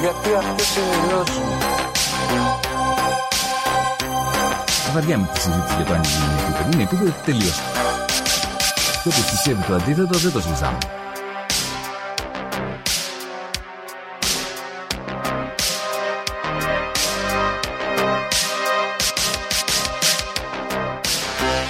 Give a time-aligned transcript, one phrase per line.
[0.00, 1.58] Γιατί αυτές είναι οι γνώσεις μου.
[4.92, 6.70] Βαριά με τη συζήτηση για το αν είναι επίπεδο.
[6.72, 7.52] Είναι επίπεδο τελείω.
[9.02, 10.78] Και όποιο πιστεύει το αντίθετο δεν το συζητάμε.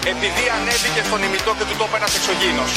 [0.08, 2.72] επειδή ανέβηκε στον ημιτό και του το είπε ένας εξωγήινος.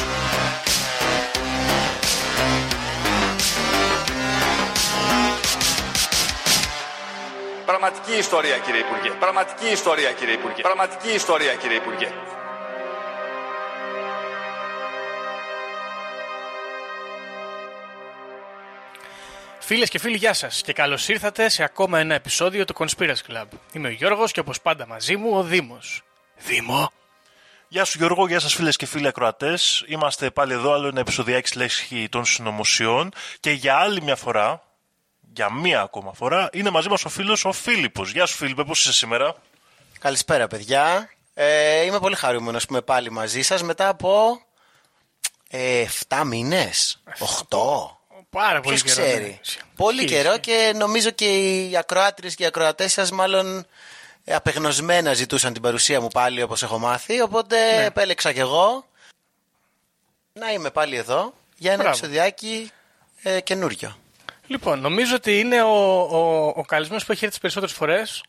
[7.82, 9.10] Πραγματική ιστορία κύριε Υπουργέ.
[9.20, 10.62] Πραγματική ιστορία κύριε Υπουργέ.
[10.62, 12.08] Πραγματική ιστορία κύριε Υπουργέ.
[19.60, 23.46] Φίλες και φίλοι, γεια σας και καλώς ήρθατε σε ακόμα ένα επεισόδιο του Conspiracy Club.
[23.74, 26.02] Είμαι ο Γιώργος και όπως πάντα μαζί μου ο Δήμος.
[26.38, 26.92] Δήμο.
[27.68, 29.84] Γεια σου Γιώργο, γεια σας φίλες και φίλοι ακροατές.
[29.88, 34.71] Είμαστε πάλι εδώ, άλλο ένα επεισοδιάκι λέξη των συνωμοσιών και για άλλη μια φορά,
[35.34, 38.12] για μία ακόμα φορά, είναι μαζί μας ο φίλος ο Φίλιππος.
[38.12, 39.36] Γεια σου Φίλιππε, πώς είσαι σήμερα;
[40.00, 41.10] Καλησπέρα, παιδιά.
[41.34, 44.42] Ε, είμαι πολύ χαρούμενος που είμαι πάλι μαζί σας μετά από
[45.50, 47.02] ε, 7 μήνες,
[47.50, 47.58] 8.
[48.30, 49.08] Πάρα πολύ Ποιος καιρό.
[49.08, 49.40] ξέρει; ναι.
[49.76, 50.40] Πολύ Ισχύει, καιρό ισχύει.
[50.42, 51.26] και νομίζω και
[51.70, 53.66] οι ακροάτριες και οι ακροατές σας μάλλον
[54.24, 57.84] ε, απεγνωσμένα ζητούσαν την παρουσία μου πάλι όπως έχω μάθει οπότε Ναι.
[57.86, 58.86] επέλεξα κι εγώ
[60.34, 61.98] να είμαι πάλι εδώ για ένα Μπράβο.
[61.98, 62.72] επεισοδιάκι
[63.22, 63.98] ε, καινούριο.
[64.52, 68.24] Λοιπόν, νομίζω ότι είναι ο, ο, ο καλεσμένος που έχει έρθει τις περισσότερες φορές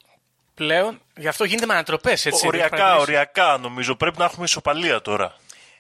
[0.55, 1.01] πλέον.
[1.17, 2.29] Γι' αυτό γίνεται με ανατροπές, έτσι.
[2.29, 3.03] έχεις οριακά, παρατηρήσεις.
[3.03, 3.97] οριακά νομίζω.
[3.97, 5.37] Πρέπει να έχουμε ισοπαλία τώρα.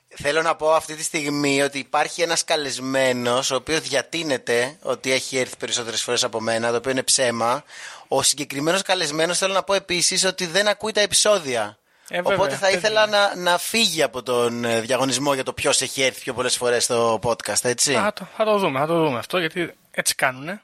[0.08, 5.38] Θέλω να πω αυτή τη στιγμή ότι υπάρχει ένας καλεσμένος ο οποίος διατείνεται ότι έχει
[5.38, 7.64] έρθει περισσότερες φορές από μένα, το οποίο είναι ψέμα.
[8.08, 11.78] Ο συγκεκριμένος καλεσμένος θέλω να πω επίσης ότι δεν ακούει τα επεισόδια.
[12.08, 13.16] Ε, βέβαια, Οπότε θα αυτό ήθελα είναι.
[13.16, 16.84] να, να φύγει από τον ε, διαγωνισμό για το ποιος έχει έρθει πιο πολλές φορές
[16.84, 17.92] στο podcast, έτσι.
[17.92, 20.60] Θα το, θα το δούμε, θα το δούμε αυτό γιατί έτσι κάνουν.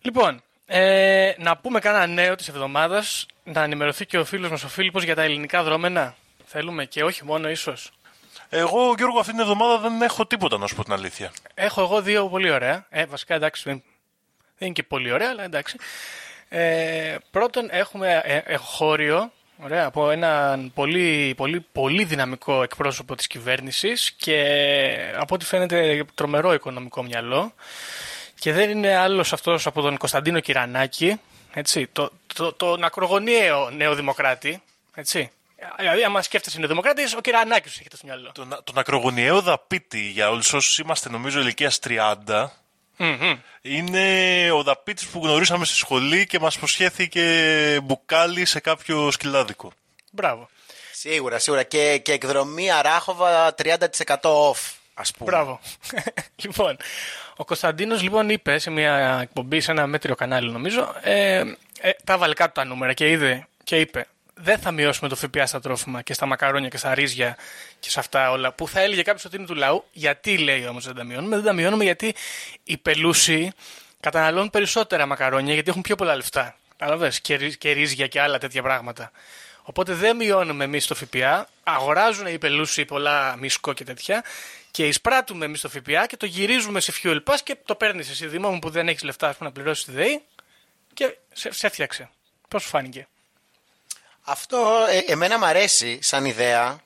[0.00, 4.68] Λοιπόν, ε, να πούμε κανένα νέο της εβδομάδας, να ενημερωθεί και ο φίλος μας ο
[4.68, 6.14] Φίλιππος για τα ελληνικά δρόμενα.
[6.46, 7.92] Θέλουμε και όχι μόνο ίσως.
[8.48, 11.32] Εγώ Γιώργο αυτήν την εβδομάδα δεν έχω τίποτα να σου πω την αλήθεια.
[11.54, 12.86] Έχω εγώ δύο πολύ ωραία.
[12.90, 13.82] Ε, βασικά εντάξει, δεν
[14.58, 15.76] δεν είναι και πολύ ωραία, αλλά εντάξει.
[16.48, 19.32] Ε, πρώτον, έχουμε ε, ε, χώριο
[19.62, 24.44] ωραία, από έναν πολύ, πολύ, πολύ δυναμικό εκπρόσωπο της κυβέρνησης και
[25.16, 27.52] από ό,τι φαίνεται τρομερό οικονομικό μυαλό
[28.38, 31.20] και δεν είναι άλλος αυτός από τον Κωνσταντίνο Κυρανάκη,
[31.52, 34.62] έτσι, το, το, τον ακρογωνιαίο νεοδημοκράτη,
[34.94, 35.30] έτσι.
[35.78, 38.32] Δηλαδή, άμα σκέφτεσαι νεοδημοκράτης, ο Κυρανάκης σου έχετε στο μυαλό.
[38.34, 42.46] Τον, τον ακρογωνιαίο δαπίτη για όλους όσους είμαστε νομίζω ηλικίας 30
[42.98, 43.38] Μμμ.
[43.62, 47.24] είναι ο δαπίτης που γνωρίσαμε στη σχολή και μας προσχέθηκε
[47.82, 49.72] μπουκάλι σε κάποιο σκυλάδικο.
[50.10, 50.48] Μπράβο.
[50.92, 51.62] Σίγουρα, σίγουρα.
[51.62, 53.76] Και, και εκδρομή Αράχοβα 30%
[54.20, 55.30] off, ας πούμε.
[55.30, 55.60] Μπράβο.
[56.42, 56.76] λοιπόν,
[57.36, 61.38] ο Κωνσταντίνος λοιπόν είπε σε μια εκπομπή, σε ένα μέτριο κανάλι νομίζω, ε,
[61.80, 64.06] ε, τα βάλε κάτω τα νούμερα και είδε και είπε
[64.40, 67.36] δεν θα μειώσουμε το ΦΠΑ στα τρόφιμα και στα μακαρόνια και στα ρύζια
[67.80, 69.84] και σε αυτά όλα που θα έλεγε κάποιος ότι είναι του λαού.
[69.92, 71.36] Γιατί λέει όμως δεν τα μειώνουμε.
[71.36, 72.14] Δεν τα μειώνουμε γιατί
[72.64, 73.52] οι πελούσιοι
[74.00, 76.56] καταναλώνουν περισσότερα μακαρόνια γιατί έχουν πιο πολλά λεφτά.
[76.76, 79.10] Καταλαβες, και, ρυ- και ρύζια και άλλα τέτοια πράγματα.
[79.62, 84.24] Οπότε δεν μειώνουμε εμείς το ΦΠΑ, αγοράζουν οι πελούσιοι πολλά μίσκο και τέτοια
[84.70, 88.26] και εισπράττουμε εμείς το ΦΠΑ και το γυρίζουμε σε fuel pass και το παίρνεις εσύ
[88.26, 90.22] Δήμο μου που δεν έχεις λεφτά ας πούμε, να πληρώσεις τη ΔΕΗ
[90.94, 92.10] και σε, σε έφτιαξε.
[92.48, 93.06] Πώς σου φάνηκε;
[94.30, 96.80] Αυτό ε, εμένα μου αρέσει σαν ιδεα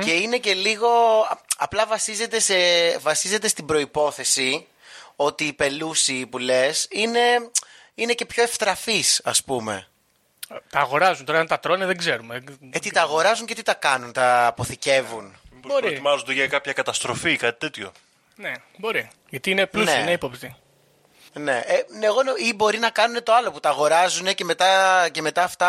[0.00, 0.88] και είναι και λίγο
[1.30, 2.54] α- απλά βασίζεται, σε,
[2.98, 4.66] βασίζεται στην προϋπόθεση
[5.16, 7.20] ότι οι πελούσιοι που λες είναι,
[7.94, 9.86] είναι και πιο ευτραφείς ας πούμε.
[10.70, 12.44] Τα αγοράζουν τώρα, αν τα τρώνε δεν ξέρουμε.
[12.70, 15.24] Ε, τι τα αγοράζουν και τι τα κάνουν, τα αποθηκεύουν.
[15.24, 15.80] Μήπως Μπορεί.
[15.82, 17.92] προετοιμάζονται για κάποια καταστροφή ή κάτι τέτοιο.
[18.36, 19.10] Ναι, μπορεί.
[19.28, 20.00] Γιατί είναι πλούσιοι, Ναι.
[20.00, 20.56] είναι ύποπτοι.
[21.36, 24.44] Ναι, ε, ναι, εγώ νο- ή μπορεί να κάνουν το άλλο που τα αγοράζουν και
[24.44, 25.66] μετά, και μετά αυτά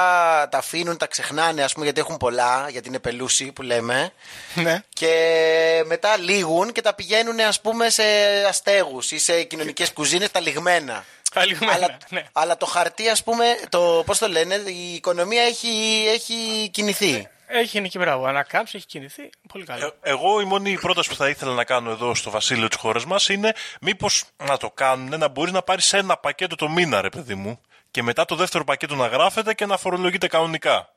[0.52, 4.12] τα αφήνουν, τα ξεχνάνε ας πούμε γιατί έχουν πολλά, γιατί είναι πελούσιοι που λέμε.
[4.56, 4.84] Ναι.
[4.94, 8.04] Και μετά λήγουν και τα πηγαίνουν ας πούμε σε
[8.48, 11.06] αστέγους ή σε κοινωνικές κουζίνες τα λιγμένα.
[11.34, 12.26] Τα λιγμένα, αλλά, ναι.
[12.32, 17.28] αλλά το χαρτί ας πούμε, το, πώς το λένε, η οικονομία έχει, έχει κινηθεί.
[17.48, 18.26] Έχει γίνει και μπράβο.
[18.26, 19.30] Ανακάμψει, έχει κινηθεί.
[19.48, 19.86] Πολύ καλό.
[19.86, 23.06] Ε, εγώ η μόνη πρόταση που θα ήθελα να κάνω εδώ στο βασίλειο της χώρας
[23.06, 27.10] μας είναι μήπως να το κάνουν να μπορείς να πάρεις ένα πακέτο το μήνα, ρε
[27.10, 27.62] παιδί μου,
[27.92, 30.90] και μετά το δεύτερο πακέτο να γράφεται και να φορολογείται κανονικά.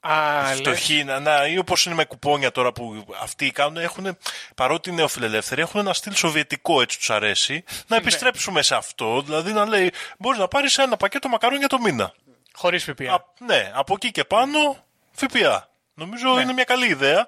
[0.00, 0.58] Α, λες.
[0.58, 4.18] Φτωχοί, να, να, ή όπως είναι με κουπόνια τώρα που αυτοί κάνουν, έχουν,
[4.54, 9.22] παρότι είναι νεοφιλελεύθεροι, έχουν ένα στυλ σοβιετικό έτσι τους αρέσει, να επιστρέψουμε σε αυτό.
[9.22, 12.12] Δηλαδή να λέει, μπορείς να πάρεις ένα πακέτο μακαρόνια το μήνα.
[12.52, 13.14] Χωρίς ΦΠΑ.
[13.14, 14.58] Α, ναι, από εκεί και πάνω
[15.12, 15.68] ΦΠΑ.
[16.00, 17.26] Νομίζω είναι μια καλή ιδέα.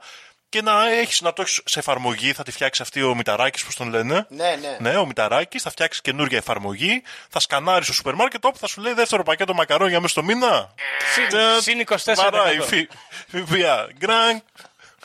[0.50, 3.74] Και να, έχεις, να το έχεις σε εφαρμογή, θα τη φτιάξει αυτή ο Μηταράκης, πώς
[3.74, 4.26] τον λένε.
[4.28, 4.76] Ναι, ναι.
[4.90, 8.80] Ναι, ο Μηταράκης θα φτιάξει καινούργια εφαρμογή, θα σκανάρεις στο σούπερ μάρκετ, όπου θα σου
[8.80, 10.74] λέει δεύτερο πακέτο μακαρόνια μέσα στο μήνα.
[11.14, 12.14] Συν- Ε, Συν 24%.
[12.14, 12.90] Βαράει, φι-
[13.28, 13.88] ΦΠΑ.
[13.98, 14.40] Γκρανγκ.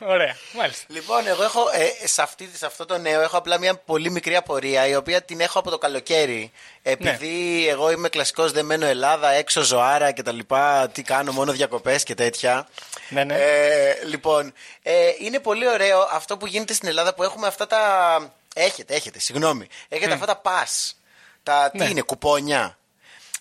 [0.01, 0.85] Ωραία, μάλιστα.
[0.87, 1.61] Λοιπόν, εγώ έχω
[2.01, 5.21] ε, σε, αυτή, σε αυτό το νέο έχω απλά μια πολύ μικρή απορία η οποία
[5.21, 6.51] την έχω από το καλοκαίρι.
[6.81, 12.03] Επειδή εγώ είμαι κλασικός δεμένο Ελλάδα, έξω ζωάρα και τα λοιπά, τι κάνω, μόνο διακοπές
[12.03, 12.67] και τέτοια.
[13.09, 13.35] Ναι, ναι.
[13.35, 18.33] Ε, λοιπόν, ε, είναι πολύ ωραίο αυτό που γίνεται στην Ελλάδα που έχουμε αυτά τα...
[18.55, 19.67] Έχετε, έχετε, συγγνώμη.
[19.89, 20.91] Έχετε αυτά τα pass.
[21.43, 21.85] Τα, τι Ναι.
[21.85, 22.77] είναι, κουπόνια.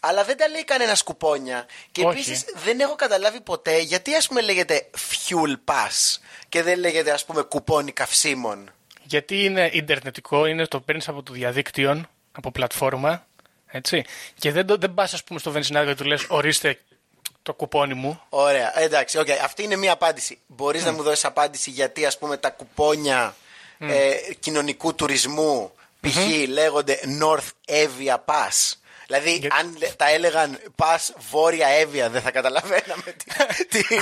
[0.00, 1.66] Αλλά δεν τα λέει κανένας κουπόνια.
[1.92, 2.10] Και Όχι.
[2.10, 7.24] επίσης δεν έχω καταλάβει ποτέ γιατί ας πούμε λέγεται fuel pass και δεν λέγεται ας
[7.24, 8.70] πούμε κουπόνι καυσίμων.
[9.02, 13.26] Γιατί είναι ιντερνετικό, είναι το παίρνεις από το διαδίκτυο, από πλατφόρμα.
[13.66, 14.04] Έτσι.
[14.38, 16.78] Και δεν, το, δεν πας, ας πούμε, στο βενζινάδιο και του λες: Ορίστε
[17.42, 18.20] το κουπόνι μου.
[18.28, 19.30] Ωραία, εντάξει, οκ.
[19.30, 20.38] Αυτή είναι μία απάντηση.
[20.46, 23.34] Μπορείς να μου δώσεις απάντηση γιατί ας πούμε τα κουπόνια
[23.78, 26.16] ε, κοινωνικού τουρισμού π.χ.
[26.48, 28.72] λέγονται North Evia Pass.
[29.06, 30.98] Δηλαδή, Για- αν λέ- τα έλεγαν Pass
[31.30, 33.24] Βόρεια Εύβοια, δεν θα καταλαβαίναμε τι.
[33.84, 33.96] τι...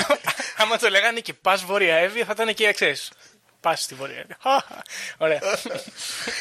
[0.56, 2.96] Άμα το λέγανε και πα Βόρεια Εύβοια, θα ήταν και εξή.
[3.60, 4.38] Πα στη Βόρεια Εύβοια.
[5.18, 5.40] Ωραία.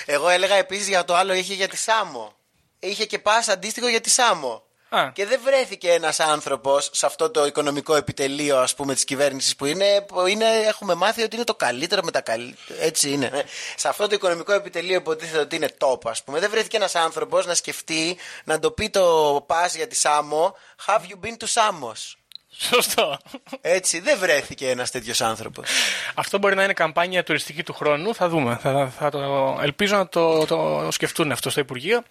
[0.05, 2.33] Εγώ έλεγα επίσης για το άλλο είχε για τη Σάμο.
[2.79, 4.63] Είχε και πα αντίστοιχο για τη Σάμο.
[4.89, 5.09] Α.
[5.13, 9.65] Και δεν βρέθηκε ένας άνθρωπος σε αυτό το οικονομικό επιτελείο, ας πούμε, της κυβέρνησης που
[9.65, 10.45] είναι, που είναι.
[10.67, 12.81] Έχουμε μάθει ότι είναι το καλύτερο με τα καλύτερα.
[12.81, 13.29] Έτσι είναι.
[13.33, 13.43] ναι.
[13.75, 16.39] Σε αυτό το οικονομικό επιτελείο υποτίθεται ότι είναι top, ας πούμε.
[16.39, 20.55] Δεν βρέθηκε ένας άνθρωπος να σκεφτεί να το πει το πας για τη Σάμο.
[20.85, 22.13] Have you been to Samos?
[22.61, 23.17] Σωστό.
[23.61, 25.69] Έτσι, δεν βρέθηκε ένας τέτοιος άνθρωπος.
[26.15, 28.15] Αυτό μπορεί να είναι καμπάνια τουριστική του χρόνου.
[28.15, 28.59] Θα δούμε.
[28.61, 32.03] Θα, θα το, ελπίζω να το, το σκεφτούν αυτό στο Υπουργείο.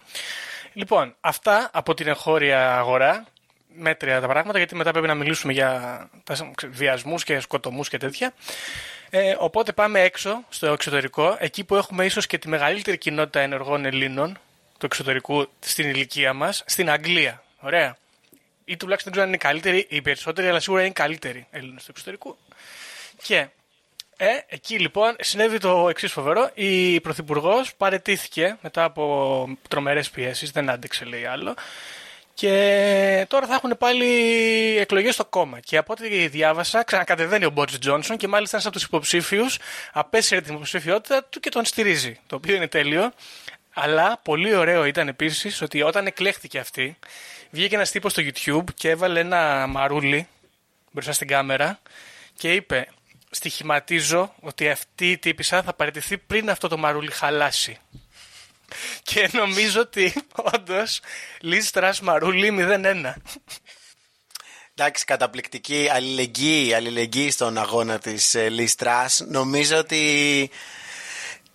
[0.79, 3.25] Λοιπόν, αυτά από την εγχώρια αγορά.
[3.75, 6.09] Μέτρια τα πράγματα, γιατί μετά πρέπει να μιλήσουμε για
[6.69, 8.33] βιασμούς και σκοτωμούς και τέτοια.
[9.09, 13.85] Ε, οπότε πάμε έξω, στο εξωτερικό, εκεί που έχουμε ίσως και τη μεγαλύτερη κοινότητα ενεργών
[13.85, 14.37] Ελλήνων
[14.77, 17.43] του εξωτερικού στην ηλικία μας, στην Αγγλία.
[17.59, 17.97] Ωραία.
[18.65, 21.91] Ή τουλάχιστον δεν ξέρω αν είναι καλύτεροι, οι περισσότεροι, αλλά σίγουρα είναι καλύτεροι Έλληνες του
[21.91, 22.37] εξωτερικού.
[23.21, 23.47] Και
[24.21, 26.49] ε, εκεί λοιπόν συνέβη το εξής φοβερό.
[26.53, 31.55] Η Πρωθυπουργός παρετήθηκε μετά από τρομερές πιέσεις, δεν άντεξε λέει άλλο.
[32.33, 34.07] Και τώρα θα έχουν πάλι
[34.77, 35.59] εκλογές στο κόμμα.
[35.59, 39.57] Και από ό,τι διάβασα, ξανακατεβαίνει ο Μπότζ Τζόνσον και μάλιστα ένας από τους υποψήφιους
[39.91, 42.19] απέσυρε την υποψηφιότητα του και τον στηρίζει.
[42.27, 43.11] Το οποίο είναι τέλειο.
[43.73, 46.97] Αλλά πολύ ωραίο ήταν επίσης ότι όταν εκλέχθηκε αυτή,
[47.49, 50.27] βγήκε ένας τύπος στο YouTube και έβαλε ένα μαρούλι
[50.91, 51.79] μπροστά στην κάμερα
[52.37, 52.87] και είπε
[53.29, 57.77] στοιχηματίζω ότι αυτή η τύπησα θα παραιτηθεί πριν αυτό το μαρούλι χαλάσει.
[59.03, 60.13] Και νομίζω ότι
[60.55, 60.99] όντως
[61.41, 63.13] Λίζ Τρας Μαρούλι 0-1.
[64.75, 69.25] Εντάξει, καταπληκτική αλληλεγγύη, αλληλεγγύη στον αγώνα της ε, Liz Truss.
[69.27, 70.49] Νομίζω ότι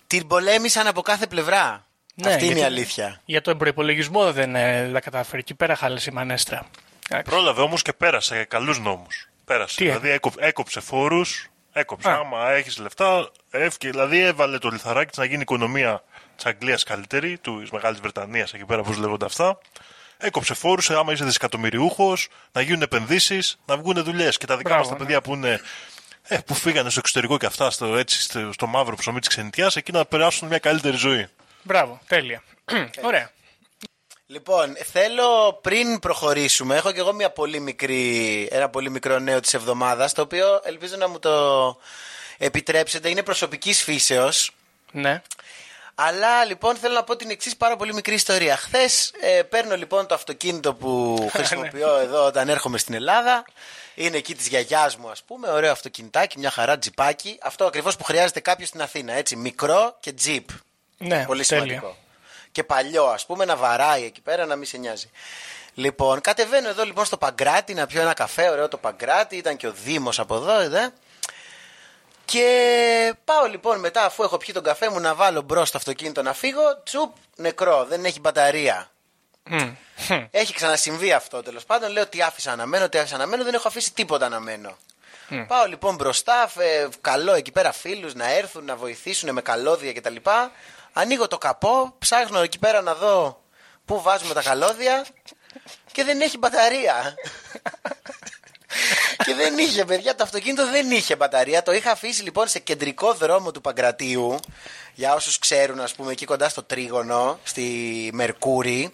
[0.07, 1.87] την πολέμησαν από κάθε πλευρά.
[2.25, 3.21] Αυτή είναι η γιατί αλήθεια.
[3.25, 5.37] Για τον προπολογισμό δεν ε, τα κατάφερε.
[5.39, 6.69] Εκεί πέρα χάλασε η μανέστρα.
[7.09, 7.31] Εντάξει.
[7.31, 9.29] Πρόλαβε όμως και πέρασε καλούς νόμους.
[9.45, 9.75] Πέρασε.
[9.75, 12.09] Τι; Δηλαδή έκο- έκοψε φόρους, έκοψε.
[12.09, 12.15] Α.
[12.15, 13.91] Άμα έχεις λεφτά, έφυγε.
[13.91, 16.03] Δηλαδή έβαλε το λιθαράκι της να γίνει η οικονομία
[16.35, 19.57] της Αγγλίας καλύτερη, της Μεγάλης Βρετανίας εκεί πέρα, πώς λέγονται αυτά.
[20.17, 24.37] Έκοψε φόρους, άμα είσαι δισεκατομμυριούχος, να γίνουν επενδύσεις, να βγουν δουλειές.
[24.37, 24.99] Και τα δικά Μπράβο, μας τα ναι.
[25.05, 25.61] παιδιά που είναι.
[26.27, 29.75] Ε, που φύγανε στο εξωτερικό και αυτά, στο, έτσι, στο, στο μαύρο ψωμί της ξενιτιάς,
[29.75, 31.27] εκεί να περάσουν μια καλύτερη ζωή.
[31.63, 32.43] Μπράβο, τέλεια.
[33.03, 33.31] Ωραία.
[34.27, 39.53] Λοιπόν, θέλω πριν προχωρήσουμε, έχω και εγώ μια πολύ μικρή, ένα πολύ μικρό νέο της
[39.53, 41.77] εβδομάδας, το οποίο ελπίζω να μου το
[42.37, 43.09] επιτρέψετε.
[43.09, 44.51] Είναι προσωπικής φύσεως.
[44.91, 45.21] Ναι.
[45.95, 48.57] Αλλά λοιπόν θέλω να πω την εξής πάρα πολύ μικρή ιστορία.
[48.57, 53.45] Χθες ε, παίρνω λοιπόν το αυτοκίνητο που χρησιμοποιώ εδώ όταν έρχομαι στην Ελλάδα.
[53.95, 55.49] Είναι εκεί της γιαγιάς μου, ας πούμε.
[55.49, 57.37] Ωραίο αυτοκινητάκι, μια χαρά τζιπάκι.
[57.41, 59.13] Αυτό ακριβώς που χρειάζεται κάποιος στην Αθήνα.
[59.13, 60.49] Έτσι, μικρό και τζιπ.
[60.97, 61.63] Ναι, Πολύ τέλεια.
[61.63, 61.97] σημαντικό.
[62.55, 65.09] Και παλιό, ας πούμε, να βαράει εκεί πέρα, να μην σε νοιάζει.
[65.73, 69.67] Λοιπόν, κατεβαίνω εδώ λοιπόν στο Παγκράτη να πιω ένα καφέ, ωραίο το Παγκράτη, ήταν και
[69.67, 70.89] ο Δήμος από εδώ, εδώ.
[72.25, 76.21] Και πάω λοιπόν μετά, αφού έχω πιει τον καφέ μου, να βάλω μπρος στο αυτοκίνητο
[76.21, 76.61] να φύγω.
[76.83, 78.89] Τσουπ, νεκρό, δεν έχει μπαταρία.
[79.43, 79.73] Μμ.
[80.31, 81.91] Έχει ξανασυμβεί αυτό τέλος πάντων.
[81.91, 84.77] Λέω τι άφησα να μένω, τι άφησα να μένω, δεν έχω αφήσει τίποτα να μένω.
[85.47, 90.15] Πάω λοιπόν μπροστά, φε- καλό εκεί πέρα φίλους να έρθουν να βοηθήσουν με καλώδια κτλ.
[90.97, 93.43] Ανοίγω το καπό, ψάχνω εκεί πέρα να δω
[93.85, 95.05] πού βάζουμε τα καλώδια
[95.91, 97.15] και δεν έχει μπαταρία.
[99.25, 101.63] και δεν είχε, παιδιά, το αυτοκίνητο δεν είχε μπαταρία.
[101.63, 104.35] Το είχα αφήσει λοιπόν σε κεντρικό δρόμο του Παγκρατίου.
[104.93, 108.89] Για όσους ξέρουν, ας πούμε, εκεί κοντά στο τρίγωνο, στη Μερκούρη.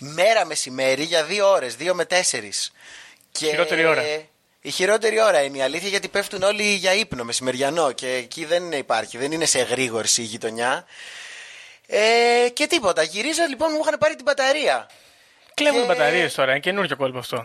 [0.00, 2.72] Μέρα μεσημέρι για δύο ώρες, δύο με τέσσερις.
[3.32, 3.46] Και...
[3.46, 4.02] Χειρότερη ώρα.
[4.68, 8.72] Η χειρότερη ώρα είναι η αλήθεια γιατί πέφτουν όλοι για ύπνο μεσημεριανό και εκεί δεν
[8.72, 10.84] υπάρχει, δεν είναι σε εγρήγορση η γειτονιά.
[11.86, 13.02] Ε, και τίποτα.
[13.02, 14.90] Γυρίζω λοιπόν, μου είχαν πάρει την μπαταρία.
[15.54, 17.36] Κλέβουν Και- μπαταρίες τώρα, είναι καινούργιο κόλπο αυτό.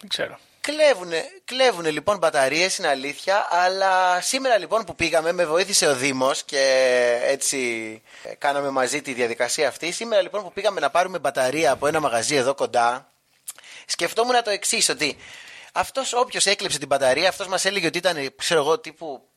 [0.00, 0.38] Δεν ξέρω.
[0.60, 6.42] Κλέβουνε, κλέβουνε λοιπόν μπαταρίες, είναι αλήθεια, αλλά σήμερα λοιπόν που πήγαμε με βοήθησε ο Δήμος
[6.42, 6.62] και
[7.24, 7.58] έτσι
[8.22, 9.92] ε, κάναμε μαζί τη διαδικασία αυτή.
[9.92, 13.10] Σήμερα λοιπόν που πήγαμε να πάρουμε μπαταρία από ένα μαγαζί εδώ κοντά,
[13.86, 15.16] σκεφτόμουν το εξής ότι
[15.76, 19.28] αυτός όποιος έκλεψε την μπαταρία, αυτός μας έλεγε ότι ήταν, ξέρω εγώ, τύπου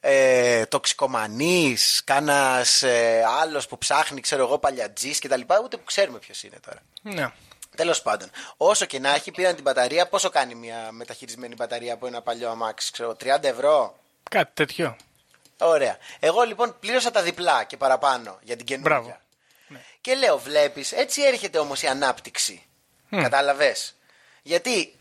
[0.00, 5.40] ε, τοξικομανής, κάνας ε, άλλος που ψάχνει, ξέρω εγώ, παλιατζής κτλ.
[5.64, 6.80] Ούτε που ξέρουμε ποιος είναι τώρα.
[7.02, 7.32] Ναι.
[7.76, 10.08] Τέλος πάντων, όσο και να έχει, πήραν την μπαταρία.
[10.08, 13.98] Πόσο κάνει μια μεταχειρισμένη μπαταρία από ένα παλιό αμάξι, ξέρω, 30 ευρώ;
[14.30, 14.96] Κάτι τέτοιο.
[15.58, 15.98] Ωραία.
[16.20, 19.00] Εγώ λοιπόν πλήρωσα τα διπλά και παραπάνω για την καινούργια.
[19.00, 19.18] Μπράβο.
[20.00, 22.62] Και λέω, βλέπεις, έτσι έρχεται όμως η ανάπτυξη.
[23.10, 23.18] Mm.
[23.22, 23.94] Κατάλαβες;
[24.42, 24.94] Γιατί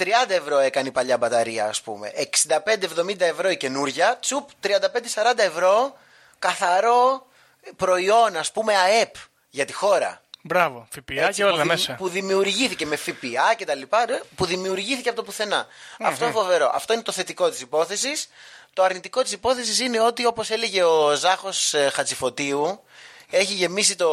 [0.00, 2.12] 30 ευρώ έκανε η παλιά μπαταρία, ας πούμε.
[2.16, 4.16] 65-70 ευρώ η καινούρια.
[4.20, 5.96] Τσουπ, 35-40 ευρώ
[6.38, 7.26] καθαρό
[7.76, 9.14] προϊόν, ας πούμε, ΑΕΠ
[9.50, 10.22] για τη χώρα.
[10.42, 10.88] Μπράβο.
[10.90, 11.94] ΦΠΑ Έτσι, και όλα που, δημ- μέσα.
[11.94, 15.66] που δημιουργήθηκε με ΦΠΑ και τα λοιπά, ρε, που δημιουργήθηκε από το πουθενα
[16.00, 16.70] Αυτό είναι φοβερό.
[16.74, 18.28] Αυτό είναι το θετικό της υπόθεσης.
[18.72, 22.82] Το αρνητικό της υπόθεσης είναι ότι όπως έλεγε ο Ζάχος ε, Χατζηφωτίου
[23.30, 24.08] έχει γεμίσει το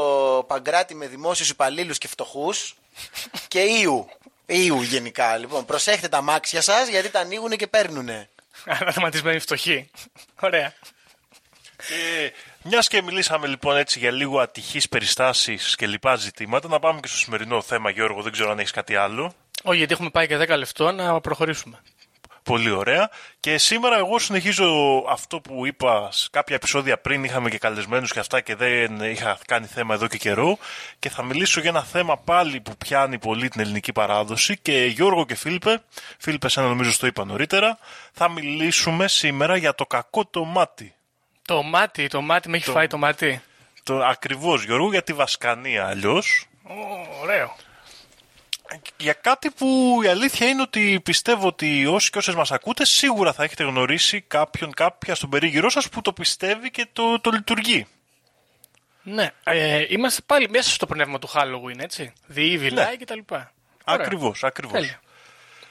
[0.48, 2.76] παγκράτη με δημόσιους υπαλλήλους και φτωχούς
[3.48, 4.10] και ήου.
[4.50, 5.38] Ήου γενικά.
[5.38, 8.30] Λοιπόν, προσέχτε τα μάξια σας γιατί τα ανοίγουν και παίρνουνε.
[8.66, 9.90] Αναδραματισμένη φτωχή.
[10.40, 10.74] Ωραία.
[11.88, 17.00] Και μιας και μιλήσαμε λοιπόν έτσι για λίγο ατυχείς περιστάσεις και λοιπά ζητήματα, να πάμε
[17.00, 18.22] και στο σημερινό θέμα, Γιώργο.
[18.22, 19.34] Δεν ξέρω αν έχεις κάτι άλλο.
[19.64, 21.82] Όχι, γιατί έχουμε πάει και 10 λεπτό να προχωρήσουμε.
[22.48, 23.10] Πολύ ωραία.
[23.40, 24.68] Και σήμερα εγώ συνεχίζω
[25.10, 27.24] αυτό που είπα σε κάποια επεισόδια πριν.
[27.24, 30.58] Είχαμε και καλεσμένους και αυτά και δεν είχα κάνει θέμα εδώ και καιρό.
[31.00, 34.58] Και θα μιλήσω για ένα θέμα πάλι που πιάνει πολύ την ελληνική παράδοση.
[34.58, 35.82] Και Γιώργο και Φίλιππε,
[36.18, 37.78] Φίλιππε ένα νομίζω στο είπα νωρίτερα,
[38.14, 40.94] θα μιλήσουμε σήμερα για το κακό το μάτι.
[41.42, 43.42] Το μάτι, το μάτι με έχει Το- φάει το μάτι.
[43.84, 46.46] Το ακριβώς Γιώργο για τη Βασκανία αλλιώς.
[46.64, 46.74] Ω,
[47.22, 47.56] Ωραίο.
[48.98, 53.34] Για κάτι που η αλήθεια είναι ότι πιστεύω ότι όσοι και όσες μας ακούτε σίγουρα
[53.34, 57.88] θα έχετε γνωρίσει κάποιον κάποια στον περίγυρό σας που το πιστεύει και το, το λειτουργεί.
[59.02, 62.14] Ναι, ε, είμαστε πάλι μέσα στο πνεύμα του Halloween, έτσι.
[62.36, 62.90] The Evil Ναι.
[62.94, 63.52] Eye και τα λοιπά.
[63.86, 64.06] Ωραία.
[64.06, 64.74] Ακριβώς, ακριβώς.
[64.74, 65.00] Τέλεια.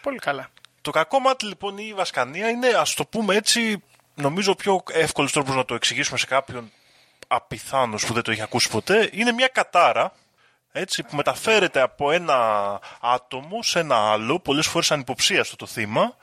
[0.00, 0.50] Πολύ καλά.
[0.80, 3.82] Το κακό μάτι λοιπόν ή η Βασκανία είναι ας το πούμε έτσι
[4.14, 6.70] νομίζω ο πιο εύκολος τρόπος να το εξηγήσουμε σε κάποιον
[7.28, 10.12] απιθάνος που δεν το έχει ακούσει ποτέ είναι μια κατάρα
[10.76, 16.16] έτσι, που μεταφέρεται από ένα άτομο σε ένα άλλο, πολλές φορές ανυποψίαστο το θύμα,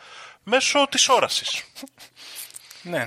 [0.44, 1.64] μέσω της όρασης.
[2.86, 3.06] Ναι.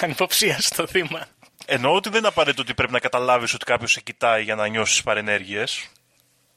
[0.00, 1.26] Ανυποψία στο θύμα.
[1.66, 4.66] Εννοώ ότι δεν είναι απαραίτητο ότι πρέπει να καταλάβεις ότι κάποιος σε κοιτάει για να
[4.66, 5.88] νιώσεις παρενέργειες.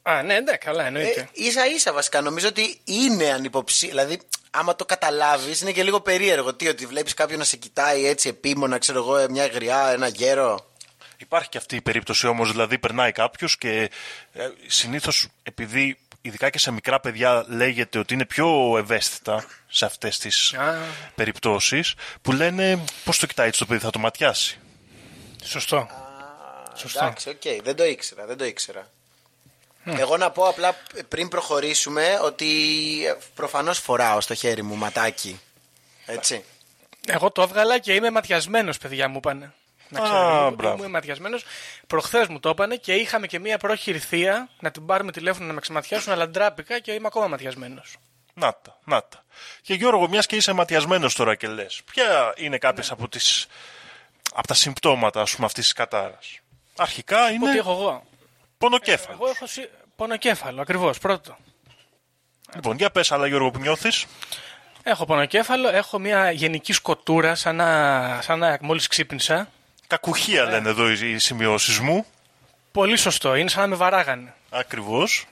[0.02, 1.28] Α, ναι, ναι, καλά, Ε, εννοείται.
[1.32, 3.88] ίσα ίσα βασικά νομίζω ότι είναι ανυποψία.
[3.88, 6.54] Δηλαδή, άμα το καταλάβεις, είναι και λίγο περίεργο.
[6.54, 10.08] Τι, ότι βλέπεις κάποιον να σε κοιτάει έτσι επίμονα, ξέρω εγώ, ε, μια γριά, ένα
[10.08, 10.72] γέρο.
[11.16, 13.90] Υπάρχει και αυτή η περίπτωση όμως, δηλαδή περνάει κάποιος και
[14.32, 20.18] ε, συνήθως επειδή ειδικά και σε μικρά παιδιά λέγεται ότι είναι πιο ευαίσθητα σε αυτές
[20.18, 20.74] τις Α.
[21.14, 24.58] περιπτώσεις που λένε πώς το κοιτάει έτσι το παιδί θα το ματιάσει;
[25.44, 25.88] Σωστό.
[26.74, 27.04] Σωστό.
[27.04, 28.90] Εντάξει, οκ, δεν το ήξερα, δεν το ήξερα.
[29.84, 30.76] Εγώ να πω απλά
[31.08, 32.46] πριν προχωρήσουμε ότι
[33.34, 35.40] προφανώς φοράω στο χέρι μου ματάκι.
[36.06, 36.44] Έτσι.
[37.06, 39.52] Εγώ το έβγαλα και είμαι ματιασμένος, παιδιά μου είπανε.
[39.88, 40.76] Να Α, ξέρω, ότι μπράβο.
[40.76, 41.44] είμαι ματιασμένος.
[41.86, 45.52] Προχθές μου το είπανε και είχαμε και μία πρόχειρη θεία να την πάρουμε τηλέφωνο να
[45.52, 47.96] με ξεματιάσουν, αλλά ντράπηκα και είμαι ακόμα ματιασμένος.
[48.34, 49.24] Να τα, να τα.
[49.62, 53.46] Και Γιώργο, μιας και είσαι ματιασμένος τώρα και λες, ποια είναι κάποιες από, τις,
[54.34, 56.38] από τα συμπτώματα ας πούμε, αυτής της κατάρας;
[56.76, 58.02] Αρχικά είναι Τι έχω εγώ.
[58.58, 59.20] πονοκέφαλος.
[59.20, 60.98] Εγώ έχω σι- πονοκέφαλο, ακριβώς.
[60.98, 61.36] Πρώτο.
[62.54, 64.06] Λοιπόν, για πες άλλα Γιώργο που νιώθεις.
[64.82, 69.48] Έχω πονοκέφαλο, έχω μια γενική σκοτούρα, σαν να, σαν να μόλις ξύπνησα.
[69.86, 72.06] Κακουχία λένε εδώ οι οι σημειώσεις μου.
[72.72, 74.34] Πολύ σωστό, είναι σαν να με βαράγανε.
[74.50, 75.26] Ακριβώς.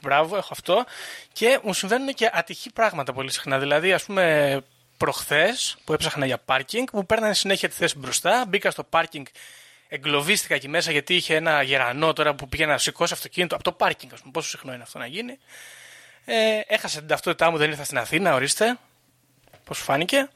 [0.00, 0.84] Μπράβο, έχω αυτό.
[1.32, 3.58] Και μου συμβαίνουν και ατυχή πράγματα πολύ συχνά.
[3.58, 4.60] Δηλαδή, ας πούμε,
[4.96, 8.44] προχθές που έψαχνα για πάρκινγκ, μου παίρνανε συνέχεια τη θέση μπροστά.
[8.48, 9.26] Μπήκα στο πάρκινγκ,
[9.88, 13.72] εγκλωβίστηκα εκεί μέσα γιατί είχε ένα γερανό τώρα που πήγε να σηκώσει αυτοκίνητο από το
[13.72, 14.32] πάρκινγκ, ας πούμε.
[14.32, 15.38] Πόσο συχνό είναι αυτό να γίνει.
[16.24, 18.78] Ε, έχασα την ταυτότητά μου, δεν ήρθα στην Αθήνα, ορίστε.
[19.64, 20.28] Πώς σου φάνηκε.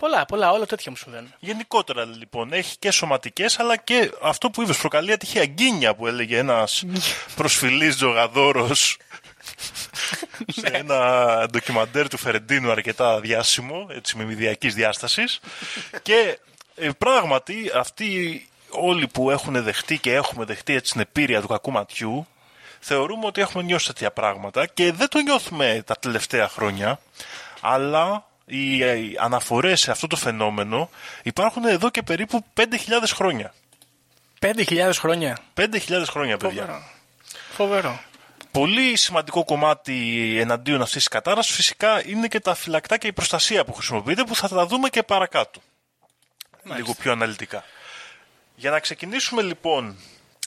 [0.00, 1.34] Πολλά, πολλά, όλα τέτοια μου συμβαίνουν.
[1.38, 6.38] Γενικότερα λοιπόν έχει και σωματικές αλλά και αυτό που είπε προκαλεί ατυχία γκίνια που έλεγε
[6.38, 6.84] ένας
[7.36, 8.74] προσφυλής τζογαδόρο
[10.46, 15.40] σε ένα ντοκιμαντέρ του Φερεντίνου αρκετά διάσημο, έτσι με μηδιακής διάστασης.
[16.02, 16.38] και
[16.74, 21.70] ε, πράγματι αυτοί όλοι που έχουν δεχτεί και έχουμε δεχτεί έτσι την επίρρεια του κακού
[21.70, 22.26] ματιού
[22.80, 27.00] θεωρούμε ότι έχουμε νιώσει τέτοια πράγματα και δεν το νιώθουμε τα τελευταία χρόνια
[27.60, 30.90] αλλά οι ε, αναφορές σε αυτό το φαινόμενο
[31.22, 32.64] υπάρχουν εδώ και περίπου 5.000
[33.14, 33.54] χρόνια.
[34.40, 35.38] 5.000 χρόνια.
[35.56, 36.62] 5.000 χρόνια, παιδιά.
[36.62, 36.82] Φοβερό.
[37.52, 38.00] Φοβερό.
[38.50, 43.64] Πολύ σημαντικό κομμάτι εναντίον αυτής της κατάρας φυσικά είναι και τα φυλακτά και η προστασία
[43.64, 45.60] που χρησιμοποιείται που θα τα δούμε και παρακάτω.
[46.76, 47.64] Λίγο πιο αναλυτικά.
[48.54, 49.96] Για να ξεκινήσουμε λοιπόν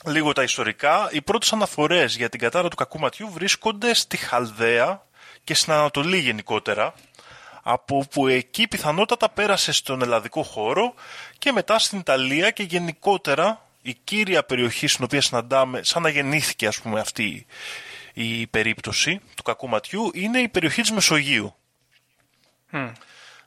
[0.04, 5.06] λίγο τα ιστορικά, οι πρώτες αναφορές για την κατάρα του κακού ματιού βρίσκονται στη Χαλδαία
[5.44, 6.94] και στην Ανατολή γενικότερα,
[7.66, 10.94] από που εκεί πιθανότατα πέρασε στον ελλαδικό χώρο
[11.38, 16.66] και μετά στην Ιταλία και γενικότερα η κύρια περιοχή στην οποία συναντάμε, σαν να γεννήθηκε
[16.66, 17.46] ας πούμε αυτή
[18.12, 21.54] η περίπτωση του κακού ματιού, είναι η περιοχή της Μεσογείου.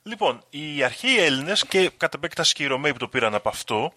[0.03, 3.93] Λοιπόν, οι αρχαίοι Έλληνες και κατ' επέκταση και οι Ρωμαίοι που το πήραν από αυτό,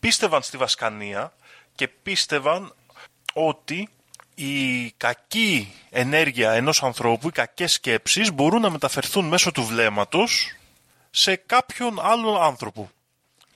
[0.00, 1.32] πίστευαν στη Βασκανία
[1.74, 2.74] και πίστευαν
[3.32, 3.88] ότι
[4.44, 10.56] η κακή ενέργεια ενός ανθρώπου, οι κακές σκέψεις μπορούν να μεταφερθούν μέσω του βλέμματος
[11.10, 12.90] σε κάποιον άλλον άνθρωπο.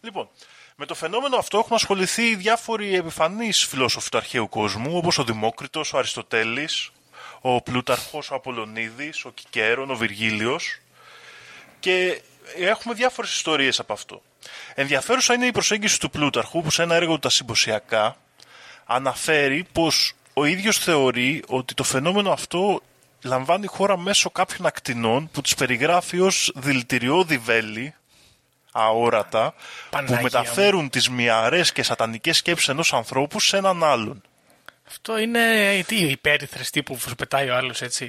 [0.00, 0.28] Λοιπόν,
[0.76, 5.92] με το φαινόμενο αυτό έχουν ασχοληθεί διάφοροι επιφανείς φιλόσοφοι του αρχαίου κόσμου, όπως ο Δημόκριτος,
[5.92, 6.90] ο Αριστοτέλης,
[7.40, 10.78] ο Πλούταρχος, ο Απολωνίδης, ο Κικέρον, ο Βυργίλιος
[11.80, 12.22] και
[12.56, 14.22] έχουμε διάφορες ιστορίες από αυτό.
[14.74, 18.16] Ενδιαφέρουσα είναι η προσέγγιση του Πλούταρχου που σε ένα έργο του τα συμποσιακά
[18.84, 22.80] αναφέρει πως ο ίδιος θεωρεί ότι το φαινόμενο αυτό
[23.22, 27.94] λαμβάνει χώρα μέσω κάποιων ακτινών που τις περιγράφει ως δηλητηριώδη βέλη
[28.72, 29.54] αόρατα
[29.90, 30.22] Παναγία που μου.
[30.32, 34.22] μεταφέρουν τις μυαρές και σατανικές σκέψεις ενός ανθρώπου σε έναν άλλον.
[34.88, 35.40] Αυτό είναι
[35.86, 38.04] τι, υπέρυθρες τύπου που σου πετάει ο άλλος έτσι.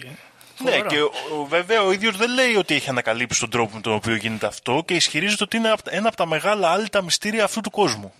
[0.59, 0.87] Ναι, Φοβερό.
[0.89, 3.93] και ο, ο- βέβαια ο ίδιος δεν λέει ότι έχει ανακαλύψει τον τρόπο με τον
[3.93, 7.61] οποίο γίνεται αυτό και ισχυρίζεται ότι είναι απ- ένα από τα μεγάλα άλυτα μυστήρια αυτού
[7.61, 8.13] του κόσμου.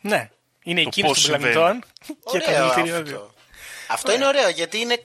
[0.00, 0.30] Ναι.
[0.68, 1.54] Είναι η Το κίνηση πώς των συμβαίνει.
[1.54, 1.90] πλανητών
[2.32, 3.12] και το Ωραίο δηλητηριώδη.
[3.12, 3.34] αυτό.
[3.88, 5.00] Αυτό είναι ωραίο γιατί είναι,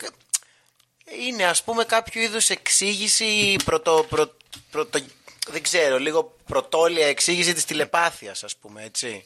[1.28, 4.36] είναι ας πούμε κάποιο είδους εξήγηση πρωτο, πρω-
[4.72, 5.00] πρωτο-
[5.48, 9.26] δεν ξέρω, λίγο πρωτόλια εξήγηση της τηλεπάθειας ας πούμε έτσι.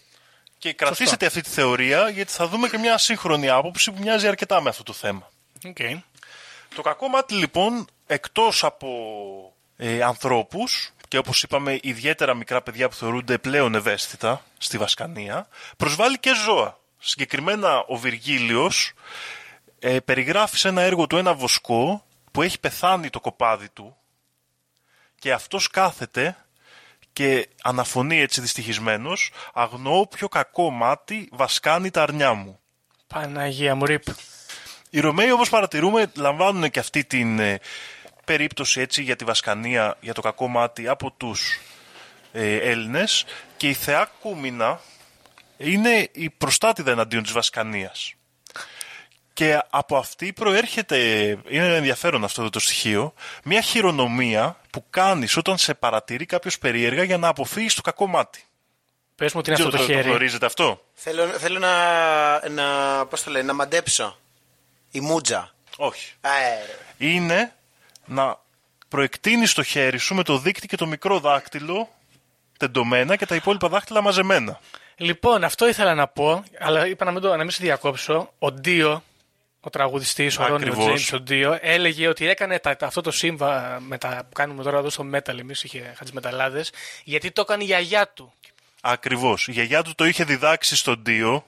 [0.58, 4.62] Και κρατήσετε αυτή τη θεωρία γιατί θα δούμε και μια σύγχρονη άποψη που μοιάζει αρκετά
[4.62, 5.32] με αυτό το θέμα.
[5.66, 5.78] Οκ.
[6.76, 8.88] Το κακό μάτι λοιπόν, εκτός από
[9.78, 16.20] ε, ανθρώπους και όπως είπαμε ιδιαίτερα μικρά παιδιά που θεωρούνται πλέον ευαίσθητα στη Βασκανία, προσβάλλει
[16.20, 16.80] και ζώα.
[17.00, 18.94] Συγκεκριμένα ο Βυργίλιος
[19.80, 23.98] ε, περιγράφει σε ένα έργο του ένα βοσκό που έχει πεθάνει το κοπάδι του
[25.20, 26.36] και αυτός κάθεται
[27.14, 32.60] και αναφωνεί έτσι δυστυχισμένος «Αγνοώ πιο κακό μάτι βασκάνει τα αρνιά μου».
[33.08, 34.04] Παναγία μου ρίπ.
[34.90, 37.60] Οι Ρωμαίοι όπως παρατηρούμε λαμβάνουν και αυτή την ε,
[38.28, 41.60] περίπτωση έτσι για τη Βασκανία, για το κακό μάτι από τους
[42.32, 43.26] ε, Έλληνες
[43.58, 44.80] και η θεά Κούμινα
[45.58, 48.14] είναι η προστάτηδα εναντίον της Βασκανίας.
[49.34, 50.98] Και από αυτή προέρχεται,
[51.50, 53.14] είναι ενδιαφέρον αυτό εδώ το στοιχείο,
[53.44, 58.42] μια χειρονομία που κάνεις όταν σε παρατηρεί κάποιος περίεργα για να αποφύγεις το κακό μάτι.
[59.16, 60.10] Πες μου τι είναι Δεν αυτό το το, το χέρι.
[60.10, 64.18] γνωρίζετε αυτό; Θέλω, θέλω να, να, πώς το λένε, να μαντέψω.
[64.92, 65.54] Η μούτζα.
[65.78, 66.14] Όχι.
[66.22, 66.28] Ε,
[66.98, 67.56] είναι
[68.08, 68.40] να
[68.88, 71.90] προεκτείνεις το χέρι σου με το δίκτυ και το μικρό δάκτυλο
[72.58, 74.60] τεντωμένα και τα υπόλοιπα δάχτυλα μαζεμένα.
[74.98, 78.34] Λοιπόν, αυτό ήθελα να πω, αλλά είπα να μην, το, να μην σε διακόψω.
[78.40, 79.04] Ο Ντίο,
[79.60, 80.84] ο τραγουδιστής, ο Ρόνι Ακριβώς.
[80.84, 84.64] Τζέιμς, ο Ντίο, έλεγε ότι έκανε τα, τα- αυτό το σύμβα με τα που κάνουμε
[84.64, 86.66] τώρα εδώ στο Metal, εμείς είχε χατζημεταλλάδε,
[87.04, 88.34] γιατί το έκανε η γιαγιά του.
[88.82, 89.48] Ακριβώς.
[89.48, 91.46] Η γιαγιά του το είχε διδάξει στον Ντίο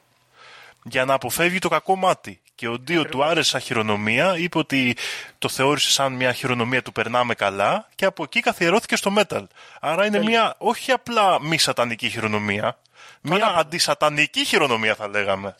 [0.83, 2.41] για να αποφεύγει το κακό μάτι.
[2.59, 4.97] Και ο Ντίο του άρεσε χειρονομία, είπε ότι
[5.37, 9.43] το θεώρησε σαν μια χειρονομία του περνάμε καλά και από εκεί καθιερώθηκε στο metal.
[9.79, 12.77] Άρα είναι μια όχι απλά μη σατανική χειρονομία,
[13.21, 15.55] μια αντισατανική χειρονομία θα λέγαμε.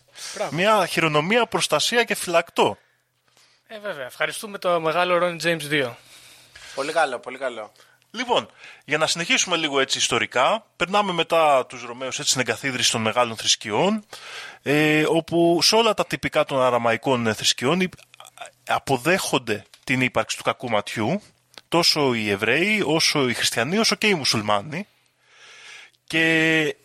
[0.50, 2.78] Μια χειρονομία προστασία και φυλακτό.
[3.68, 4.06] Ε, βέβαια.
[4.06, 5.90] Ευχαριστούμε το μεγάλο Ρόνι Τζέιμς 2.
[6.76, 7.72] πολύ καλό, πολύ καλό.
[8.12, 8.50] Λοιπόν,
[8.86, 13.38] για να συνεχίσουμε λίγο έτσι ιστορικά, περνάμε μετά τους Ρωμαίους έτσι στην εγκαθίδρυση των μεγάλων
[13.38, 14.06] θρησκειών,
[14.62, 17.94] ε, όπου σε όλα τα τυπικά των αραμαϊκών ε, θρησκειών υ-
[18.68, 21.22] αποδέχονται την ύπαρξη του κακού ματιού,
[21.68, 24.88] τόσο οι Εβραίοι, όσο οι Χριστιανοί, όσο και οι Μουσουλμάνοι,
[26.08, 26.76] και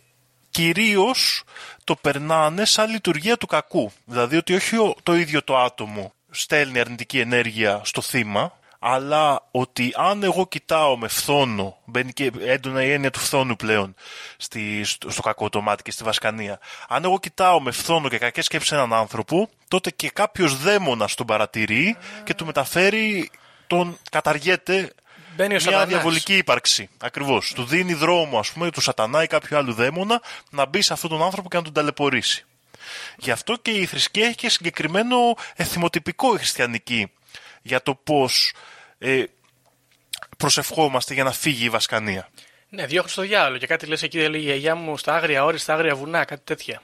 [0.49, 1.43] κυρίως
[1.83, 3.91] το περνάνε σαν λειτουργία του κακού.
[4.05, 9.93] Δηλαδή ότι όχι ο- το ίδιο το άτομο στέλνει αρνητική ενέργεια στο θύμα, αλλά ότι
[9.95, 13.95] αν εγώ κοιτάω με φθόνο, μπαίνει και έντονα η έννοια του φθόνου πλέον
[14.37, 16.59] στη, στο, στο κακό το μάτι και στη βασκανία.
[16.87, 21.25] Αν εγώ κοιτάω με φθόνο και κακές σκέψεις έναν άνθρωπο, τότε και κάποιος δαίμονας τον
[21.25, 23.31] παρατηρεί και του μεταφέρει,
[23.67, 24.93] τον καταργέται
[25.35, 25.87] Μπαίνει ο μια σατανάς.
[25.87, 26.89] διαβολική ύπαρξη.
[26.97, 27.53] Ακριβώς.
[27.55, 31.09] Του δίνει δρόμο, ας πούμε, του σατανά ή κάποιου άλλου δαίμονα να μπει σε αυτόν
[31.09, 32.45] τον άνθρωπο και να τον ταλαιπωρήσει.
[33.17, 35.17] Γι' αυτό και η θρησκεία έχει και συγκεκριμένο
[35.55, 37.11] εθιμοτυπικό η χριστιανική
[37.65, 38.53] για το πώς
[39.05, 39.23] ε,
[40.37, 42.29] προσευχόμαστε για να φύγει η βασκανία.
[42.69, 45.57] Ναι, διώχνεις το διάλογο και κάτι λες εκεί, λέει η γιαγιά μου στα άγρια όρη,
[45.57, 46.81] στα άγρια βουνά, κάτι τέτοια.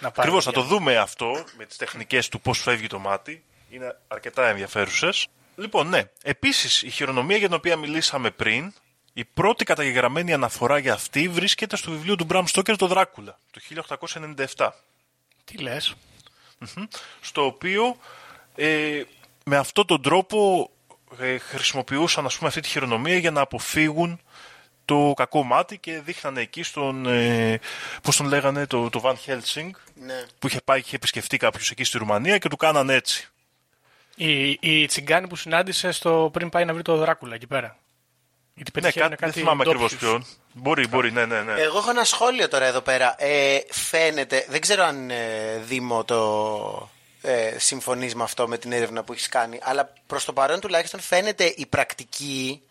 [0.00, 2.98] Να πάρει Ακριβώς, θα για- το δούμε αυτό με τις τεχνικές του πώς φεύγει το
[2.98, 3.42] μάτι.
[3.70, 5.26] Είναι αρκετά ενδιαφέρουσες.
[5.56, 6.02] Λοιπόν, ναι.
[6.22, 8.72] Επίσης, η χειρονομία για την οποία μιλήσαμε πριν,
[9.12, 13.60] η πρώτη καταγεγραμμένη αναφορά για αυτή βρίσκεται στο βιβλίο του Μπραμ Στόκερ το Δράκουλα, το
[13.60, 14.74] 1897.
[15.44, 15.94] Τι λες;
[17.20, 17.96] στο οποίο
[18.54, 19.02] ε,
[19.44, 20.71] με αυτόν τον τρόπο ε,
[21.48, 24.20] χρησιμοποιούσαν ας πούμε, αυτή τη χειρονομία για να αποφύγουν
[24.84, 27.60] το κακό μάτι και δείχνανε εκεί στον, ε,
[28.02, 30.22] πώς τον λέγανε, το, το Van Helsing Ναι.
[30.38, 33.26] που είχε πάει και είχε επισκεφτεί κάποιος εκεί στη Ρουμανία και του κάνανε έτσι.
[34.16, 37.76] Η, η τσιγκάνη που συνάντησε στο, πριν πάει να βρει το Δράκουλα εκεί πέρα.
[38.54, 40.10] Γιατί Ναι, πετυχαίνουν κάτι, δεν θυμάμαι ακριβώς ντόπιους.
[40.10, 40.24] ποιον.
[40.52, 41.52] Μπορεί, μπορεί, ναι, ναι, ναι.
[41.52, 43.14] Εγώ έχω ένα σχόλιο τώρα εδώ πέρα.
[43.18, 46.90] Ε, φαίνεται, δεν ξέρω αν ε, Δήμο το
[47.22, 51.00] ε, συμφωνείς με αυτό με την έρευνα που έχεις κάνει, αλλά προς το παρόν τουλάχιστον
[51.00, 52.62] φαίνεται η πρακτική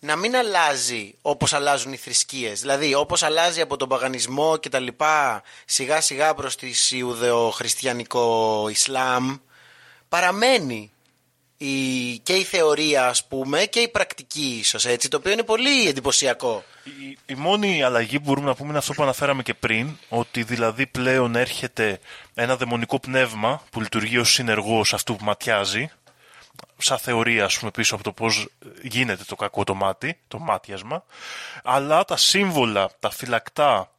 [0.00, 2.60] να μην αλλάζει όπως αλλάζουν οι θρησκείες.
[2.60, 9.36] Δηλαδή όπως αλλάζει από τον παγανισμό και τα λοιπά σιγά σιγά προς τη Ιουδεο-Χριστιανικό Ισλάμ
[10.08, 10.92] παραμένει
[11.64, 15.88] η, και η θεωρία ας πούμε και η πρακτική ίσως έτσι το οποίο είναι πολύ
[15.88, 16.64] εντυπωσιακό.
[16.84, 20.42] Η, η μόνη αλλαγή που μπορούμε να πούμε είναι αυτό που αναφέραμε και πριν, ότι
[20.42, 22.00] δηλαδή πλέον έρχεται
[22.34, 25.90] ένα δαιμονικό πνεύμα που λειτουργεί ως συνεργός αυτού που ματιάζει,
[26.76, 28.48] σαν θεωρία ας πούμε πίσω από το πώς
[28.82, 31.04] γίνεται το κακό το μάτι, το μάτιασμα,
[31.62, 33.90] αλλά τα σύμβολα, τα φυλακτά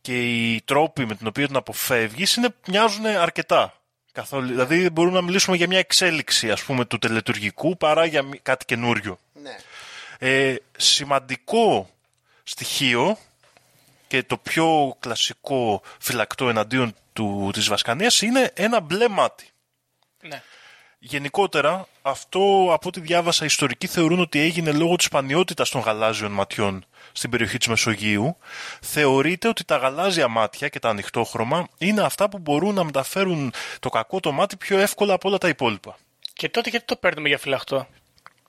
[0.00, 3.75] και οι τρόποι με την οποία τον αποφεύγεις είναι, μοιάζουν αρκετά.
[4.16, 8.38] Καθόλου, δηλαδή μπορούμε να μιλήσουμε για μια εξέλιξη ας πούμε του τελετουργικού παρά για μη-
[8.38, 9.18] κάτι καινούριο.
[9.42, 9.56] Ναι.
[10.18, 11.90] Ε, σημαντικό
[12.42, 13.18] στοιχείο
[14.06, 19.48] και το πιο κλασικό φυλακτό εναντίον του, της Βασκανίας είναι ένα μπλε μάτι.
[20.20, 20.42] Ναι.
[20.98, 26.32] Γενικότερα, αυτό από ό,τι διάβασα, οι ιστορικοί θεωρούν ότι έγινε λόγω της σπανιότητας των γαλάζιων
[26.32, 26.84] ματιών
[27.16, 28.36] στην περιοχή της Μεσογείου.
[28.80, 33.88] Θεωρείται ότι τα γαλάζια μάτια και τα ανοιχτόχρωμα είναι αυτά που μπορούν να μεταφέρουν το
[33.88, 35.96] κακό το μάτι πιο εύκολα από όλα τα υπόλοιπα.
[36.32, 37.86] Και τότε γιατί το παίρνουμε για φυλαχτό;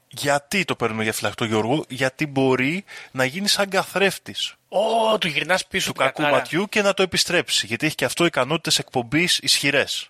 [0.07, 5.67] Γιατί το παίρνουμε για φυλακτό Γιώργο, γιατί μπορεί να γίνει σαν καθρέφτης Ω, του γυρνάς
[5.67, 6.37] πίσω του την κακού κατάρα.
[6.37, 7.65] ματιού και να το επιστρέψει.
[7.65, 10.09] Γιατί έχει και αυτό ικανότητες εκπομπής ισχυρές.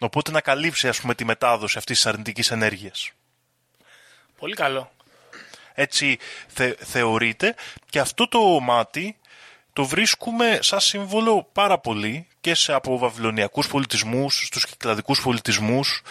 [0.00, 3.10] Οπότε να καλύψει ας πούμε, τη μετάδοση αυτής της αρνητικής ενέργειας.
[4.38, 4.90] Πολύ καλό.
[5.74, 7.54] Έτσι θε, θεωρείται
[7.90, 9.16] και αυτό το μάτι
[9.72, 16.02] το βρίσκουμε σαν σύμβολο πάρα πολύ και σε από βαβυλωνιακούς πολιτισμούς, στους κυκλαδικούς πολιτισμούς,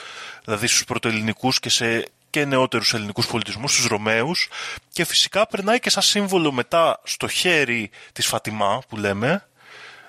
[0.44, 4.50] δηλαδή στους πρωτοελληνικούς και σε και νεότερους ελληνικούς πολιτισμούς, στους Ρωμαίους
[4.92, 9.48] και φυσικά περνάει και σαν σύμβολο μετά στο χέρι της Φατιμά που λέμε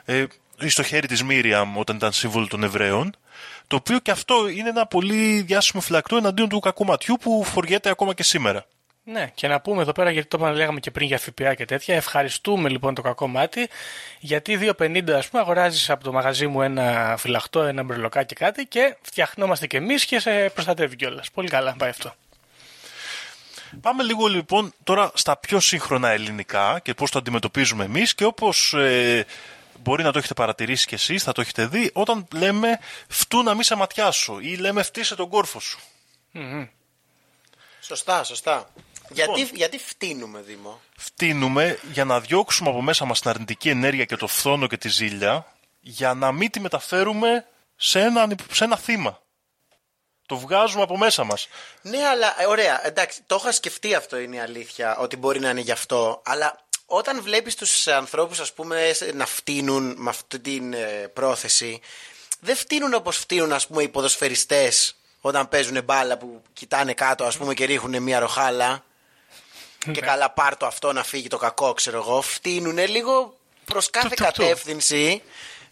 [0.04, 0.24] ε,
[0.60, 3.16] ή στο χέρι της Μίριαμ όταν ήταν σύμβολο των Εβραίων
[3.66, 7.90] το οποίο και αυτό είναι ένα πολύ διάσημο φυλακτό εναντίον του κακού ματιού που φοριέται
[7.90, 8.66] ακόμα και σήμερα.
[9.06, 11.94] Ναι, και να πούμε εδώ πέρα, γιατί το λέγαμε και πριν για ΦΠΑ και τέτοια.
[11.94, 13.68] Ευχαριστούμε λοιπόν το κακό μάτι,
[14.18, 18.96] γιατί 2,50 ας πούμε αγοράζεις από το μαγαζί μου ένα φυλαχτό, ένα μπρελοκάκι κάτι και
[19.02, 21.30] φτιαχνόμαστε κι εμείς και σε προστατεύει κιόλας.
[21.30, 22.14] Πολύ καλά πάει αυτό.
[23.80, 28.74] Πάμε λίγο λοιπόν τώρα στα πιο σύγχρονα ελληνικά και πώς το αντιμετωπίζουμε εμείς και όπως
[28.74, 29.26] ε,
[29.82, 33.54] μπορεί να το έχετε παρατηρήσει κι εσείς, θα το έχετε δει, όταν λέμε φτού να
[33.54, 35.78] μη σε ματιάσω ή λέμε φτύσε τον κόρφο σου.
[37.80, 38.68] Σωστά, σωστά.
[39.08, 39.36] Λοιπόν.
[39.36, 44.16] Γιατί, γιατί φτύνουμε, Δήμο; Φτύνουμε για να διώξουμε από μέσα μας την αρνητική ενέργεια και
[44.16, 45.46] το φθόνο και τη ζήλια
[45.80, 49.22] για να μην τη μεταφέρουμε σε ένα, σε ένα θύμα.
[50.26, 51.48] Το βγάζουμε από μέσα μας.
[51.82, 55.48] Ναι, αλλά ε, ωραία, εντάξει, το είχα σκεφτεί αυτό είναι η αλήθεια, ότι μπορεί να
[55.50, 60.38] είναι γι' αυτό, αλλά όταν βλέπεις τους ανθρώπους, ας πούμε, σε- να φτύνουν με αυτή
[60.40, 61.80] την ε, πρόθεση,
[62.40, 67.36] δεν φτύνουν όπως φτύνουν, ας πούμε, οι ποδοσφαιριστές όταν παίζουν μπάλα που κοιτάνε κάτω, ας
[67.36, 68.84] πούμε, και ρίχνουν μια ροχάλα
[69.92, 72.20] και καλά πάρ το αυτό να φύγει το κακό, ξέρω εγώ.
[72.20, 74.32] Φτύνουν λίγο προς κάθε Του, του, του.
[74.42, 75.22] κατεύθυνση,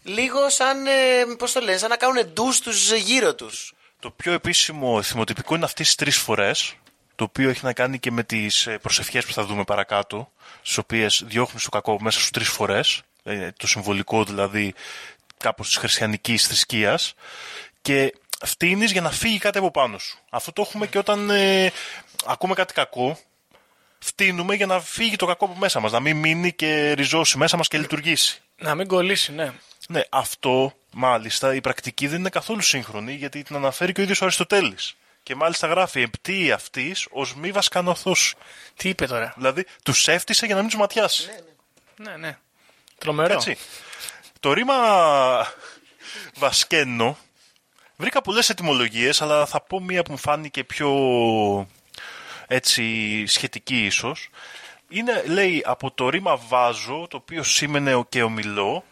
[0.03, 0.91] λίγο σαν, ε,
[1.37, 3.73] πώς το λένε, σαν να κάνουν ντους τους γύρω τους.
[3.99, 6.73] Το πιο επίσημο θυμοτυπικό είναι αυτές τις τρεις φορές,
[7.15, 10.77] το οποίο έχει να κάνει και με τις ε, προσευχές που θα δούμε παρακάτω, στις
[10.77, 14.73] οποίες διώχνεις το κακό μέσα στους τρεις φορές, ε, το συμβολικό δηλαδή
[15.37, 17.13] κάπως της χριστιανικής θρησκείας,
[17.81, 18.13] και
[18.45, 20.17] φτύνεις για να φύγει κάτι από πάνω σου.
[20.29, 21.71] Αυτό το έχουμε και όταν ε,
[22.25, 23.19] ακούμε κάτι κακό.
[24.05, 25.91] Φτύνουμε για να φύγει το κακό από μέσα μας.
[25.91, 28.41] Να μην μείνει και ριζώσει μέσα μας και λειτουργήσει.
[28.57, 29.51] Να μην κολλήσει, ναι.
[29.87, 34.21] Ναι, αυτό μάλιστα η πρακτική δεν είναι καθόλου σύγχρονη γιατί την αναφέρει και ο ίδιος
[34.21, 34.95] ο Αριστοτέλης.
[35.23, 38.35] Και μάλιστα γράφειΕπτή αυτής ως μη βασκανωθός.
[38.75, 41.29] Τι είπε τώρα; Δηλαδή τους έφτιασε για να μην τους ματιάσει.
[41.95, 42.37] Ναι, ναι.
[42.97, 43.33] Τρομερό.
[43.33, 43.57] Έτσι.
[44.39, 44.75] Το ρήμα
[46.35, 47.17] βασκένο
[47.95, 50.89] βρήκα πολλές ετυμολογίες αλλά θα πω μία που μου φάνηκε πιο
[52.55, 54.29] έτσι σχετική ίσως.
[54.89, 58.83] Είναι, λέει, από το ρήμα βάζω, το οποίο σήμαινε και ομιλώ,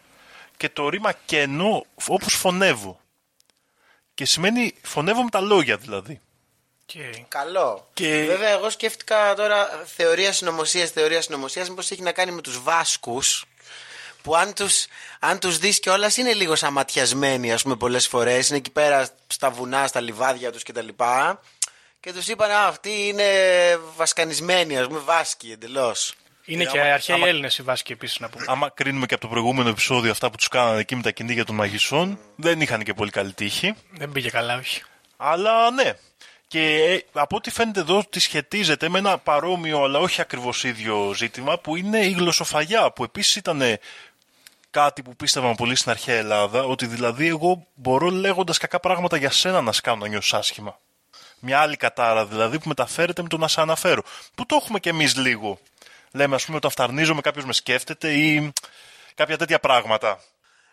[0.56, 3.00] και το ρήμα κένο, όπως φωνεύω.
[4.14, 6.20] Και σημαίνει φωνεύω με τα λόγια δηλαδή.
[6.94, 7.24] Okay.
[7.28, 7.88] Καλό.
[7.94, 12.62] Και- Βέβαια, εγώ σκέφτηκα τώρα θεωρίας συνωμοσίας, θεωρίας συνωμοσίας, μήπως έχει να κάνει με τους
[12.62, 13.44] Βάσκους.
[14.22, 14.86] Που αν τους,
[15.20, 19.50] αν τους δεις κιόλας είναι λίγο σαματιασμένοι ας πούμε πολλές φορές Είναι εκεί πέρα στα
[19.50, 20.88] βουνά, στα λιβάδια τους κτλ
[22.02, 23.24] Και τους είπαν «Α, αυτοί είναι
[23.96, 28.18] βασκανισμένοι ας πούμε Βάσκοι εντελώς Είναι Ε, και άμα- αρχαίοι άμα- Έλληνες οι Βάσκοι επίσης
[28.20, 28.44] να πούμε.
[28.48, 31.44] Άμα κρίνουμε και από το προηγούμενο επεισόδιο αυτά που τους κάνανε εκεί με τα κυνήγια
[31.44, 33.74] των μαγισσών, δεν είχαν και πολύ καλή τύχη.
[33.90, 34.82] Δεν πήγε καλά, όχι.
[35.16, 35.92] Αλλά ναι.
[36.46, 41.12] Και ε, από ό,τι φαίνεται εδώ ότι σχετίζεται με ένα παρόμοιο αλλά όχι ακριβώς ίδιο
[41.16, 43.62] ζήτημα που είναι η γλωσσοφαγιά που επίσης ήταν
[44.70, 49.30] κάτι που πίστευαν πολύ στην αρχαία Ελλάδα ότι δηλαδή εγώ μπορώ λέγοντας κακά πράγματα για
[49.30, 50.78] σένα να σε κάνω να νιώσεις άσχημα.
[51.44, 54.02] Μια άλλη κατάρα δηλαδή που μεταφέρεται με το να σε αναφέρω.
[54.34, 55.58] Που το έχουμε κι εμείς λίγο.
[56.12, 58.52] Λέμε ας πούμε όταν φταρνίζομαι κάποιος με σκέφτεται ή
[59.14, 60.20] κάποια τέτοια πράγματα.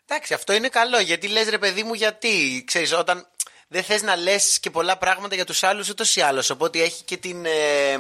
[0.06, 1.00] Εντάξει, αυτό είναι καλό.
[1.00, 3.28] Γιατί λες, ρε παιδί μου, γιατί; Ξέρεις, όταν
[3.68, 6.50] δεν θες να λες και πολλά πράγματα για τους άλλους ούτως ή άλλως.
[6.50, 7.98] Οπότε έχει και την ε,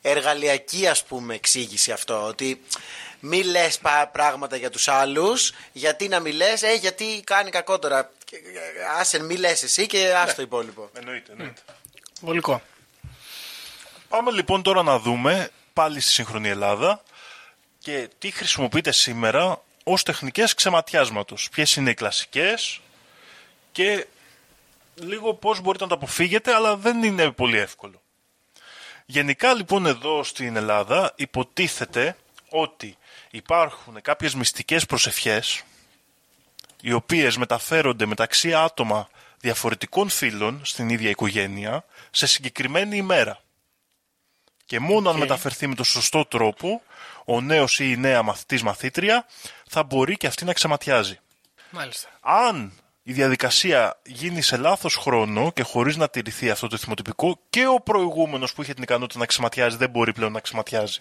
[0.00, 2.26] εργαλειακή, ας πούμε, εξήγηση αυτό.
[2.26, 2.62] Ότι
[3.20, 3.78] μη λες
[4.12, 5.52] πράγματα για τους άλλους.
[5.72, 8.12] Γιατί να μη λες, ε, γιατί κάνει κακό τώρα.
[8.24, 10.90] Και, ε, Άσε, μη λες εσύ και άστο το υπόλοιπο.
[10.92, 11.60] Εννοείται, εννοείται.
[12.20, 12.62] Βολικό.
[14.08, 17.02] Πάμε λοιπόν τώρα να δούμε πάλι στη σύγχρονη Ελλάδα
[17.78, 21.48] και τι χρησιμοποιείται σήμερα ως τεχνικές ξεματιάσματος.
[21.50, 22.80] Ποιες είναι οι κλασικές
[23.72, 24.06] και
[24.94, 28.02] λίγο πώς μπορείτε να το αποφύγετε, αλλά δεν είναι πολύ εύκολο.
[29.06, 32.16] Γενικά λοιπόν εδώ στην Ελλάδα υποτίθεται
[32.48, 32.96] ότι
[33.30, 35.62] υπάρχουν κάποιες μυστικές προσευχές
[36.80, 39.08] οι οποίες μεταφέρονται μεταξύ άτομα
[39.40, 43.40] διαφορετικών φύλων στην ίδια οικογένεια σε συγκεκριμένη ημέρα.
[44.64, 46.82] Και μόνο αν μεταφερθεί με τον σωστό τρόπο,
[47.24, 49.26] ο νέος ή η νέα μαθητής μαθήτρια
[49.68, 51.18] θα μπορεί και αυτή να ξεματιάζει.
[51.70, 52.08] Μάλιστα.
[52.20, 52.72] Αν
[53.02, 57.80] η διαδικασία γίνει σε λάθος χρόνο και χωρίς να τηρηθεί αυτό το θυμοτυπικό και ο
[57.80, 61.00] προηγούμενος που είχε την ικανότητα να ξεματιάζει δεν μπορεί πλέον να ξεματιάζει.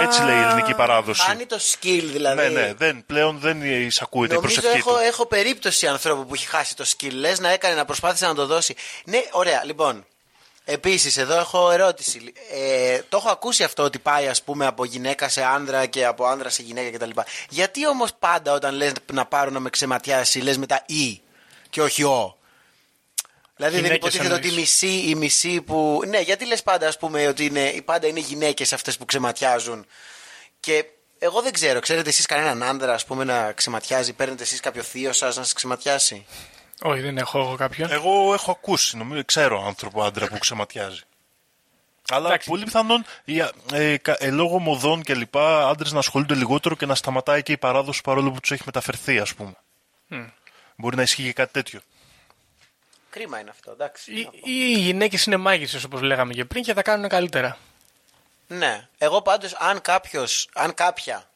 [0.00, 1.26] Έτσι λέει η ελληνική παράδοση.
[1.26, 2.42] Κάνει το skill δηλαδή.
[2.42, 5.04] Ναι, ναι, δεν, πλέον δεν εισακούεται η Νομίζω προσευχή έχω, του.
[5.06, 7.12] έχω περίπτωση ανθρώπου που έχει χάσει το skill.
[7.12, 8.74] Λες να έκανε, να προσπάθησε να το δώσει.
[9.04, 9.64] Ναι, ωραία.
[9.64, 10.06] Λοιπόν,
[10.64, 12.32] επίσης εδώ έχω ερώτηση.
[12.52, 16.24] Ε, το έχω ακούσει αυτό ότι πάει ας πούμε από γυναίκα σε άνδρα και από
[16.24, 17.20] άνδρα σε γυναίκα κτλ.
[17.48, 21.20] Γιατί όμως πάντα όταν λες να πάρω να με ξεματιάσει, λες μετά ή
[21.70, 22.36] και όχι ο.
[23.62, 24.82] Δηλαδή δεν Γυναίκες υποτίθεται ότι η εννοείς.
[24.82, 26.02] μισή, η μισή που.
[26.06, 29.86] Ναι, γιατί λες πάντα ας πούμε ότι είναι, πάντα είναι γυναίκες αυτές που ξεματιάζουν.
[30.60, 30.84] Και
[31.18, 35.12] εγώ δεν ξέρω, ξέρετε εσείς κανέναν άντρα ας πούμε να ξεματιάζει, παίρνετε εσείς κάποιο θείο
[35.12, 36.26] σας να σας ξεματιάσει;
[36.82, 37.90] Όχι, δεν έχω εγώ κάποιον.
[37.92, 41.00] Εγώ έχω ακούσει, νομίζω, ξέρω άνθρωπο άντρα που ξεματιάζει.
[42.10, 42.48] Αλλά Εντάξει.
[42.48, 43.38] πολύ πιθανόν οι,
[43.72, 47.52] ε, κα- ε, λόγω μοδών και λοιπά άντρες να ασχολούνται λιγότερο και να σταματάει και
[47.52, 49.54] η παράδοση παρόλο που τους έχει μεταφερθεί, ας πούμε.
[50.76, 51.80] Μπορεί να ισχύει και κάτι τέτοιο.
[53.12, 54.12] Κρίμα είναι αυτό, εντάξει.
[54.12, 57.58] Ή, ή οι γυναίκες είναι μάγισσες όπως λέγαμε και πριν και τα κάνουν καλύτερα.
[58.46, 58.88] Ναι.
[58.98, 61.30] Εγώ πάντως αν κάποιος, αν κάποια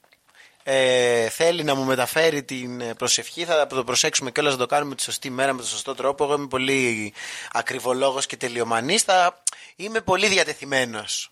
[0.62, 4.67] ε, θέλει να μου μεταφέρει την ε, προσευχή θα το προσέξουμε και όλα να το
[4.67, 6.25] κάνουμε τη σωστή μέρα με τον σωστό τρόπο.
[6.25, 7.12] Εγώ είμαι πολύ
[7.53, 9.03] ακριβολόγος και τελειομανής.
[9.03, 9.43] Θα
[9.77, 11.31] είμαι πολύ διατεθειμένος.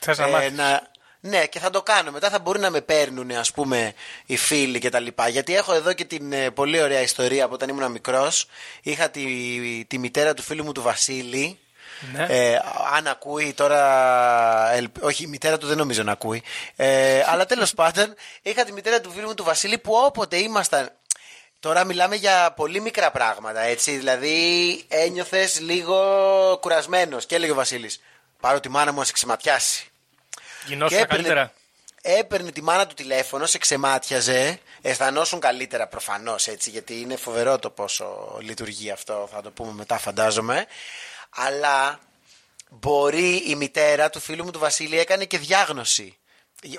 [0.00, 0.90] Θες να Ε, μάθεις; να-
[1.26, 2.10] ναι, και θα το κάνω.
[2.10, 3.92] Μετά θα μπορεί να με παίρνουν, ας πούμε,
[4.26, 5.28] οι φίλοι και τα λοιπά.
[5.28, 8.46] Γιατί έχω εδώ και την ε, πολύ ωραία ιστορία από όταν ήμουν μικρός.
[8.82, 9.24] Είχα τη,
[9.88, 11.58] τη μητέρα του φίλου μου του Βασίλη.
[12.12, 12.26] Ναι.
[12.28, 12.60] Ε,
[12.96, 14.72] αν ακούει τώρα.
[14.72, 16.42] ελπ- Όχι, η μητέρα του δεν νομίζω να ακούει.
[16.76, 20.90] Ε, αλλά τέλος πάντων, είχα τη μητέρα του φίλου μου του Βασίλη που όποτε ήμασταν.
[21.60, 23.96] Τώρα μιλάμε για πολύ μικρά πράγματα, έτσι.
[23.96, 25.98] Δηλαδή ένιωθες λίγο
[26.60, 27.26] κουρασμένος.
[27.26, 28.00] Και έλεγε ο Βασίλης:
[28.40, 29.90] Πάρω τη μάνα μου να σε ξεματιάσει.
[30.66, 31.52] Γινόσουν καλύτερα.
[32.02, 34.60] έπαιρνε τη μάνα του τηλέφωνο, σε ξεμάτιαζε.
[34.82, 39.98] Αισθανόσουν καλύτερα προφανώς έτσι, γιατί είναι φοβερό το πόσο λειτουργεί αυτό, θα το πούμε μετά,
[39.98, 40.66] φαντάζομαι.
[41.30, 41.98] Αλλά
[42.68, 46.16] μπορεί η μητέρα του φίλου μου του Βασίλη έκανε και διάγνωση.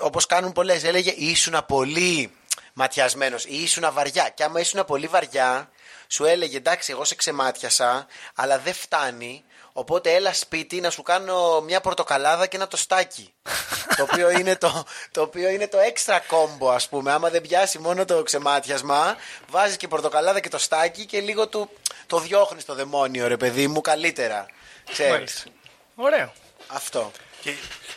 [0.00, 0.84] Όπως κάνουν πολλές.
[0.84, 2.32] Έλεγε ήσουν πολύ
[2.72, 4.28] ματιασμένος ή ήσουν βαριά.
[4.28, 5.70] Και άμα ήσουν πολύ βαριά,
[6.08, 9.44] σου έλεγε εντάξει, εγώ σε ξεμάτιασα, αλλά δεν φτάνει.
[9.78, 13.32] Οπότε έλα σπίτι να σου κάνω μια πορτοκαλάδα και ένα τοστάκι.
[13.96, 17.12] το, οποίο είναι το, το οποίο είναι το έξτρα κόμπο, ας πούμε.
[17.12, 19.16] Άμα δεν πιάσει μόνο το ξεμάτιασμα,
[19.48, 21.70] βάζεις και πορτοκαλάδα και τοστάκι και λίγο του,
[22.06, 24.46] το διώχνεις το δαιμόνιο, ρε παιδί μου, καλύτερα.
[24.90, 25.12] Ξέρεις.
[25.12, 25.50] Μάλιστα.
[25.94, 26.32] Ωραίο.
[26.66, 27.10] Αυτό.
[27.40, 27.54] Και,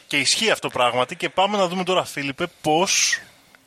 [0.08, 3.20] και ισχύει αυτό πράγματι και πάμε να δούμε τώρα Φίλιππε πώς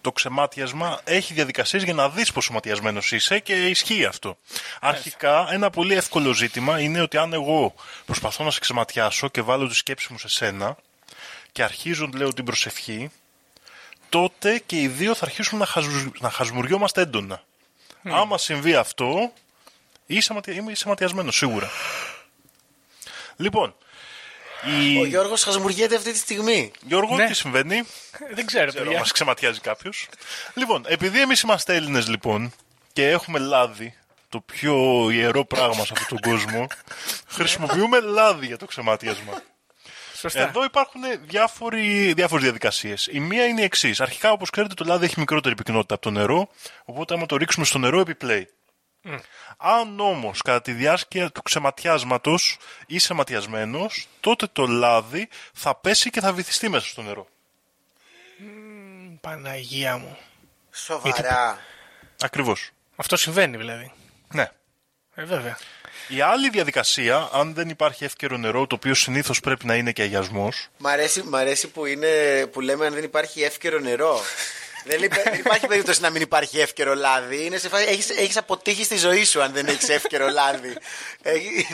[0.04, 4.36] το ξεμάτιασμα έχει διαδικασίες για να δεις πόσο ματιασμένος είσαι και ισχύει αυτό.
[4.80, 9.68] Αρχικά ένα πολύ εύκολο ζήτημα είναι ότι αν εγώ προσπαθώ να σε ξεματιάσω και βάλω
[9.68, 10.76] τη σκέψη μου σε σένα
[11.52, 13.10] και αρχίζω λέω την προσευχή
[14.08, 17.42] τότε και οι δύο θα αρχίσουν να, χαζου, να χασμουριόμαστε έντονα.
[18.02, 19.32] Άμα συμβεί αυτό
[20.06, 21.70] είσαι, ματια, είμαι- είσαι ματιασμένος σίγουρα.
[23.36, 23.74] Λοιπόν,
[24.66, 24.98] η...
[25.00, 26.70] Ο Γιώργος χασμουριέται αυτή τη στιγμή.
[26.86, 27.26] Γιώργο, Ναι.
[27.26, 28.98] τι συμβαίνει; Ε, Δεν ξέρω, Ξέρω, παιδιά.
[28.98, 30.08] μας ξεματιάζει κάποιος.
[30.54, 32.52] λοιπόν, επειδή εμείς είμαστε Έλληνες, λοιπόν,
[32.92, 33.94] και έχουμε λάδι,
[34.28, 34.74] το πιο
[35.10, 36.66] ιερό πράγμα σε αυτόν τον κόσμο,
[37.36, 39.42] χρησιμοποιούμε λάδι για το ξεμάτιασμα.
[40.16, 40.40] Σωστά.
[40.48, 43.08] Εδώ υπάρχουν διάφορες διαδικασίες.
[43.12, 44.00] Η μία είναι η εξής.
[44.00, 46.48] Αρχικά, όπως ξέρετε, το λάδι έχει μικρότερη πυκνότητα από το νερό,
[46.84, 48.48] οπότε άμα το ρίξουμε στο νερό, επιπλέει.
[49.56, 56.20] Αν όμως κατά τη διάρκεια του ξεματιάσματος είσαι ματιασμένος, τότε το λάδι θα πέσει και
[56.20, 57.26] θα βυθιστεί μέσα στο νερό.
[59.20, 60.18] Παναγία μου.
[60.70, 61.58] Σοβαρά.
[62.20, 62.70] Ακριβώς.
[62.96, 63.92] Αυτό συμβαίνει δηλαδή.
[64.32, 64.50] Ναι.
[65.14, 65.58] Ε, βέβαια.
[66.08, 70.02] Η άλλη διαδικασία, αν δεν υπάρχει εύκαιρο νερό, το οποίο συνήθως πρέπει να είναι και
[70.02, 70.68] αγιασμός.
[70.78, 74.20] Μ' αρέσει, μ' αρέσει που, είναι, που λέμε αν δεν υπάρχει εύκαιρο νερό.
[74.84, 77.44] Δεν, λείπε- δεν υπάρχει περίπτωση να μην υπάρχει εύκαιρο λάδι.
[77.44, 80.76] Είναι σε φάση, έχεις, έχεις αποτύχει στη ζωή σου αν δεν έχεις εύκαιρο λάδι.
[81.22, 81.66] Έχει-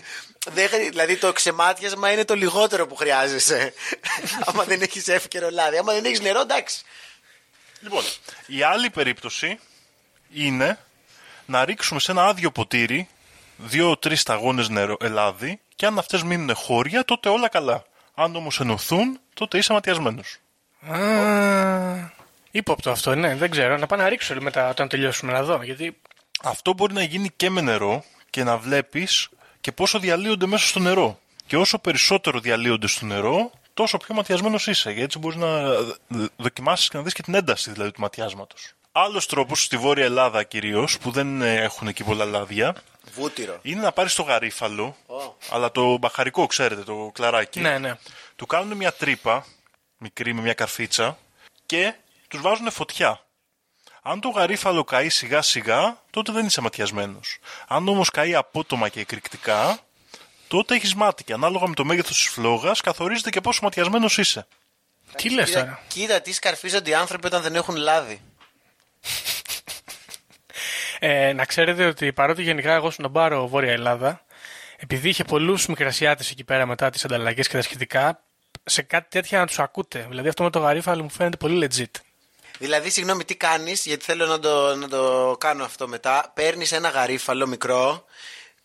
[0.50, 3.72] δεν, χρει- δηλαδή το ξεμάτιασμα είναι το λιγότερο που χρειάζεσαι.
[4.44, 5.76] άμα δεν έχεις εύκαιρο λάδι.
[5.78, 6.82] Άμα δεν έχεις νερό, εντάξει.
[7.80, 8.04] Λοιπόν,
[8.46, 9.58] η άλλη περίπτωση
[10.32, 10.78] είναι
[11.46, 13.08] να ρίξουμε σε ένα άδειο ποτήρι
[13.56, 17.84] δύο-τρεις σταγόνες νερό, ελάδι και αν αυτές μείνουν χώρια, τότε όλα καλά.
[18.14, 20.36] Αν όμως ενωθούν, τότε είσαι ματιασμένος.
[22.50, 23.76] Α, ύποπτο αυτό, ναι, δεν ξέρω.
[23.78, 25.62] Να πάω να ρίξω μετά όταν τελειώσουμε να δω.
[25.62, 26.00] Γιατί
[26.42, 29.28] Αυτό μπορεί να γίνει και με νερό και να βλέπεις
[29.60, 31.18] και πόσο διαλύονται μέσα στο νερό.
[31.46, 34.88] Και όσο περισσότερο διαλύονται στο νερό, τόσο πιο ματιασμένος είσαι.
[34.88, 35.48] Γιατί έτσι μπορείς να
[36.36, 38.72] δοκιμάσεις και να δεις και την ένταση δηλαδή, του ματιάσματος.
[38.92, 42.74] Άλλος τρόπος στη Βόρεια Ελλάδα κυρίως, που δεν ε, έχουν εκεί πολλά λάδια,
[43.14, 43.58] Βούτυρο.
[43.62, 45.36] είναι να πάρεις το γαρίφαλο, Ω.
[45.50, 47.60] αλλά το μπαχαρικό, ξέρετε, το κλαράκι.
[47.60, 47.94] Ναι, ναι.
[48.36, 49.46] Του κάνουν μια τρύπα,
[49.98, 51.18] μικρή με μια καρφίτσα,
[51.66, 51.94] και
[52.30, 53.20] τους βάζουν φωτιά.
[54.02, 57.38] Αν το γαρίφαλο καεί σιγά σιγά, τότε δεν είσαι ματιασμένος.
[57.68, 59.78] Αν όμως καεί απότομα και εκρηκτικά,
[60.48, 64.46] τότε έχεις μάτι και ανάλογα με το μέγεθος της φλόγας καθορίζεται και πόσο ματιασμένος είσαι.
[65.16, 65.82] Τι λες Κοίτα, τώρα.
[65.88, 68.20] κοίτα τι σκαρφίζονται οι άνθρωποι όταν δεν έχουν λάδι.
[71.02, 74.24] Ε, να ξέρετε ότι παρότι γενικά εγώ στον Μπάρο Βόρεια Ελλάδα,
[74.76, 78.22] επειδή είχε πολλούς μικρασιάτες εκεί πέρα μετά τις ανταλλαγές και τα σχετικά,
[78.64, 80.06] σε κάτι τέτοια να τους ακούτε.
[80.08, 82.09] Δηλαδή αυτό με το γαρίφαλο μου φαίνεται πολύ legit.
[82.60, 86.30] Δηλαδή, συγγνώμη, τι κάνεις, γιατί θέλω να το, να το κάνω αυτό μετά.
[86.34, 88.04] Παίρνεις ένα γαρίφαλο μικρό,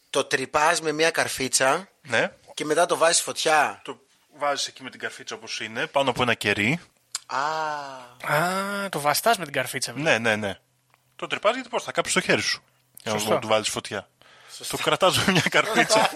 [0.10, 2.31] το τρυπάς με μια καρφίτσα Ναι.
[2.53, 3.81] και μετά το βάζεις φωτιά.
[3.84, 3.99] Το
[4.38, 6.79] βάζεις εκεί με την καρφίτσα όπως είναι, πάνω από ένα κερί.
[7.25, 7.39] Α,
[8.34, 9.93] Α, το βαστάς με την καρφίτσα.
[9.93, 10.19] βέβαια.
[10.19, 10.58] Ναι, ναι, ναι.
[11.15, 12.63] Το τρυπάζει γιατί πώς θα κάψεις το χέρι σου.
[13.03, 13.39] Για να Σωστό.
[13.39, 14.10] του βάλει φωτιά.
[14.67, 16.12] Το κρατάς με μια καρφίτσα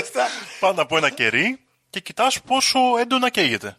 [0.00, 0.28] σωστά.
[0.60, 3.76] πάνω από ένα κερί και κοιτάς πόσο έντονα καίγεται.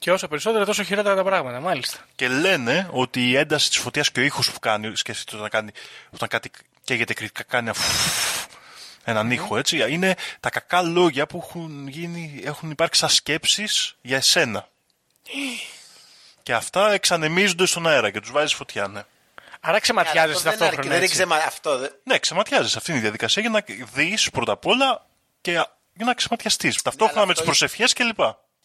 [0.00, 1.98] Και όσο περισσότερο, τόσο χειρότερα τα πράγματα, μάλιστα.
[2.14, 5.70] Και λένε ότι η ένταση της φωτιάς και ο ήχος που κάνει, σκέφτεται όταν, κάνει,
[6.10, 6.50] όταν κάτι
[6.84, 8.46] καίγεται κριτικά, κάνει ένα φουφ,
[9.04, 9.92] έναν ήχο, έτσι.
[9.92, 14.68] Είναι τα κακά λόγια που έχουν, γίνει, έχουν υπάρξει σαν σκέψεις για εσένα.
[16.42, 19.02] και αυτά εξανεμίζονται στον αέρα και τους βάζεις φωτιά, ναι.
[19.60, 20.94] Άρα ξεματιάζεσαι Αυτό δεν αρκεί, ταυτόχρονα.
[20.94, 21.14] δεν έτσι.
[21.14, 21.36] ξεμα...
[21.36, 21.90] Αυτό δεν...
[22.02, 22.76] Ναι, ξεματιάζει.
[22.76, 25.06] Αυτή είναι η διαδικασία για να δεις πρώτα απ' όλα
[25.40, 26.82] και για να ξεματιαστείς.
[26.82, 28.20] Ταυτόχρονα αλλά με τις αυτό προσευχές κλπ.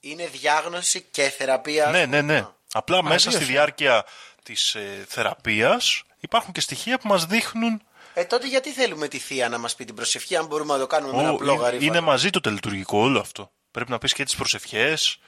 [0.07, 1.85] Είναι διάγνωση και θεραπεία.
[1.85, 2.45] Ναι, ναι, ναι.
[2.73, 4.05] Απλά μέσα στη δύο διάρκεια
[4.43, 7.81] της ε, θεραπείας υπάρχουν και στοιχεία που μας δείχνουν.
[8.13, 10.87] Ε, τότε γιατί θέλουμε τη θεία να μας πει την προσευχή, αν μπορούμε να το
[10.87, 11.87] κάνουμε με ένα Ω, απλό είναι, γαρίφαλο.
[11.87, 13.51] είναι μαζί το τελετουργικό όλο αυτό.
[13.71, 15.19] Πρέπει να πεις και τις προσευχές,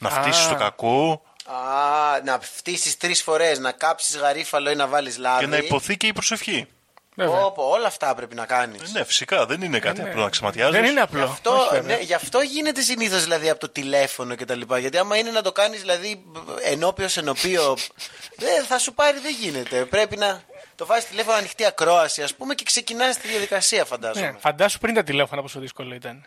[0.00, 0.48] να φτύσεις Α.
[0.48, 5.40] το κακό Α, να φτύσεις τρεις φορές, να κάψεις γαρίφαλο ή να βάλεις λάδι.
[5.44, 6.66] και να υποθεί και η προσευχή.
[7.18, 7.40] Βέβαια.
[7.40, 8.80] Πω, πω, όλα αυτά πρέπει να κάνεις.
[8.82, 10.80] Ε, Ναι, φυσικά δεν είναι κάτι απλό να ξεματιάζεις.
[10.80, 11.24] Δεν είναι απλό.
[11.24, 11.96] Αυτό, Όχι, βέβαια.
[11.96, 14.78] ναι, γι' αυτό γίνεται συνήθως δηλαδή από το τηλέφωνο και τα λοιπά.
[14.78, 16.24] Γιατί άμα είναι να το κάνεις δηλαδή
[16.64, 17.76] ενώπιος ενωπίο,
[18.44, 19.84] δεν θα σου πάρει, δεν γίνεται.
[19.84, 20.42] Πρέπει να
[20.76, 24.26] το βάζεις τηλέφωνο ανοιχτή ακρόαση, ας πούμε, και ξεκινάς τη διαδικασία, φαντάζομαι.
[24.26, 26.26] Ναι, φαντάσου πριν τα τηλέφωνα πόσο δύσκολο ήταν.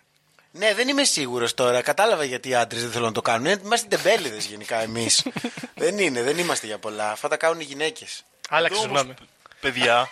[0.52, 1.82] Ναι, δεν είμαι σίγουρος τώρα.
[1.82, 3.46] Κατάλαβα γιατί οι άντρες δεν θέλουν να το κάνουν.
[3.46, 5.26] Ε, Είμαστε τεμπέληδες γενικά εμείς.
[5.76, 7.12] δεν είναι, δεν είμαστε για πολλά.
[7.12, 8.24] Αυτά τα κάνουν οι γυναίκες.
[8.50, 9.30] Άλλαξε Εδώ όμως, συγγνώμη.
[9.60, 10.10] παιδιά,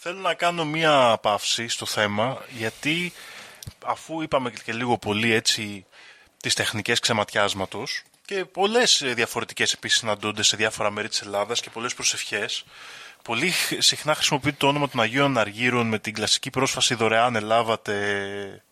[0.00, 3.12] θέλω να κάνω μία παύση στο θέμα, γιατί
[3.84, 5.86] αφού είπαμε και λίγο πολύ έτσι
[6.40, 11.70] τις τεχνικές ξεματιάσματος και πολλές ε, διαφορετικές επίσης συναντούνται σε διάφορα μέρη της Ελλάδας και
[11.70, 12.64] πολλές προσευχές,
[13.22, 18.62] πολύ χ- συχνά χρησιμοποιείται το όνομα των Αγίων Αναργύρων με την κλασική πρόσφαση δωρεάν ελάβατε,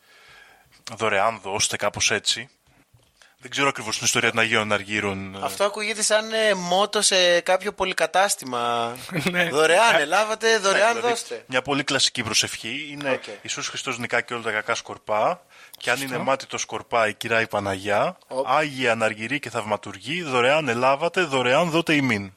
[0.96, 2.48] δωρεάν δώστε, κάπως έτσι.
[3.46, 5.34] Δεν ξέρω ακριβώς την ιστορία των Αγίων Αναργύρων.
[5.34, 8.96] ε, Αυτό ακούγεται σαν ε, μότο σε κάποιο πολυκατάστημα.
[9.30, 9.48] Ναι.
[9.48, 11.44] δωρεάν, ελάβατε, δωρεάν Δηλαδή, δώστε.
[11.46, 13.22] Μια πολύ κλασική προσευχή είναι Οκ.
[13.42, 15.42] Ιησούς Χριστός νικά και όλα τα κακά σκορπά
[15.78, 18.46] και αν είναι μάτι το σκορπά η κυρά η Παναγιά Οπ.
[18.48, 22.32] Άγιοι Αναργυροί και Θαυματουργοί δωρεάν ελάβατε, δωρεάν δότε ημίν.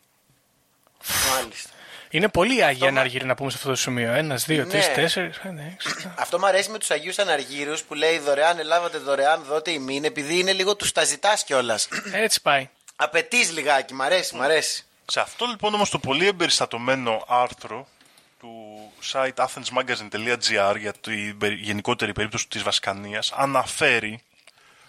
[1.35, 1.69] Μάλιστα.
[2.09, 4.11] Είναι πολύ Άγιοι Ανάργυροι να πούμε σε αυτό το σημείο.
[4.13, 4.93] Ένας, δύο, τρεις, Ναι.
[4.93, 5.87] τέσσερις, πέντε, έξι.
[5.97, 6.13] επτά.
[6.17, 10.39] Αυτό μου αρέσει με τους Αγίους Αναργύρους που λέει δωρεάν, ελάβατε δωρεάν, δότε ημίν, επειδή
[10.39, 11.87] είναι λίγο τους τα ζητάς κιόλας.
[12.11, 12.69] Έτσι πάει.
[12.95, 14.83] Απαιτείς λιγάκι, μ' αρέσει, μ' αρέσει.
[15.05, 17.87] Σε αυτό λοιπόν όμως το πολύ εμπεριστατωμένο άρθρο
[18.39, 18.49] του
[19.11, 24.21] site athensmagazine.gr για τη περι- γενικότερη περίπτωση της Βασκανίας αναφέρει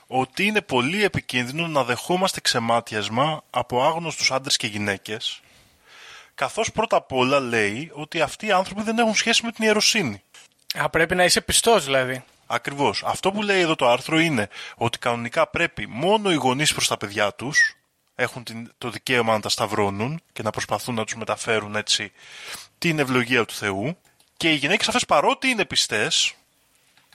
[0.06, 5.40] ότι είναι πολύ επικίνδυνο να δεχόμαστε ξεμάτιασμα από άγνωστους άντρες και γυναίκες
[6.40, 10.22] καθώς πρώτα απ' όλα λέει ότι αυτοί οι άνθρωποι δεν έχουν σχέση με την ιεροσύνη.
[10.74, 12.24] Α, πρέπει να είσαι πιστός δηλαδή.
[12.46, 13.02] Ακριβώς.
[13.06, 16.96] Αυτό που λέει εδώ το άρθρο είναι ότι κανονικά πρέπει μόνο οι γονείς προς τα
[16.96, 17.76] παιδιά τους
[18.14, 22.12] έχουν την, το δικαίωμα να τα σταυρώνουν και να προσπαθούν να τους μεταφέρουν έτσι
[22.78, 23.96] την ευλογία του Θεού
[24.36, 26.34] και οι γυναίκες αυτές παρότι είναι πιστές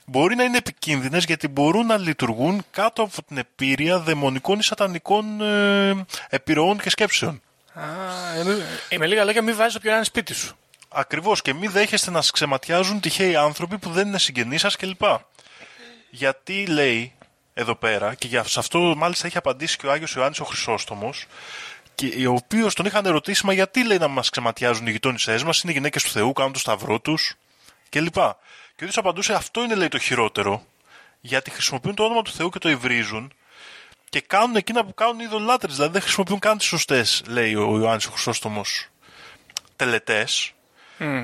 [0.06, 5.42] μπορεί να είναι επικίνδυνες γιατί μπορούν να λειτουργούν κάτω από την επίρρεια δαιμονικών ή σατανικών
[5.42, 7.42] ε, επιρροών και σκέψεων.
[7.80, 10.58] Α, ε, μη- ε, με λίγα λόγια, μην βάζεις όποιον είναι σπίτι σου.
[10.90, 15.02] Ακριβώς και μην δέχεστε να σα ξεματιάζουν τυχαίοι άνθρωποι που δεν είναι συγγενείς σας κλπ.
[16.10, 17.14] Γιατί λέει
[17.54, 21.26] εδώ πέρα, και για σε αυτό μάλιστα έχει απαντήσει και ο Άγιος Ιωάννης ο Χρυσόστομος,
[21.96, 25.62] και ο οποίο τον είχαν ερωτήσει, μα γιατί λέει να μας ξεματιάζουν οι γειτόνισές μας,
[25.62, 27.34] είναι γυναίκες του Θεού, κάνουν το σταυρό τους
[27.90, 28.14] κλπ.
[28.14, 30.66] Και ο ίδιος απαντούσε, αυτό είναι λέει το χειρότερο,
[31.22, 33.34] γιατί χρησιμοποιούν το όνομα του Θεού και το υβρίζουν
[34.10, 35.76] και κάνουν εκείνα που κάνουν οι ειδωλάτρες.
[35.76, 38.88] Δηλαδή δεν χρησιμοποιούν καν τις σωστές, λέει ο Ιωάννης ο Χρυσόστομος,
[39.76, 40.54] τελετές.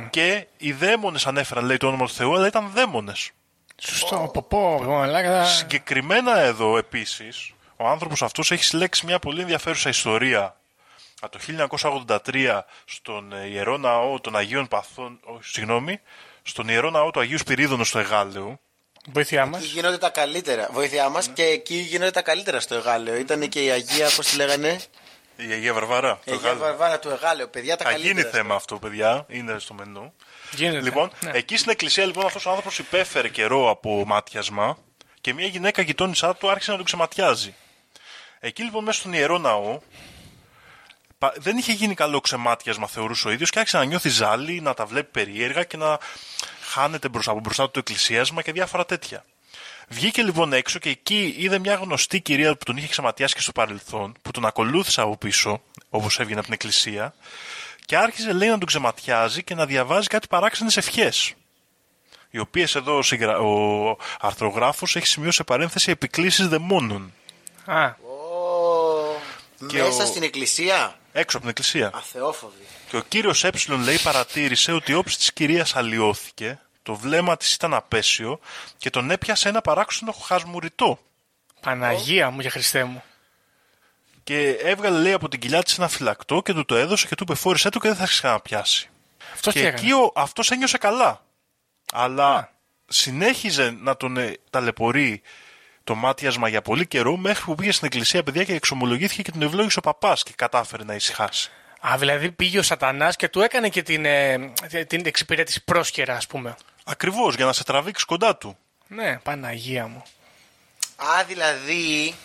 [0.10, 3.32] Και οι δαίμονες ανέφεραν, λέει, το όνομα του Θεού, αλλά ήταν δαίμονες.
[3.78, 4.30] Σωστό.
[4.34, 5.46] Πω, πω, πω, μαλάκα.
[5.46, 10.56] Συγκεκριμένα εδώ επίσης, ο άνθρωπος αυτός έχει συλλέξει μια πολύ ενδιαφέρουσα ιστορία
[11.22, 11.40] από το
[12.08, 16.00] 1983 στον ε, Ιερό Ναό των Αγίων Παθών, όχι, συγγνώμη,
[16.42, 18.60] στον Ιερό Ναό του Αγίου Σπυρίδωνος στο Εγάλεο.
[19.06, 19.60] Βοήθειά μας.
[19.62, 20.68] Εκεί γίνονται τα καλύτερα.
[20.72, 23.16] Βοήθειά μας και εκεί γίνονται τα καλύτερα στο Εγάλεο.
[23.16, 24.80] Ήταν και η Αγία, πώς τη λέγανε;
[25.36, 26.20] Η Αγία Βαρβαρά.
[26.24, 26.60] Η το Αγία Εγάλεο.
[26.68, 27.48] Βαρβάρα του Εγάλεο.
[27.48, 28.20] Παιδιά τα Θα καλύτερα.
[28.20, 29.26] γίνει θέμα αυτό, παιδιά.
[29.30, 30.14] Είναι στο μενού.
[30.52, 30.82] Γίνεται.
[30.82, 31.32] Λοιπόν, Ναι.
[31.34, 34.78] εκεί στην εκκλησία λοιπόν αυτός ο άνθρωπος υπέφερε καιρό από μάτιασμα
[35.22, 37.56] και μια γυναίκα γειτόνισά του άρχισε να τον ξεματιάζει.
[38.40, 39.80] Εκεί λοιπόν μέσα στον ιερό ναό
[41.18, 44.74] πα- δεν είχε γίνει καλό ξεμάτιασμα, θεωρούσε ο ίδιος και άρχισε να νιώθει ζάλι, να
[44.74, 45.98] τα βλέπει περίεργα και να
[46.72, 49.26] χάνεται μπροστά, από μπροστά του το εκκλησίασμα και διάφορα τέτοια.
[49.88, 53.52] Βγήκε λοιπόν έξω και εκεί είδε μια γνωστή κυρία που τον είχε ξεματιάσει και στο
[53.52, 57.14] παρελθόν, που τον ακολούθησε από πίσω, όπως έβγαινε από την εκκλησία,
[57.86, 61.34] και άρχισε λέει να τον ξεματιάζει και να διαβάζει κάτι παράξενες ευχές.
[62.30, 63.40] Οι οποίες εδώ ο, συγγρα...
[63.40, 67.14] ο αρθρογράφος έχει σημειώσει σε παρένθεση επικλήσεις δαιμόνων.
[67.66, 67.96] Α, Ω,
[69.68, 71.92] Και Μέσα ο- στην εκκλησία; Έξω από την εκκλησία.
[71.94, 72.66] Αθεόφοβη.
[72.90, 73.52] Και ο κύριος Ε
[73.84, 78.40] λέει παρατήρησε ότι η όψη της κυρίας αλλοιώθηκε, το βλέμμα της ήταν απέσιο
[78.78, 81.00] και τον έπιασε ένα παράξενο χασμουριτό.
[81.62, 83.04] Παναγία μου για Χριστέ μου.
[84.24, 87.24] Και έβγαλε λέει από την κοιλιά της ένα φυλακτό και του το έδωσε και του
[87.24, 88.90] είπε φόρησέ του και δεν θα σε ξαναπιάσει.
[89.34, 90.04] Αυτός και τι εκεί έκανε.
[90.04, 91.26] ο, αυτός ένιωσε καλά.
[91.94, 92.54] Αλλά
[92.88, 95.22] συνέχιζε να τον ε, ταλαιπωρεί
[95.92, 99.42] το μάτιασμα για πολύ καιρό μέχρι που πήγε στην εκκλησία παιδιά και εξομολογήθηκε και τον
[99.42, 101.52] ευλόγησε ο παπάς και κατάφερε να ησυχάσει.
[101.88, 104.54] Α, δηλαδή πήγε ο Σατανάς και του έκανε και την, ε,
[104.88, 106.56] την εξυπηρέτηση πρόσχερα, ας πούμε.
[106.84, 108.58] Ακριβώς για να σε τραβήξει κοντά του.
[108.88, 110.04] Ναι, Παναγία μου.
[110.96, 112.16] Α, δηλαδή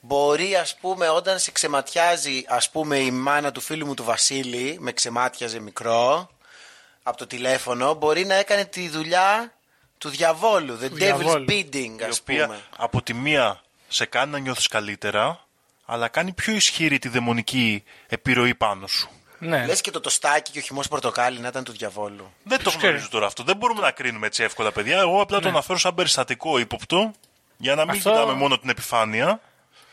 [0.00, 4.76] μπορεί ας πούμε όταν σε ξεματιάζει ας πούμε η μάνα του φίλου μου του Βασίλη
[4.80, 6.30] με ξεμάτιαζε μικρό
[7.02, 9.52] από το τηλέφωνο μπορεί να έκανε τη δουλειά
[9.98, 11.44] του διαβόλου, the devil's διαβόλου.
[11.48, 12.60] bidding Η ας οποία πούμε.
[12.76, 15.40] από τη μία σε κάνει να νιώθεις καλύτερα
[15.84, 19.08] αλλά κάνει πιο ισχυρή τη δαιμονική επιρροή πάνω σου.
[19.38, 19.66] Ναι.
[19.66, 22.32] Λες και το τοστάκι και ο χυμός πορτοκάλι να ήταν του διαβόλου.
[22.42, 22.86] Δεν το ξέρει.
[22.86, 23.42] γνωρίζω τώρα αυτό.
[23.42, 24.98] Δεν μπορούμε να κρίνουμε έτσι εύκολα, παιδιά.
[24.98, 27.12] Εγώ απλά το αναφέρω σαν περιστατικό ύποπτο
[27.56, 29.40] για να μην Αυτό- κοιτάμε μόνο την επιφάνεια.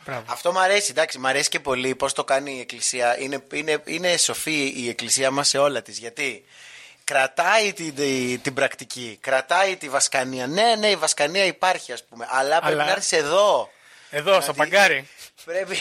[0.06, 0.24] Μπράβο.
[0.28, 3.20] Αυτό μου αρέσει, εντάξει, μου αρέσει και πολύ πώς το κάνει η Εκκλησία.
[3.20, 5.98] Είναι, είναι, είναι σοφή η Εκκλησία μας σε όλα της.
[5.98, 6.44] Γιατί
[7.04, 10.48] κρατάει την, την, την πρακτική, κρατάει τη βασκανία.
[10.48, 12.28] Ναι, ναι, η βασκανία υπάρχει, ας πούμε.
[12.30, 13.70] Αλλά, πρέπει Αλλά- να έρθεις εδώ.
[14.10, 15.08] Εδώ, στο παγκάρι.
[15.46, 15.78] Πρέπει,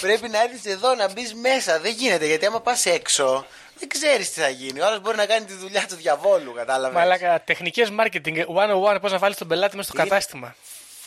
[0.00, 1.80] πρέπει να έρθεις εδώ να μπεις μέσα.
[1.80, 3.46] Δεν γίνεται γιατί άμα πας έξω,
[3.78, 4.80] δεν ξέρεις τι θα γίνει.
[4.80, 6.96] Ο άλλος μπορεί να κάνει τη δουλειά του διαβόλου, κατάλαβες.
[6.98, 10.54] Μαλάκα, τεχνικές marketing 101, πώς να βάλεις τον πελάτη μέσα στο Είναι- κατάστημα.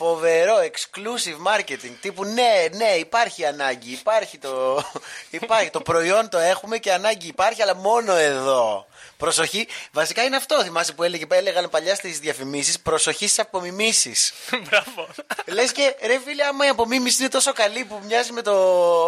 [0.02, 1.92] Φοβερό exclusive marketing.
[2.00, 3.92] Τύπου ναι, ναι, υπάρχει ανάγκη.
[3.92, 4.84] Υπάρχει το,
[5.30, 8.86] υπάρχει, το προϊόν το έχουμε και ανάγκη υπάρχει, αλλά μόνο εδώ.
[9.16, 9.68] Προσοχή.
[9.92, 10.62] Βασικά είναι αυτό.
[10.62, 12.80] Θυμάσαι που έλεγε, έλεγαν παλιά στις διαφημίσεις.
[12.80, 14.32] Προσοχή στις απομιμήσεις.
[14.68, 15.08] Μπράβο.
[15.46, 18.54] Λες και ρε φίλε, άμα η απομίμηση είναι τόσο καλή που μοιάζει με το,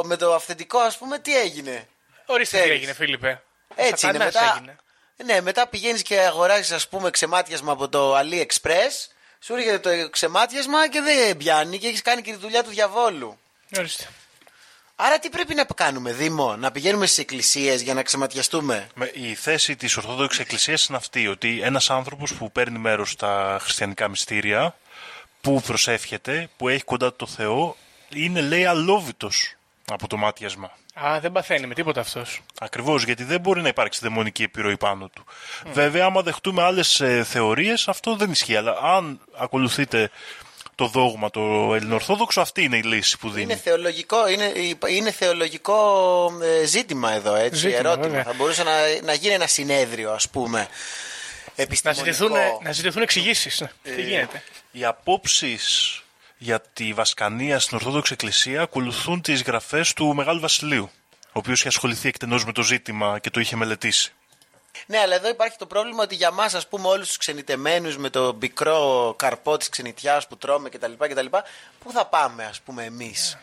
[0.05, 1.89] με το αυθεντικό, ας πούμε, τι έγινε;
[2.27, 2.81] Ορίστε τι Ξέρεις.
[2.81, 3.43] έγινε, Φίλιππε.
[3.75, 4.19] Έτσι είναι.
[4.19, 4.77] Σατανάς Μετά, έγινε.
[5.25, 9.14] ναι, μετά πηγαίνεις και αγοράζεις, ας πούμε, ξεμάτιασμα από το AliExpress.
[9.45, 13.39] Σου έρχεται το ξεμάτιασμα και δεν πιάνει και έχεις κάνει και τη δουλειά του διαβόλου.
[13.79, 14.09] Ορίστε.
[14.97, 19.35] Άρα τι πρέπει να κάνουμε, Δήμο, να πηγαίνουμε στις εκκλησίες για να ξεματιαστούμε; Με- Η
[19.35, 24.77] θέση της Ορθόδοξης Εκκλησίας είναι αυτή, ότι ένας άνθρωπος που παίρνει μέρος στα χριστιανικά μυστήρια,
[25.41, 27.77] που προσεύχεται, που έχει κοντά το Θεό,
[28.09, 29.55] είναι λέει αλόβητος
[29.91, 30.71] από το μάτιασμα.
[30.95, 32.41] Α, δεν παθαίνει με τίποτα αυτός.
[32.61, 35.25] Ακριβώς, γιατί δεν μπορεί να υπάρξει δαιμονική επιρροή πάνω του.
[35.73, 38.57] Βέβαια, άμα δεχτούμε άλλες ε, θεωρίες, αυτό δεν ισχύει.
[38.57, 40.11] Αλλά αν ακολουθείτε
[40.75, 43.43] το δόγμα το ελληνοορθόδοξο, αυτή είναι η λύση που δίνει.
[43.43, 44.53] Είναι θεολογικό, είναι,
[44.89, 45.79] είναι θεολογικό
[46.43, 48.07] ε, ζήτημα εδώ, έτσι, Ζήτημα, ερώτημα.
[48.07, 48.23] βέβαια.
[48.23, 48.73] Θα μπορούσε να,
[49.03, 50.59] να γίνει ένα συνέδριο, ας πούμε,
[51.57, 52.05] Να επιστημονικό.
[52.05, 52.33] ζητηθούν,
[52.63, 53.61] να ζητηθούν εξηγήσεις.
[53.61, 54.43] Ε, Τι γίνεται.
[54.73, 55.99] Οι απόψεις
[56.45, 60.91] για τη Βασκανία στην Ορθόδοξη Εκκλησία ακολουθούν τις γραφές του Μεγάλου Βασιλείου,
[61.23, 64.13] ο οποίος είχε ασχοληθεί εκτενώς με το ζήτημα και το είχε μελετήσει.
[64.87, 68.11] Ναι, αλλά εδώ υπάρχει το πρόβλημα ότι για μας, ας πούμε, όλους τους ξενιτεμένους με
[68.11, 70.93] το πικρό καρπό της ξενιτιάς που τρώμε κτλ.
[70.99, 71.27] κτλ
[71.79, 73.39] πού θα πάμε, ας πούμε, εμείς;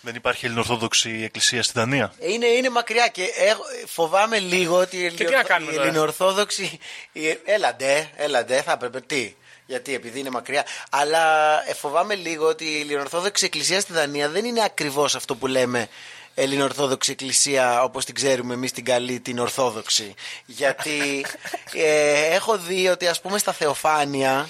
[0.00, 5.10] Δεν υπάρχει Ελληνοορθόδοξη Εκκλησία στη Δανία; Είναι, είναι μακριά και έχω- φοβάμαι λίγο ότι η,
[5.10, 6.78] τι να κάνουμε η τώρα; Ελληνοορθόδοξη.
[7.12, 9.00] η- Έλαντε, έλαντε, θα έπρεπε.
[9.00, 9.34] Τι,
[9.66, 10.66] γιατί επειδή είναι μακριά.
[10.90, 11.24] Αλλά
[11.68, 15.88] ε, φοβάμαι λίγο ότι η Ελληνοορθόδοξη Εκκλησία στη Δανία δεν είναι ακριβώς αυτό που λέμε
[16.34, 20.14] Ελληνοορθόδοξη Εκκλησία όπως την ξέρουμε εμείς την καλή την Ορθόδοξη.
[20.46, 21.26] Γιατί
[21.72, 24.48] ε, έχω δει ότι ας πούμε στα Θεοφάνεια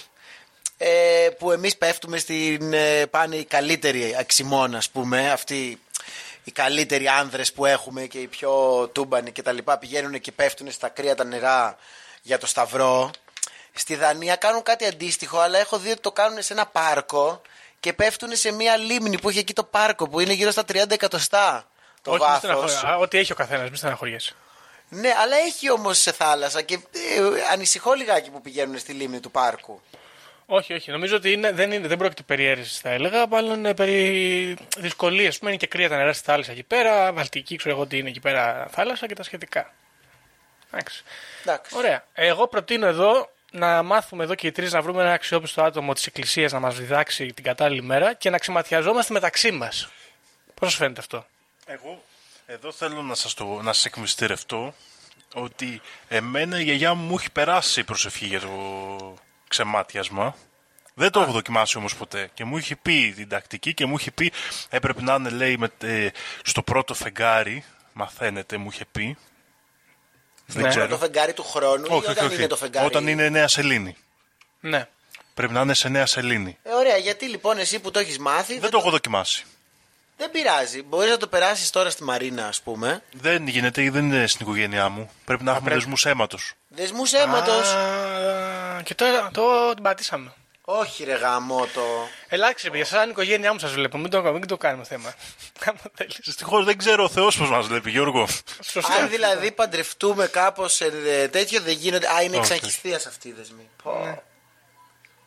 [0.78, 5.80] ε, που εμείς πέφτουμε στην ε, πάνε οι καλύτεροι αξιμών ας πούμε αυτοί
[6.44, 10.70] οι καλύτεροι άνδρες που έχουμε και οι πιο τούμπανοι και τα λοιπά πηγαίνουν και πέφτουν
[10.70, 11.76] στα κρύα τα νερά
[12.22, 13.10] για το σταυρό
[13.72, 17.42] στη Δανία κάνουν κάτι αντίστοιχο αλλά έχω δει ότι το κάνουν σε ένα πάρκο
[17.80, 20.90] και πέφτουν σε μια λίμνη που έχει εκεί το πάρκο που είναι γύρω στα 30
[20.90, 21.66] εκατοστά
[22.02, 22.86] το Όχι, μη βάθος στεναχωριέσαι.
[22.86, 24.34] Α, Ό,τι έχει ο καθένας, μην στεναχωριέσαι.
[24.88, 29.30] ναι αλλά έχει όμως σε θάλασσα και ε, ανησυχώ λιγάκι που πηγαίνουν στη λίμνη του
[29.30, 29.80] πάρκου
[30.46, 30.90] Όχι, όχι.
[30.90, 35.36] Νομίζω ότι είναι, δεν, είναι, δεν πρόκειται περί αίρεσης, θα έλεγα, μάλλον ε, περί δυσκολίες.
[35.36, 37.12] Α πούμε, είναι και κρύα τα νερά στη θάλασσα εκεί πέρα.
[37.12, 39.72] Βαλτική, ξέρω εγώ ότι είναι εκεί πέρα θάλασσα και τα σχετικά.
[40.72, 41.02] Εντάξει.
[41.40, 41.76] Εντάξει.
[41.76, 42.04] Ωραία.
[42.12, 46.06] Εγώ προτείνω εδώ να μάθουμε εδώ και οι τρεις να βρούμε ένα αξιόπιστο άτομο της
[46.06, 49.88] Εκκλησίας να μας διδάξει την κατάλληλη μέρα και να ξεματιαζόμαστε μεταξύ μας.
[50.54, 51.26] Πώς σας φαίνεται αυτό;
[51.64, 52.02] Εγώ
[52.46, 54.74] εδώ θέλω να σας, το, να σας εκμυστηρευτώ
[55.34, 58.48] ότι εμένα η γιαγιά μου μου έχει περάσει η προσευχή για το
[59.48, 60.34] ξεμάτιασμα.
[60.94, 62.30] Δεν το έχω δοκιμάσει όμως ποτέ.
[62.34, 64.32] Και μου είχε πει την τακτική και μου είχε πει
[64.68, 66.08] έπρεπε να είναι λέει με, ε,
[66.42, 67.64] στο πρώτο φεγγάρι.
[67.92, 69.16] Μαθαίνετε μου είχε πει.
[70.52, 70.68] Δεν Ναι.
[70.68, 70.86] ξέρω.
[70.88, 72.34] το φεγγάρι του χρόνου ή όχι, όταν όχι, όχι.
[72.34, 73.96] είναι το φεγγάρι; Όταν είναι νέα σελήνη.
[74.60, 74.88] Ναι.
[75.34, 76.58] Πρέπει να είναι σε νέα σελήνη.
[76.62, 78.58] Ε, ωραία, γιατί λοιπόν εσύ που το έχεις μάθει.
[78.58, 79.44] Δεν το έχω δοκιμάσει.
[80.16, 80.82] δεν πειράζει.
[80.82, 83.02] Μπορείς να το περάσεις τώρα στη Μαρίνα, ας πούμε.
[83.12, 85.10] Δεν γίνεται, δεν είναι στην οικογένειά μου.
[85.24, 85.80] Πρέπει να έχουμε πρέπει.
[85.80, 86.52] δεσμούς αίματος.
[86.68, 87.72] Δεσμούς αίματος.
[87.72, 90.32] Α, και τώρα το την πατήσαμε.
[90.74, 92.08] Όχι, ρε γαμό το.
[92.28, 93.98] Ελάξτε, παιδιά, σαν οικογένειά μου σας βλέπω.
[93.98, 95.14] Μην το, μην το κάνουμε θέμα.
[95.66, 96.18] Άμα θέλεις.
[96.24, 98.28] Δυστυχώς δεν ξέρω ο Θεός πώς μας βλέπει, Γιώργο.
[98.62, 98.92] Σωστό.
[98.92, 100.76] Αν δηλαδή παντρευτούμε κάπως
[101.30, 102.08] τέτοιο δεν γίνονται.
[102.14, 102.52] Α, είναι Όχι.
[102.52, 103.68] εξαχιστία αυτή η δεσμή.
[103.82, 104.22] Πω.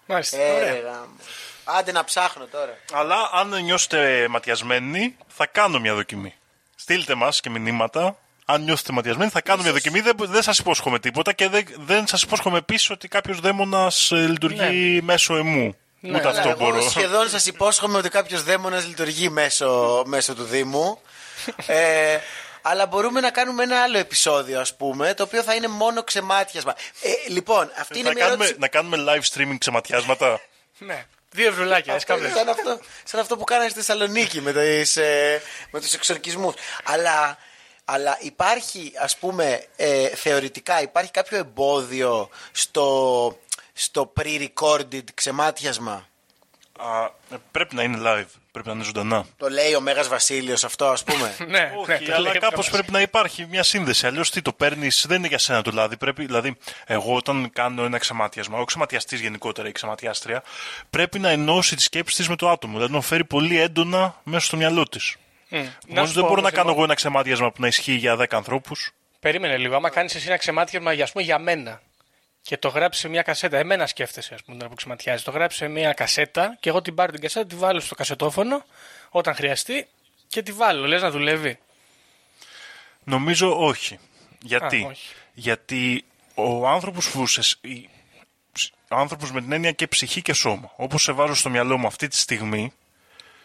[0.06, 0.38] Μάλιστα.
[0.42, 0.72] Ε, Ωραία.
[0.74, 1.16] ρε γάμο.
[1.64, 2.78] Άντε να ψάχνω τώρα.
[2.92, 6.36] Αλλά αν νιώσετε ματιασμένοι, θα κάνω μια δοκιμή.
[6.76, 8.18] Στείλτε μας και μηνύματα.
[8.46, 10.00] Αν νιώθετε ματιασμένοι, θα κάνω μια δοκιμή.
[10.00, 15.02] Δεν, δεν σας υπόσχομαι τίποτα και δεν, δεν σας υπόσχομαι επίση ότι κάποιος δαίμονας λειτουργεί
[15.04, 15.76] μέσω εμού.
[16.00, 16.18] Ναι.
[16.18, 16.90] Ούτε αυτό Αλλά εγώ μπορώ.
[16.90, 21.00] σχεδόν σας υπόσχομαι ότι κάποιος δαίμονας λειτουργεί μέσω, μέσω του Δήμου.
[21.66, 22.18] ε,
[22.62, 26.76] αλλά μπορούμε να κάνουμε ένα άλλο επεισόδιο, ας πούμε, το οποίο θα είναι μόνο ξεμάτιασμα.
[27.02, 28.60] Ε, λοιπόν, αυτή είναι Να μια κάνουμε, ερώτηση.
[28.62, 30.40] να κάνουμε live streaming ξεματιάσματα.
[30.78, 31.06] Ναι.
[31.32, 32.56] Δύο ευρουλάκια, έτσι Αυτό είναι κάπως.
[32.56, 35.42] σαν, αυτό, σαν αυτό που κάνανε στη Θεσσαλονίκη με, τις, ε,
[35.72, 36.54] με τους εξορκισμούς.
[36.84, 37.38] Αλλά,
[37.86, 43.38] αλλά υπάρχει, ας πούμε, ε, θεωρητικά υπάρχει κάποιο εμπόδιο στο,
[43.74, 46.08] στο pre-recorded ξεμάτιασμα;
[46.78, 48.26] Α, ε, πρέπει να είναι live.
[48.52, 49.26] Πρέπει να είναι ζωντανά.
[49.38, 52.66] Το λέει ο Μέγας Βασίλειος αυτό, ας πούμε; ναι, Όχι, ναι, το αλλά λέει κάπως
[52.66, 52.78] αυτό.
[52.78, 54.08] πρέπει να υπάρχει μια σύνδεση.
[54.08, 55.98] Αλλιώς τι το παίρνεις, δεν είναι για σένα το λάδι.
[55.98, 60.44] Πρέπει, δηλαδή, εγώ όταν κάνω ένα ξεματιασμα, ο ξεματιαστή γενικότερα, η ξεματιάστρια,
[60.90, 62.74] πρέπει να ενώσει τη σκέψη της με το άτομο.
[62.74, 65.16] Δηλαδή να τον φέρει πολύ έντονα μέσα στο μυαλό της.
[65.50, 67.68] Να Όμω σου δεν πω μπορώ να όμως κάνω εγώ- εγώ ένα ξεμάτιασμα που να
[67.68, 68.92] ισχύει για 10 ανθρώπους.
[69.20, 69.76] Περίμενε λίγο.
[69.76, 71.82] Άμα κάνεις εσύ ένα ξεμάτιασμα για, ας πούμε, για μένα
[72.42, 75.24] και το γράψεις σε μια κασέτα, εμένα σκέφτεσαι, ας πούμε, τώρα που ξεματιάζει.
[75.24, 78.64] Το γράψεις σε μια κασέτα και εγώ την πάρω την κασέτα, τη βάλω στο κασετόφωνο
[79.10, 79.88] όταν χρειαστεί
[80.28, 80.88] και τη βάλω.
[80.88, 81.60] Λες να δουλεύει.
[83.04, 84.00] Νομίζω όχι.
[84.42, 85.14] Γιατί, Α, όχι.
[85.34, 87.58] Γιατί ο άνθρωπος που σε.
[87.62, 87.90] η-
[88.90, 90.72] Ο άνθρωπος με την έννοια και ψυχή και σώμα.
[90.76, 92.74] Όπως σε βάζω στο μυαλό μου αυτή τη στιγμή,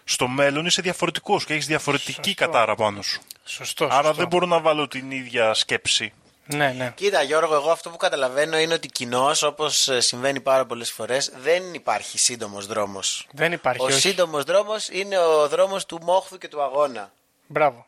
[0.04, 2.44] στο μέλλον είσαι διαφορετικός και έχεις διαφορετική Σωστό.
[2.44, 3.20] κατάρα πάνω σου.
[3.44, 3.84] Σωστό.
[3.84, 4.12] Άρα σωστό.
[4.12, 6.12] δεν μπορώ να βάλω την ίδια σκέψη.
[6.46, 6.92] Ναι, ναι.
[6.94, 11.74] Κοίτα, Γιώργο, εγώ αυτό που καταλαβαίνω είναι ότι κοινώ, όπως συμβαίνει πάρα πολλές φορές, δεν
[11.74, 13.26] υπάρχει σύντομος δρόμος.
[13.32, 13.82] Δεν υπάρχει.
[13.82, 14.00] Ο όχι.
[14.00, 17.12] σύντομος δρόμος είναι ο δρόμος του μόχθου και του αγώνα.
[17.46, 17.86] Μπράβο.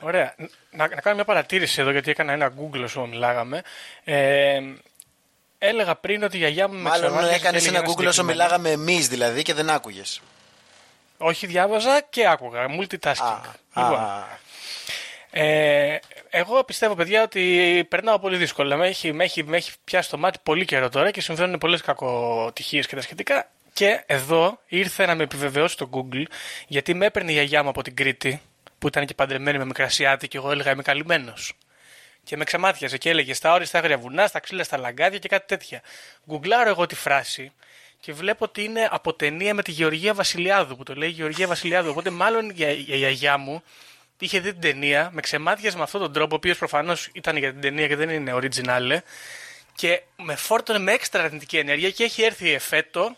[0.00, 0.34] Ωραία.
[0.70, 3.62] Να, να κάνω μια παρατήρηση εδώ, γιατί έκανα ένα Google όσο μιλάγαμε.
[4.04, 4.60] Ε,
[5.58, 8.10] έλεγα πριν ότι η γιαγιά μου με Μάλλον ξεμάτιασε έκανες και έλεγε ένα Google όσο
[8.10, 8.32] συγκεκριμένο.
[8.32, 10.20] μιλάγαμε εμείς δηλαδή και δεν άκουγες.
[11.24, 12.66] Όχι, διάβαζα και άκουγα.
[12.66, 13.40] Multitasking.
[13.76, 14.24] Λοιπόν,
[15.30, 15.98] ε,
[16.30, 18.76] εγώ πιστεύω, παιδιά, ότι περνάω πολύ δύσκολα.
[18.76, 21.80] Με έχει, με, έχει, με έχει πιάσει το μάτι πολύ καιρό τώρα και συμβαίνουν πολλές
[21.80, 23.50] κακοτυχίες και τα σχετικά.
[23.72, 26.24] Και εδώ ήρθε να με επιβεβαιώσει το Google,
[26.66, 28.40] γιατί με έπαιρνε η γιαγιά μου από την Κρήτη,
[28.78, 31.52] που ήταν και παντρεμένη με Μικρασιάτη, και εγώ έλεγα Είμαι καλυμμένος.
[32.24, 35.46] Και με ξεμάτιαζε και έλεγε στα όριστα άγρια βουνά, στα ξύλα, στα λαγκάδια και κάτι
[35.46, 35.82] τέτοια.
[36.26, 37.52] Γκουγκλάρω εγώ τη φράση
[38.02, 41.90] και βλέπω ότι είναι από ταινία με τη Γεωργία Βασιλιάδου, που το λέει Γεωργία Βασιλιάδου.
[41.90, 42.54] Οπότε μάλλον η
[42.86, 43.62] η γιαγιά μου
[44.18, 47.52] είχε δει την ταινία, με ξεμάτιαζε με αυτόν τον τρόπο, ο οποίος προφανώς ήταν για
[47.52, 48.98] την ταινία και δεν είναι original,
[49.74, 53.16] και με φόρτωνε με έξτρα αρνητική ενέργεια και έχει έρθει εφέτο,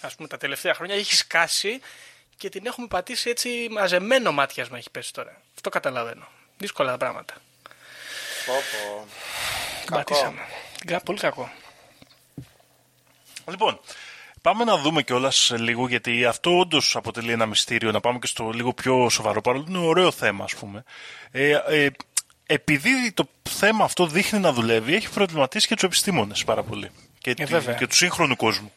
[0.00, 1.80] ας πούμε τα τελευταία χρόνια, έχει σκάσει
[2.36, 5.40] και την έχουμε πατήσει έτσι μαζεμένο μάτιασμα έχει πέσει τώρα.
[5.54, 6.26] Αυτό καταλαβαίνω.
[6.58, 7.34] Δύσκολα τα πράγματα.
[8.46, 9.06] Πω, πω.
[9.84, 10.40] Την πατήσαμε.
[10.86, 11.52] Κα- Πολύ κακό.
[13.50, 13.80] Λοιπόν,
[14.42, 17.90] πάμε να δούμε κιόλας λίγο, γιατί αυτό όντως αποτελεί ένα μυστήριο.
[17.92, 20.84] Να πάμε και στο λίγο πιο σοβαρό, παρόλο που είναι ωραίο θέμα, ας πούμε.
[21.30, 21.90] Ε, ε,
[22.46, 26.90] επειδή το θέμα αυτό δείχνει να δουλεύει, έχει προβληματίσει και τους επιστήμονες πάρα πολύ.
[27.18, 27.74] Και, τη- βέβαια.
[27.74, 28.72] και τους σύγχρονου κόσμου.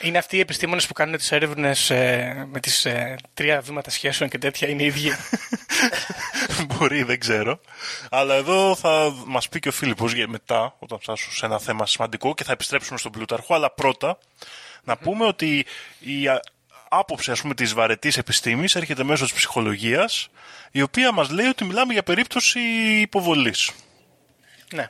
[0.00, 4.30] Είναι αυτοί οι επιστήμονες που κάνουν τις έρευνες ε, με τις ε, τρία βήματα σχέσεων
[4.30, 5.10] και τέτοια, είναι οι ίδιοι.
[6.68, 7.60] Μπορεί, δεν ξέρω.
[8.10, 11.86] Αλλά εδώ θα μας πει και ο Φίλιππος για μετά, όταν φτάσω σε ένα θέμα
[11.86, 13.54] σημαντικό και θα επιστρέψουμε στον Πλούταρχο.
[13.54, 14.18] Αλλά πρώτα,
[14.84, 15.66] να πούμε ότι
[15.98, 16.40] η α,
[16.88, 20.28] άποψη ας πούμε, της βαρετής επιστήμης έρχεται μέσω της ψυχολογίας,
[20.70, 22.60] η οποία μας λέει ότι μιλάμε για περίπτωση
[23.00, 23.70] υποβολής.
[24.72, 24.88] ναι.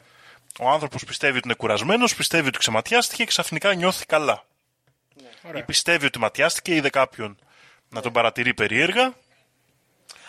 [0.59, 4.45] Ο άνθρωπος πιστεύει ότι είναι κουρασμένος, πιστεύει ότι ξεματιάστηκε και ξαφνικά νιώθει καλά.
[5.57, 7.39] Ή πιστεύει ότι ματιάστηκε, είδε κάποιον
[7.89, 9.15] να τον παρατηρεί περίεργα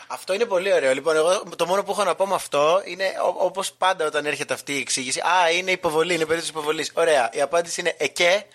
[0.08, 0.94] Αυτό είναι πολύ ωραίο.
[0.94, 4.54] Λοιπόν, εγώ το μόνο που έχω να πω με αυτό είναι όπως πάντα όταν έρχεται
[4.54, 5.20] αυτή η εξήγηση.
[5.20, 6.92] Α, είναι υποβολή, είναι περίπτωση υποβολής.
[6.94, 7.30] Ωραία.
[7.34, 8.46] Η απάντηση είναι εκέ.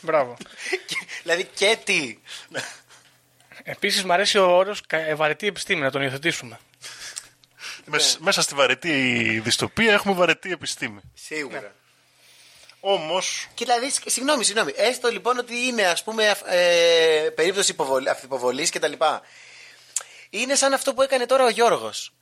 [0.00, 0.36] Μπράβο.
[1.22, 2.18] δηλαδή και τι.
[3.62, 6.58] Επίσης μου αρέσει ο όρος κα- ε, βαρετή επιστήμη, να τον υιοθετήσουμε.
[7.84, 8.90] Μες- Μέσα στη βαρετή
[9.44, 11.00] δυστοπία έχουμε βαρετή επιστήμη.
[11.14, 11.74] Σίγουρα.
[12.80, 14.72] Όμως, Και δηλαδή, σ- συγγνώμη, συγγνώμη.
[14.76, 18.92] Έστω λοιπόν ότι είναι ας πούμε αυ- ε, περίπτωση υποβολής, αυθυποβολής κτλ.
[20.30, 22.12] Είναι σαν αυτό που έκανε τώρα ο Γιώργος.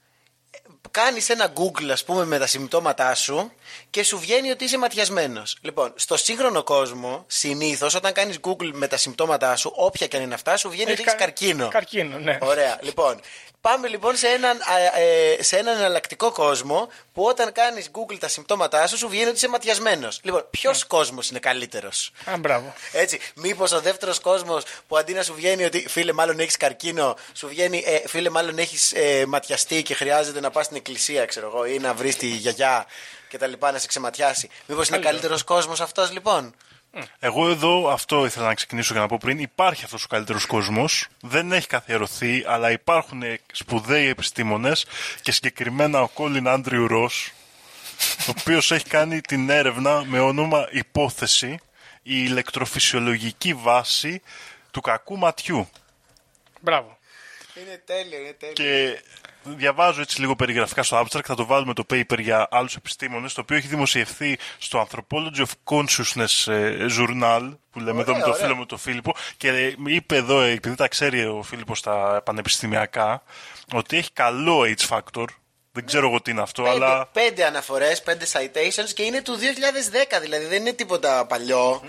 [1.05, 3.53] Κάνεις ένα Google ας πούμε με τα συμπτώματά σου
[3.91, 5.57] και σου βγαίνει ότι είσαι ματιασμένος.
[5.61, 10.23] Λοιπόν, στο σύγχρονο κόσμο συνήθως όταν κάνεις Google με τα συμπτώματά σου, όποια και αν
[10.23, 11.69] είναι αυτά, σου βγαίνει ότι έχεις κα- καρκίνο.
[11.69, 12.39] Καρκίνο, ναι.
[12.41, 12.79] Ωραία.
[12.83, 13.21] Λοιπόν,
[13.61, 18.29] πάμε λοιπόν σε έναν, α, ε, σε έναν εναλλακτικό κόσμο που όταν κάνεις Google τα
[18.29, 20.21] συμπτώματά σου, σου βγαίνει ότι είσαι ματιασμένος.
[20.23, 22.75] Λοιπόν, ποιος κόσμος είναι καλύτερος; Α, μπράβο.
[22.93, 27.17] Έτσι, μήπως ο δεύτερος κόσμος που αντί να σου βγαίνει ότι φίλε, μάλλον έχεις καρκίνο,
[27.33, 31.47] σου βγαίνει ε, φίλε, μάλλον έχεις ε, ματιαστεί και χρειάζεται να πας στην εκκλησία, ξέρω
[31.47, 32.87] εγώ, ή να βρεις τη γιαγιά
[33.29, 34.49] και τα λοιπά να σε ξεματιάσει.
[34.67, 36.55] Μήπως είναι καλύτερος κόσμος αυτός λοιπόν;
[37.19, 39.39] εγώ εδώ αυτό ήθελα να ξεκινήσω για να πω πριν.
[39.39, 41.07] Υπάρχει αυτός ο καλύτερος κόσμος.
[41.21, 43.23] Δεν έχει καθιερωθεί, αλλά υπάρχουν
[43.53, 44.87] σπουδαίοι επιστήμονες
[45.23, 47.33] και συγκεκριμένα ο Κόλιν Άντριου Ρος,
[48.29, 51.59] ο οποίος έχει κάνει την έρευνα με όνομα υπόθεση
[52.03, 54.23] η ηλεκτροφυσιολογική βάση
[54.71, 55.69] του κακού ματιού.
[56.61, 56.99] Μπράβο.
[57.55, 58.53] Είναι τέλειο, είναι τέλειο.
[58.55, 59.03] Και
[59.43, 63.41] διαβάζω έτσι λίγο περιγραφικά στο abstract, θα το βάλουμε το paper για άλλους επιστήμονες, το
[63.41, 68.43] οποίο έχει δημοσιευθεί στο Anthropology of Consciousness ε, Journal, που λέμε εδώ με τον ωραία.
[68.43, 72.23] φίλο μου τον Φίλιππο, και ε, είπε εδώ, ε, επειδή τα ξέρει ο Φίλιππος στα
[72.25, 73.23] πανεπιστημιακά,
[73.73, 75.25] ότι έχει καλό H-factor,
[75.73, 79.37] δεν ξέρω εγώ τι είναι αυτό, Πέντε, αλλά πέντε αναφορές, πέντε citations και είναι του
[79.37, 81.83] 2010, δηλαδή δεν είναι τίποτα παλιό.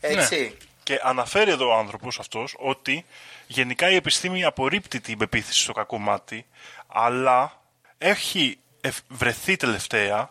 [0.00, 0.56] Έτσι.
[0.82, 3.04] Και αναφέρει εδώ ο άνθρωπος αυτός ότι
[3.46, 6.46] γενικά η επιστήμη απορρίπτει την πεποίθηση στο κακό μάτι,
[6.86, 7.60] αλλά
[7.98, 10.30] έχει ευ- βρεθεί τελευταία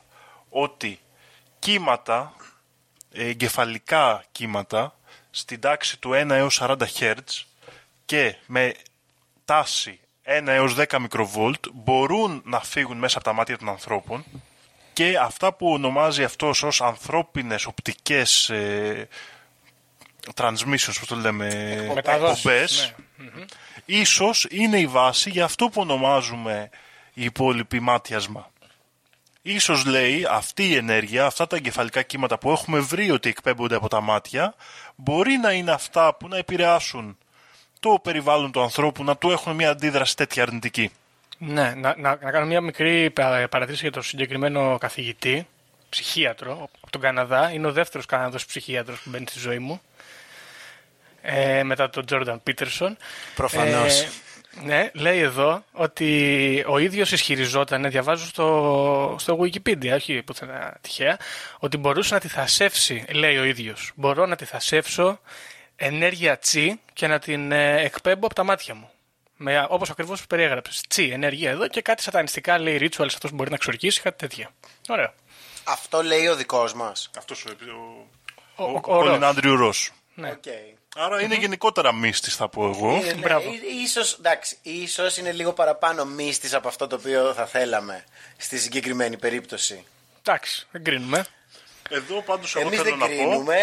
[0.49, 0.99] ότι
[1.59, 2.33] κύματα,
[3.13, 4.95] ε, εγκεφαλικά κύματα,
[5.31, 7.13] στην τάξη του 1 έως 40 Hz
[8.05, 8.73] και με
[9.45, 14.23] τάση 1 έως 10 μικροβόλτ μπορούν να φύγουν μέσα από τα μάτια των ανθρώπων
[14.93, 19.07] και αυτά που ονομάζει αυτός ως ανθρώπινες οπτικές ε,
[20.35, 22.93] transmissions, πώς το λέμε, Μεταδόσεις, εκπομπές,
[23.85, 26.69] ίσως είναι η βάση για αυτό που ονομάζουμε
[27.13, 28.51] η υπόλοιπη μάτιασμα.
[29.41, 33.87] Ίσως λέει αυτή η ενέργεια, αυτά τα εγκεφαλικά κύματα που έχουμε βρει ότι εκπέμπονται από
[33.87, 34.55] τα μάτια,
[34.95, 37.17] μπορεί να είναι αυτά που να επηρεάσουν
[37.79, 40.91] το περιβάλλον του ανθρώπου, να του έχουν μια αντίδραση τέτοια αρνητική.
[41.37, 45.47] Ναι, να, να, να κάνω μια μικρή πα- παρατήρηση για τον συγκεκριμένο καθηγητή,
[45.89, 47.51] ψυχίατρο, από τον Καναδά.
[47.51, 49.81] Είναι ο δεύτερος Καναδός ψυχίατρος που μπαίνει στη ζωή μου.
[51.21, 52.97] Ε, μετά τον Τζόρνταν Πίτερσον.
[53.35, 53.99] Προφανώς.
[54.01, 54.09] Ε,
[54.63, 61.17] ναι, λέει εδώ ότι ο ίδιος ισχυριζόταν, διαβάζω στο, στο Wikipedia, όχι πουθενά τυχαία,
[61.59, 65.19] ότι μπορούσε να τιθασεύσει, λέει ο ίδιος, μπορώ να τιθασεύσω
[65.75, 68.89] ενέργεια τσι και να την ε, εκπέμπω από τα μάτια μου.
[69.43, 70.81] Με, όπως ακριβώς περιέγραψες.
[70.87, 74.49] Τσι, ενέργεια εδώ και κάτι σατανιστικά λέει rituals αυτός που μπορεί να ξορκίσει, κάτι τέτοια.
[74.89, 75.13] Ωραίο.
[75.63, 77.09] Αυτό λέει ο δικός μας.
[77.17, 77.49] Αυτός ο,
[78.55, 79.17] ο, Ο- ο, ο- ο ο Ρος.
[79.21, 79.87] Colin Andrew Ross.
[80.13, 80.29] Ναι.
[80.95, 81.03] Οκ.
[81.03, 82.95] Άρα είναι γενικότερα μύστης θα πω εγώ.
[82.95, 83.49] Ε, ναι, Μπράβο.
[83.53, 88.03] ί- ίσως, εντάξει, ίσως είναι λίγο παραπάνω μύστης από αυτό το οποίο θα θέλαμε
[88.37, 89.85] στη συγκεκριμένη περίπτωση.
[90.23, 91.25] Εντάξει, δεν κρίνουμε.
[91.89, 93.57] Εδώ πάντως εγώ Εμείς θέλω δεν να πω κρίνουμε,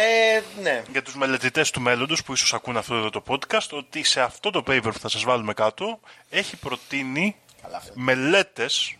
[0.62, 0.82] ναι.
[0.92, 4.50] για τους μελετητές του μέλλοντος που ίσως ακούν αυτό εδώ το podcast ότι σε αυτό
[4.50, 6.00] το paper που θα σας βάλουμε κάτω
[6.30, 8.96] έχει προτείνει Αλλά αυτό- μελέτες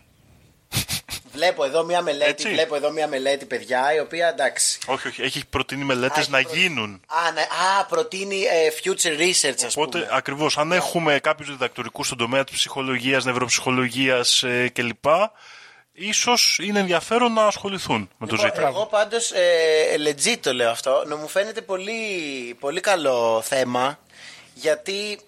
[1.33, 2.49] Βλέπω εδώ μια μελέτη, Έτσι.
[2.49, 4.79] βλέπω εδώ μια μελέτη, παιδιά, η οποία εντάξει.
[4.87, 7.01] όχι, όχι, έχει προτείνει μελέτες Α, έχει να προ- γίνουν.
[7.27, 10.11] Α, ναι, α προτείνει ε, future research, ας Οπότε πούμε.
[10.17, 15.05] ακριβώς αν έχουμε κάποιους διδακτορικούς στον τομέα της ψυχολογίας, νευροψυχολογίας ε, κλπ.
[15.93, 18.69] Ίσως είναι ενδιαφέρον να ασχοληθούν με το Λοιπόν, ζήτημα.
[18.69, 21.03] Εγώ πάντως ε, legit το λέω αυτό.
[21.07, 22.01] Να μου φαίνεται πολύ,
[22.61, 23.99] πολύ καλό θέμα
[24.55, 25.19] γιατί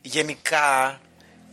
[0.00, 1.00] γενικά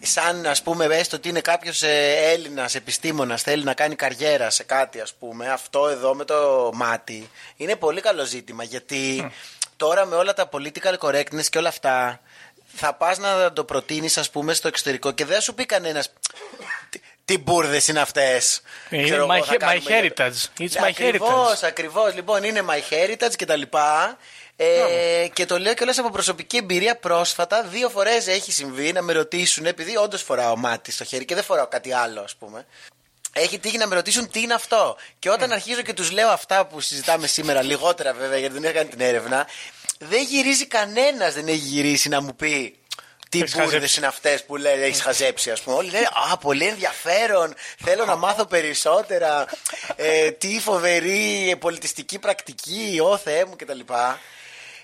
[0.01, 4.63] σαν ας πούμε έστω ότι είναι κάποιος ε, Έλληνας επιστήμονας θέλει να κάνει καριέρα σε
[4.63, 9.31] κάτι ας πούμε αυτό εδώ με το μάτι είναι πολύ καλό ζήτημα γιατί
[9.77, 12.19] τώρα με όλα τα political correctness και όλα αυτά
[12.75, 16.13] θα πας να το προτείνεις ας πούμε στο εξωτερικό και δεν θα σου πει κανένας
[16.89, 20.23] τι, τι μπουρδες είναι αυτές Είναι Ξέρω εγώ, my θα he- κάνουμε my για το-
[20.23, 20.61] heritage.
[20.61, 21.67] It's Ναι, my ακριβώς, heritage.
[21.67, 24.17] Ακριβώς, λοιπόν, είναι my heritage και τα λοιπά.
[24.60, 27.64] Ε, και το λέω κιόλας από προσωπική εμπειρία πρόσφατα.
[27.64, 31.43] Δύο φορές έχει συμβεί να με ρωτήσουν, επειδή όντως φοράω μάτι στο χέρι και δεν
[31.43, 32.66] φοράω κάτι άλλο, ας πούμε.
[33.34, 36.66] Έχει τύχει να με ρωτήσουν τι είναι αυτό; Και όταν αρχίζω και τους λέω αυτά
[36.66, 39.47] που συζητάμε σήμερα, λιγότερα βέβαια, γιατί δεν έχω κάνει την έρευνα,
[39.99, 42.78] δεν γυρίζει κανένας, δεν έχει γυρίσει να μου πει.
[43.30, 43.97] Τι Έχεις μπουρδες χαζέψει.
[43.97, 45.76] είναι αυτές που λέει έχεις χαζέψει, ας πούμε.
[45.76, 47.53] Όλοι λένε Α, πολύ ενδιαφέρον.
[47.84, 49.45] Θέλω να μάθω περισσότερα.
[49.95, 53.80] Ε, τι φοβερή πολιτιστική πρακτική, ο Θεέ μου κτλ.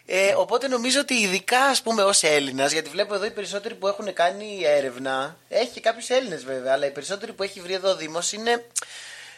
[0.05, 3.87] Ε, οπότε νομίζω ότι ειδικά ας πούμε ως Έλληνας, γιατί βλέπω εδώ οι περισσότεροι που
[3.87, 7.89] έχουν κάνει έρευνα, έχει και κάποιους Έλληνες βέβαια, αλλά οι περισσότεροι που έχει βρει εδώ
[7.89, 8.65] ο Δήμος είναι,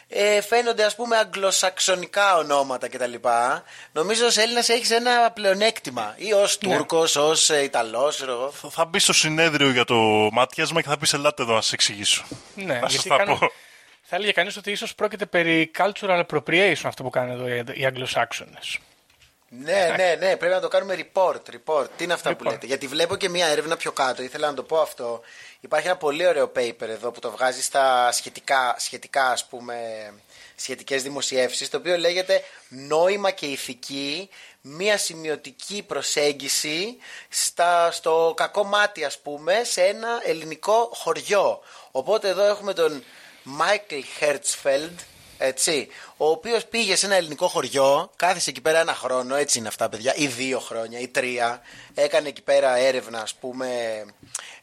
[0.08, 3.14] ε, φαίνονται ας πούμε αγγλοσαξονικά ονόματα κτλ.
[3.92, 8.50] Νομίζω ως Έλληνας έχεις ένα πλεονέκτημα, ή ως Τούρκος, ως ε, Ιταλός, ξέρω εγώ.
[8.50, 9.94] Θα- Θα μπεις στο συνέδριο για το
[10.32, 12.24] μάτιασμα και θα πεις ελάτε εδώ να σας εξηγήσω.
[12.54, 13.50] Ναι, να σας γιατί τα κάνουν- πω.
[14.02, 17.86] Θα έλεγε κανείς ότι ίσως πρόκειται περί cultural appropriation αυτό που κάνουν εδώ οι- οι
[17.86, 18.78] Αγγλοσάξονες.
[19.58, 21.86] Ναι, ναι, ναι, πρέπει να το κάνουμε report, report.
[21.96, 22.50] Τι είναι αυτά που Report.
[22.50, 25.20] λέτε; Γιατί βλέπω και μία έρευνα πιο κάτω, ήθελα να το πω αυτό.
[25.60, 29.74] Υπάρχει ένα πολύ ωραίο paper εδώ που το βγάζει στα σχετικά, σχετικά ας πούμε,
[30.56, 34.28] σχετικές δημοσιεύσεις, το οποίο λέγεται «Νόημα και ηθική,
[34.60, 36.96] μία σημειωτική προσέγγιση
[37.28, 41.60] στα, στο κακό μάτι, ας πούμε, σε ένα ελληνικό χωριό».
[41.90, 43.04] Οπότε εδώ έχουμε τον
[43.60, 44.94] Michael Hertzfeld,
[45.38, 49.68] έτσι, ο οποίος πήγε σε ένα ελληνικό χωριό, κάθισε εκεί πέρα ένα χρόνο, έτσι είναι
[49.68, 51.60] αυτά παιδιά, ή δύο χρόνια ή τρία,
[51.94, 53.68] έκανε εκεί πέρα έρευνα ας πούμε,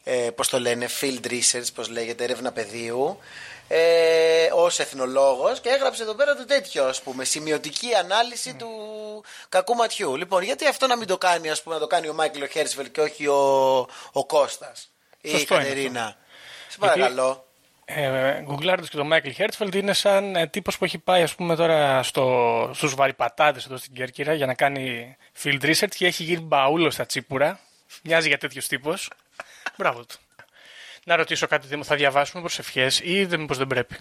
[0.03, 3.19] ε, πώς το λένε, field research, πώς λέγεται, έρευνα πεδίου,
[3.67, 8.67] ε, ως εθνολόγος και έγραψε εδώ πέρα το τέτοιο ας πούμε, σημειωτική ανάλυση του
[9.49, 10.15] κακού ματιού.
[10.15, 12.91] Λοιπόν, γιατί αυτό να μην το κάνει, ας πούμε, να το κάνει ο Μάικλ Χέρτσφελντ
[12.91, 13.77] και όχι ο,
[14.11, 14.89] ο Κώστας
[15.21, 16.17] ή η Σωστό είναι Κατερίνα;
[16.69, 17.45] Σε Γιατί- παρακαλώ.
[17.85, 21.55] Ε, γκουγκλάροντας και τον Μάικλ Χέρτσφελντ είναι σαν ε, τύπος που έχει πάει ας πούμε
[21.55, 26.41] τώρα στο, στους βαρυπατάδες εδώ στην Κέρκυρα για να κάνει field research και έχει γίνει
[26.41, 27.59] μπαούλο στα τσίπουρα.
[28.03, 29.09] Μοιάζει για τέτοιος τύπος.
[29.77, 30.15] Μπράβο του.
[31.05, 33.97] Να ρωτήσω κάτι, Δήμο, θα διαβάσουμε προσευχές ή δεν, μήπως δεν πρέπει.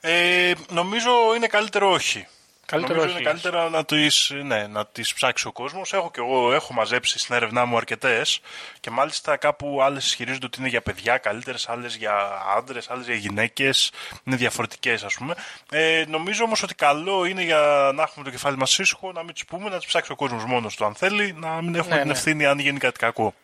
[0.00, 2.26] Ε, νομίζω είναι καλύτερο όχι.
[2.70, 3.22] Καλύτερο Νομίζω όχι.
[3.22, 5.92] είναι καλύτερα να τις, ναι, να τις ψάξει ο κόσμος.
[5.92, 8.40] Έχω και εγώ έχω μαζέψει στην έρευνά μου αρκετές
[8.80, 13.14] και μάλιστα κάπου άλλες ισχυρίζονται ότι είναι για παιδιά καλύτερες, άλλες για άντρες, άλλες για
[13.14, 13.92] γυναίκες.
[14.24, 15.34] Είναι διαφορετικές ας πούμε.
[15.70, 19.34] Ε, νομίζω όμως ότι καλό είναι για να έχουμε το κεφάλι μας ήσυχο να μην
[19.34, 22.00] τις πούμε, να τις ψάξει ο κόσμος μόνος του αν θέλει, να μην έχουμε Ναι,
[22.00, 22.16] την ναι.
[22.16, 23.34] ευθύνη αν γίνει κάτι κακό.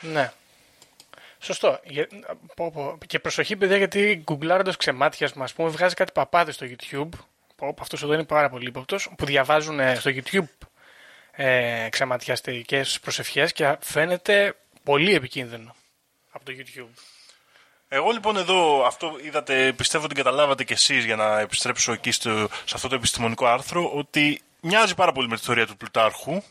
[0.00, 0.32] Ναι.
[1.38, 1.80] Σωστό.
[1.84, 2.08] Για-
[2.56, 2.98] πω, πω.
[3.06, 7.08] Και προσοχή, παιδιά, γιατί γκουγκλάροντας ξεμάτιασμα, ας πούμε, βγάζει κάτι παπάδες στο YouTube.
[7.56, 9.10] Πω, αυτός εδώ είναι πάρα πολύ ύποπτος.
[9.16, 10.66] Που διαβάζουν ε, στο YouTube
[11.32, 15.74] ε, ξεματιαστικές προσευχές και φαίνεται πολύ επικίνδυνο
[16.30, 17.02] από το YouTube.
[17.88, 22.48] Εγώ λοιπόν εδώ αυτό είδατε, πιστεύω ότι καταλάβατε κι εσείς για να επιστρέψω εκεί στο,
[22.64, 26.42] σε αυτό το επιστημονικό άρθρο ότι μοιάζει πάρα πολύ με τη θεωρία του Πλουτάρχου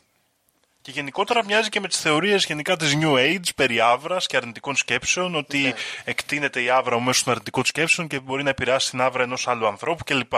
[0.82, 4.76] και γενικότερα μοιάζει και με τις θεωρίες γενικά της New Age περί άβρας και αρνητικών
[4.76, 5.74] σκέψεων ότι
[6.04, 9.68] εκτείνεται η άβρα μέσω των αρνητικών σκέψεων και μπορεί να επηρεάσει την άβρα ενός άλλου
[9.68, 10.34] ανθρώπου κλπ.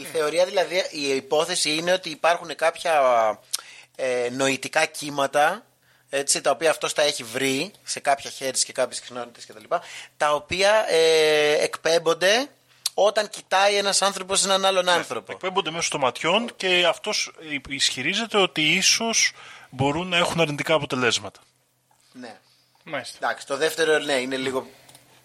[0.00, 3.00] Η θεωρία δηλαδή, η υπόθεση είναι ότι υπάρχουν κάποια
[3.96, 5.64] ε, νοητικά κύματα
[6.10, 9.74] έτσι, τα οποία αυτός τα έχει βρει σε κάποια χέρια και κάποιες συχνότητες κτλ.
[10.16, 12.48] Τα οποία ε, εκπέμπονται
[12.94, 15.32] όταν κοιτάει ένας άνθρωπος έναν άλλον άνθρωπο.
[15.32, 17.32] Εκπέμπονται μέσω των ματιών και αυτός
[17.68, 19.32] ισχυρίζεται ότι ίσως
[19.70, 21.40] μπορούν να έχουν αρνητικά αποτελέσματα.
[22.12, 22.38] Ναι.
[22.84, 23.16] Μάλιστα.
[23.22, 24.66] Εντάξει, το δεύτερο ναι, είναι λίγο.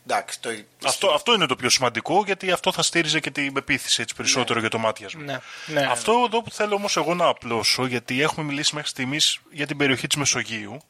[0.07, 0.49] Εντάξει, το...
[0.85, 4.59] Αυτό, αυτό είναι το πιο σημαντικό γιατί αυτό θα στήριζε και την πεποίθηση έτσι περισσότερο
[4.59, 5.23] για το μάτιασμα.
[5.23, 5.39] Ναι.
[5.65, 5.87] ναι.
[5.91, 9.77] Αυτό εδώ που θέλω όμως εγώ να απλώσω γιατί έχουμε μιλήσει μέχρι στιγμής για την
[9.77, 10.81] περιοχή της Μεσογείου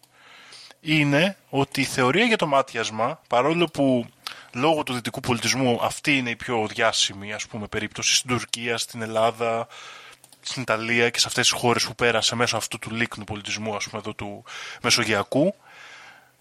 [0.81, 4.05] είναι ότι η θεωρία για το μάτιασμα παρόλο που
[4.53, 9.01] λόγω του δυτικού πολιτισμού αυτή είναι η πιο διάσημη ας πούμε περίπτωση στην Τουρκία, στην
[9.01, 9.67] Ελλάδα
[10.41, 13.83] στην Ιταλία και σε αυτές τις χώρες που πέρασε μέσω αυτού του λίκνου πολιτισμού ας
[13.83, 14.43] πούμε εδώ του
[14.81, 15.55] Μεσογειακού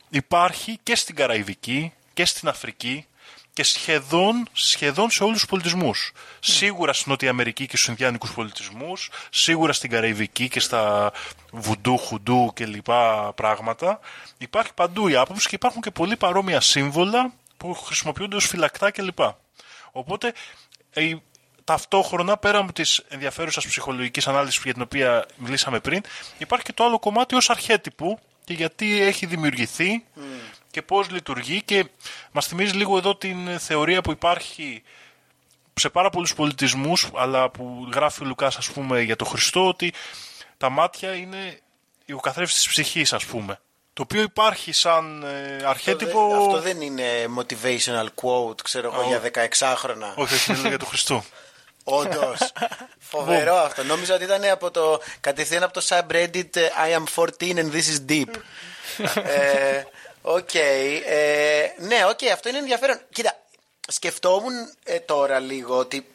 [0.08, 3.06] υπάρχει και στην Καραϊβική και στην Αφρική
[3.52, 6.12] και σχεδόν, σχεδόν σε όλους τους πολιτισμούς.
[6.40, 11.12] Σίγουρα στην Νότια Αμερική και στους Ινδιάνικους πολιτισμούς, σίγουρα στην Καραϊβική και στα
[11.52, 14.00] βουντού, χουντού και λοιπά πράγματα.
[14.38, 19.18] Υπάρχει παντού η άποψη και υπάρχουν και πολύ παρόμοια σύμβολα που χρησιμοποιούνται ως φυλακτά κλπ.
[19.92, 20.32] Οπότε
[20.90, 21.12] ε,
[21.64, 26.02] ταυτόχρονα πέρα από τις ενδιαφέρουσες ψυχολογικής ανάλυσης για την οποία μιλήσαμε πριν
[26.38, 30.04] υπάρχει και το άλλο κομμάτι ως αρχέτυπου και γιατί έχει δημιουργηθεί
[30.74, 31.84] και πώς λειτουργεί και
[32.32, 34.82] μας θυμίζει λίγο εδώ την θεωρία που υπάρχει
[35.74, 39.92] σε πάρα πολλούς πολιτισμούς αλλά που γράφει ο Λουκάς ας πούμε για το Χριστό ότι
[40.56, 41.60] τα μάτια είναι
[42.14, 43.60] ο καθρέφτης της ψυχής ας πούμε
[43.92, 47.04] το οποίο υπάρχει σαν ε, Αυτό, αρχέτυπο δεν, αυτό δεν είναι
[47.38, 50.14] motivational quote, ξέρω εγώ, για 16χρονα.
[50.14, 51.24] όχι, όχι, είναι για το Χριστό
[51.84, 52.52] Όντως.
[52.98, 53.84] Φοβερό αυτό.
[53.84, 57.88] Νόμιζα ότι ήταν από το, κατευθείαν από το subreddit ε, I am 14 and this
[57.92, 58.30] is deep.
[59.38, 59.82] ε,
[60.26, 60.54] Οκ.
[60.54, 63.00] ε, ναι, οκ, αυτό είναι ενδιαφέρον.
[63.12, 63.40] Κοίτα,
[63.88, 64.52] σκεφτόμουν
[64.84, 66.06] ε, τώρα λίγο ότι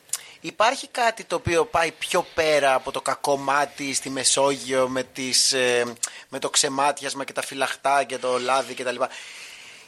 [0.42, 5.54] υπάρχει κάτι το οποίο πάει πιο πέρα από το κακό μάτι στη Μεσόγειο με, τις,
[5.54, 5.94] ε,
[6.30, 8.96] με το ξεμάτιασμα και τα φυλαχτά και το λάδι κτλ.
[8.96, 9.08] Και,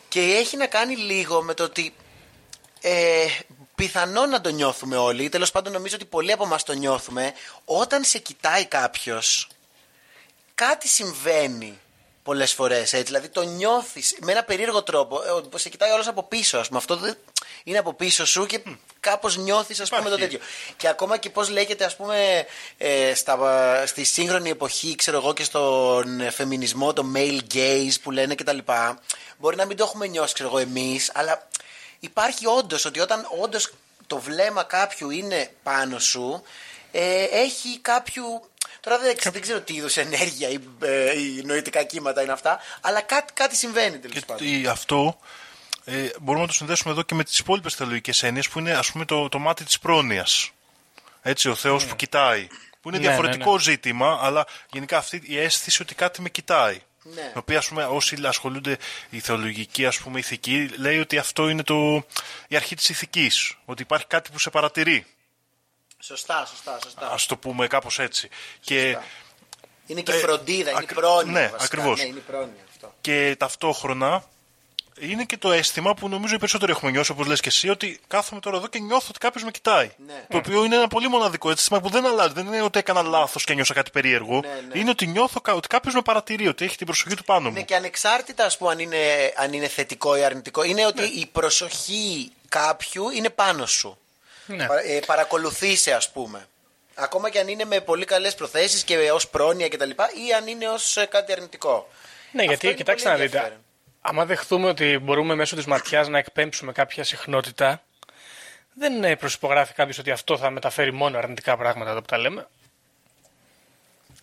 [0.08, 1.96] και έχει να κάνει λίγο με το ότι
[2.82, 3.26] ε,
[3.76, 7.34] πιθανόν να το νιώθουμε όλοι, τέλος πάντων νομίζω ότι πολλοί από εμάς το νιώθουμε,
[7.66, 9.48] όταν σε κοιτάει κάποιος,
[10.56, 11.80] κάτι συμβαίνει
[12.24, 12.90] πολλές φορές.
[12.92, 15.22] Δηλαδή το νιώθεις με ένα περίεργο τρόπο.
[15.54, 16.80] ε, Σε κοιτάει όλο από πίσω, ας πούμε.
[16.80, 17.18] Αυτό δεν-
[17.64, 18.62] είναι από πίσω σου και
[19.00, 20.28] κάπως νιώθεις, ας πούμε, το Υπάρχει.
[20.28, 20.48] τέτοιο.
[20.78, 22.46] Και ακόμα και πώς λέγεται, ας πούμε,
[22.78, 28.12] ε, στα, στη σύγχρονη εποχή, ξέρω εγώ, και στον ε, φεμινισμό, το male gaze που
[28.12, 28.58] λένε κτλ.
[29.38, 31.48] Μπορεί να μην το έχουμε νιώσει, ξέρω εγώ, εμείς, αλλά
[32.00, 33.70] υπάρχει όντως ότι όταν όντως
[34.08, 36.44] το βλέμμα κάποιου είναι πάνω σου,
[36.92, 38.46] ε, έχει κάποιου.
[38.82, 43.02] Τώρα δεν, δεν ξέρω τι είδους ενέργεια ή, ε, ή νοητικά κύματα είναι αυτά, αλλά
[43.02, 44.48] κάτι, κάτι συμβαίνει τέλος Και πάντων.
[44.48, 45.20] τι- αυτό
[45.86, 48.92] ε, μπορούμε να το συνδέσουμε εδώ και με τις υπόλοιπες θεολογικές έννοιες που είναι ας
[48.92, 50.52] πούμε το, το μάτι της πρόνοιας.
[51.22, 52.48] Έτσι, ο Θεός που κοιτάει.
[52.82, 56.82] Που είναι Ναι, διαφορετικό ναι, ζήτημα, αλλά γενικά αυτή η αίσθηση ότι κάτι με κοιτάει.
[57.04, 57.22] Ναι.
[57.22, 58.78] Η οποία, ας πούμε, όσοι ασχολούνται
[59.10, 62.06] η θεολογική, ας πούμε, ηθική, λέει ότι αυτό είναι το,
[62.48, 63.54] η αρχή της ηθικής.
[63.66, 65.06] Ότι υπάρχει κάτι που σε παρατηρεί.
[66.04, 67.12] Σωστά, σωστά, σωστά.
[67.12, 68.30] Ας το πούμε κάπως έτσι.
[68.60, 68.98] Και,
[69.88, 71.32] Είναι και ε, φροντίδα, είναι ακρι- πρόνοια.
[71.32, 71.64] ναι, βασικά.
[71.64, 72.00] ακριβώς.
[72.00, 72.94] Ναι, είναι πρόνοια αυτό.
[73.02, 74.24] και ταυτόχρονα
[75.00, 78.00] είναι και το αίσθημα που νομίζω οι περισσότεροι έχουμε νιώσει, όπως λες και εσύ, ότι
[78.08, 79.92] κάθομαι τώρα εδώ και νιώθω ότι κάποιος με κοιτάει.
[80.06, 80.26] Ναι.
[80.30, 82.34] Το οποίο είναι ένα πολύ μοναδικό αίσθημα που δεν αλλάζει.
[82.34, 84.40] Δεν είναι ότι έκανα λάθος και νιώσα κάτι περίεργο.
[84.40, 84.80] Ναι, ναι.
[84.80, 87.56] Είναι ότι νιώθω κα- ότι κάποιος με παρατηρεί, ότι έχει την προσοχή του πάνω μου.
[87.56, 91.26] Ναι, και ανεξάρτητα ας πούμε, αν, είναι, αν είναι θετικό ή αρνητικό, είναι ότι η
[91.26, 93.98] προσοχή κάποιου είναι πάνω σου.
[94.46, 94.66] Ναι.
[94.66, 96.48] Πα, ε, παρακολουθείσαι, ας πούμε.
[96.96, 99.90] Ακόμα και αν είναι με πολύ καλές προθέσεις και ως πρόνοια κτλ.
[99.90, 101.88] ή αν είναι ως ε, κάτι αρνητικό.
[102.32, 103.38] Ναι, Αυτό γιατί είναι κοιτάξτε πολύ να δείτε.
[103.38, 103.66] ενδιαφέρον.
[104.02, 107.84] Άμα δεχθούμε ότι μπορούμε μέσω της ματιάς να εκπέμψουμε κάποια συχνότητα,
[108.74, 112.48] δεν ε, προσυπογράφει κάποιος ότι αυτό θα μεταφέρει μόνο αρνητικά πράγματα εδώ που τα λέμε.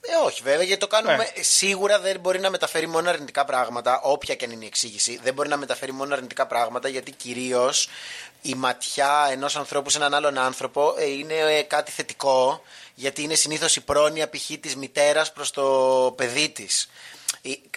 [0.01, 1.17] Ε, όχι, βέβαια, γιατί το κάνουμε.
[1.17, 1.43] Ναι.
[1.43, 5.21] Σίγουρα δεν μπορεί να μεταφέρει μόνο αρνητικά πράγματα, όποια και αν είναι η εξήγηση.
[5.23, 7.89] Δεν μπορεί να μεταφέρει μόνο αρνητικά πράγματα, γιατί κυρίως
[8.43, 12.63] η ματιά ενός ανθρώπου σε έναν άλλον άνθρωπο ε, είναι ε, κάτι θετικό,
[12.95, 14.51] γιατί είναι συνήθως η πρόνοια π.χ.
[14.61, 15.65] της μητέρας προς το
[16.17, 16.89] παιδί της.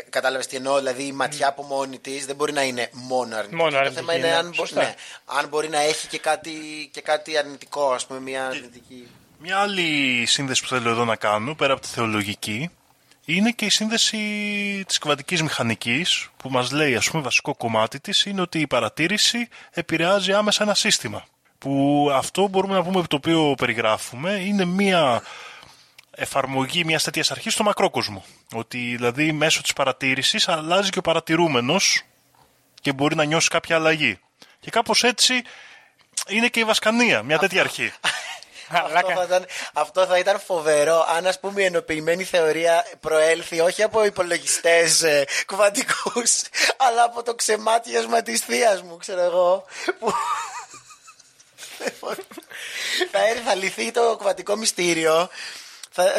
[0.09, 3.55] Κατάλαβες τι εννοώ, δηλαδή η ματιά από μόνη της δεν μπορεί να είναι μόνο αρνητική.
[3.55, 4.36] Μόνο το αρνητική, θέμα είναι ναι.
[4.36, 4.82] αν, μπο- Σωστά.
[4.82, 4.95] ναι,
[5.26, 6.51] αν μπορεί να έχει και κάτι,
[6.93, 9.07] και κάτι αρνητικό, ας πούμε, μια αρνητική.
[9.44, 12.70] Μια άλλη σύνδεση που θέλω εδώ να κάνω, πέρα από τη θεολογική,
[13.26, 14.18] είναι και η σύνδεση
[14.88, 19.48] της κβαντικής μηχανικής, που μας λέει, ας πούμε, βασικό κομμάτι της, είναι ότι η παρατήρηση
[19.72, 21.26] επηρεάζει άμεσα ένα σύστημα.
[21.58, 25.22] Που αυτό μπορούμε να πούμε, το οποίο περιγράφουμε, είναι μια
[26.12, 28.26] εφαρμογή μιας τέτοιας αρχής στο μακρόκοσμο.
[28.54, 32.02] Ότι δηλαδή μέσω της παρατήρησης αλλάζει και ο παρατηρούμενος
[32.82, 34.20] και μπορεί να νιώσει κάποια αλλαγή.
[34.60, 35.42] Και κάπως έτσι
[36.28, 37.92] είναι και η βασκανία, μια τέτοια αρχή.
[38.72, 43.84] Αυτό θα, ήταν, αυτό θα ήταν φοβερό αν ας πούμε η ενοποιημένη θεωρία προέλθει όχι
[43.84, 46.41] από υπολογιστές ε, κουβαντικούς
[46.88, 49.65] αλλά από το ξεμάτιασμα της θείας μου ξέρω εγώ
[49.99, 50.13] που...
[53.11, 55.30] θα έρθει θα λυθεί το κουβαντικό μυστήριο
[55.93, 56.13] θα,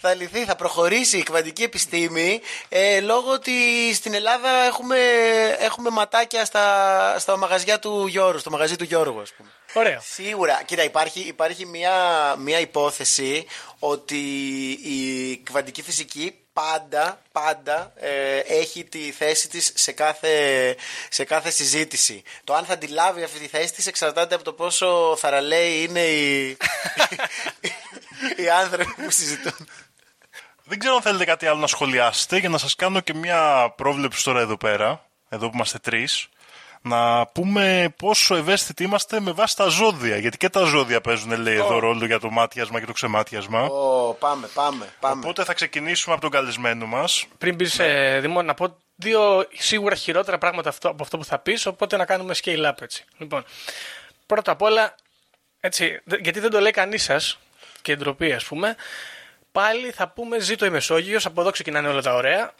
[0.00, 3.52] θα λυθεί, θα προχωρήσει η κβαντική επιστήμη ε, λόγω ότι
[3.94, 4.98] στην Ελλάδα έχουμε,
[5.58, 9.48] έχουμε ματάκια στα, στα μαγαζιά του Γιώργου, στο μαγαζί του Γιώργου ας πούμε.
[9.72, 10.00] Ωραίο.
[10.02, 10.62] Σίγουρα.
[10.64, 11.94] Κοίτα, υπάρχει, υπάρχει μια,
[12.38, 13.46] μια υπόθεση
[13.78, 14.18] ότι
[14.70, 20.76] η κβαντική φυσική πάντα, πάντα ε, έχει τη θέση της σε κάθε,
[21.08, 22.22] σε κάθε συζήτηση.
[22.44, 26.56] Το αν θα αντιλάβει αυτή τη θέση της εξαρτάται από το πόσο θαραλέοι είναι οι,
[28.42, 29.68] οι άνθρωποι που συζητούν.
[30.64, 34.24] Δεν ξέρω αν θέλετε κάτι άλλο να σχολιάσετε για να σας κάνω και μια πρόβλεψη
[34.24, 36.28] τώρα εδώ πέρα, εδώ που είμαστε τρεις,
[36.82, 40.16] να πούμε πόσο ευαίσθητοι είμαστε με βάση τα ζώδια.
[40.16, 43.62] Γιατί και τα ζώδια παίζουν, λέει εδώ, ρόλο για το μάτιασμα και το ξεμάτιασμα.
[43.62, 45.20] Ω, πάμε, πάμε, πάμε.
[45.24, 47.24] Οπότε θα ξεκινήσουμε από τον καλεσμένο μας.
[47.38, 51.38] Πριν μπεις σε Δημό, να πω δύο σίγουρα χειρότερα πράγματα αυτό, από αυτό που θα
[51.38, 53.04] πεις, οπότε να κάνουμε scale up έτσι.
[53.18, 53.44] Λοιπόν,
[54.26, 54.94] πρώτα απ' όλα,
[55.60, 57.38] έτσι, δε- γιατί δεν το λέει κανείς σας
[57.82, 58.76] και ντροπή, ας πούμε,
[59.52, 62.52] πάλι θα πούμε ζήτω η Μεσόγειος, από εδώ ξεκινάνε όλα τα ωραία.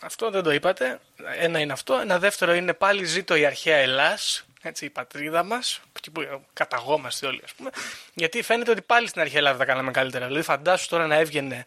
[0.00, 1.00] Αυτό δεν το είπατε.
[1.38, 1.94] Ένα είναι αυτό.
[1.94, 7.26] Ένα δεύτερο είναι πάλι ζήτω η αρχαία Ελλάς, έτσι, η πατρίδα μας, εκεί που καταγόμαστε
[7.26, 7.70] όλοι, ας πούμε.
[8.14, 10.26] Γιατί φαίνεται ότι πάλι στην αρχαία Ελλάδα τα κάναμε καλύτερα.
[10.26, 11.64] Δηλαδή, φαντάσου τώρα να έβγαινε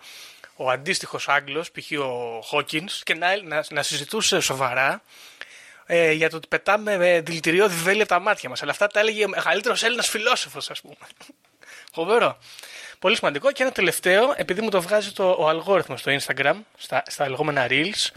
[0.55, 1.99] ο αντίστοιχος Άγγλος, π.χ.
[1.99, 5.01] ο Χόκκιν, και να, να, να συζητούσε σοβαρά
[5.85, 8.61] ε, για το ότι πετάμε ε, δηλητηριώδη βέλη από τα μάτια μας.
[8.61, 10.95] Αλλά αυτά τα έλεγε ο μεγαλύτερος Έλληνας φιλόσοφος, ας πούμε.
[11.93, 12.37] Φοβερό.
[13.03, 13.51] Πολύ σημαντικό.
[13.51, 17.67] Και ένα τελευταίο, επειδή μου το βγάζει το, ο αλγόριθμος στο Instagram, στα, στα λεγόμενα
[17.69, 18.09] Reels,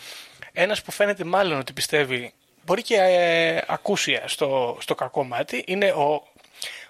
[0.53, 2.33] ένας που φαίνεται μάλλον ότι πιστεύει,
[2.65, 6.23] μπορεί και ε, ακούσια στο, στο κακό μάτι, είναι ο, ο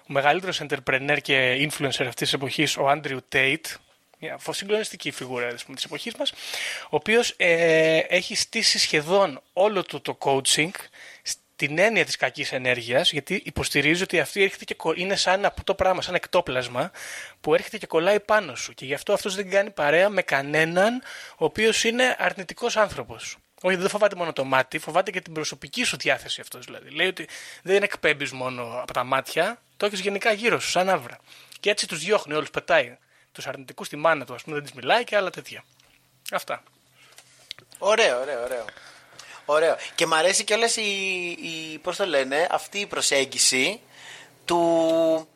[0.05, 3.75] μεγαλύτερος entrepreneur και influencer αυτής της εποχής, ο Andrew Tate,
[4.19, 6.31] μια συγκλονιστική φιγούρα της, της εποχής μας,
[6.83, 10.71] ο οποίος ε, έχει στήσει σχεδόν όλο του το coaching
[11.59, 15.63] στην έννοια της κακής ενέργειας, γιατί υποστηρίζει ότι αυτή έρχεται και κο- είναι σαν αυτό
[15.63, 16.91] το πράγμα, σαν εκτόπλασμα,
[17.41, 18.73] που έρχεται και κολλάει πάνω σου.
[18.73, 21.01] Και γι' αυτό αυτός δεν κάνει παρέα με κανέναν
[21.37, 23.37] ο οποίος είναι αρνητικός άνθρωπος.
[23.61, 26.89] Όχι, δεν φοβάται μόνο το μάτι, φοβάται και την προσωπική σου διάθεση αυτός δηλαδή.
[26.89, 27.27] Λέει ότι
[27.63, 31.17] δεν εκπέμπεις μόνο από τα μάτια, το έχεις γενικά γύρω σου, σαν άβρα.
[31.59, 32.97] Και έτσι τους διώχνει όλους, πετάει.
[33.31, 35.63] Τους αρνητικούς στη μάνα του, ας πούμε, δεν τις μιλάει και άλλα τέτοια.
[36.31, 36.63] Αυτά.
[37.77, 38.65] Ωραίο, ωραίο, ωραίο.
[39.49, 39.77] Ωραίο.
[39.95, 40.81] Και μ' αρέσει κιόλας η,
[41.41, 43.81] η, πώς το λένε, αυτή η προσέγγιση
[44.45, 45.27] του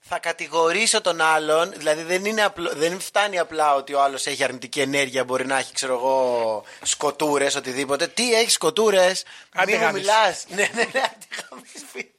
[0.00, 4.44] θα κατηγορήσω τον άλλον, δηλαδή δεν, είναι απλό, δεν φτάνει απλά ότι ο άλλος έχει
[4.44, 8.06] αρνητική ενέργεια, μπορεί να έχει, ξέρω εγώ, σκοτούρες, οτιδήποτε.
[8.06, 9.24] Τι έχεις σκοτούρες,
[9.54, 10.00] Άντε μη μου γάμισε.
[10.00, 10.44] μιλάς.
[10.48, 12.10] ναι, ναι, ναι, άντε γάμισε, φύ-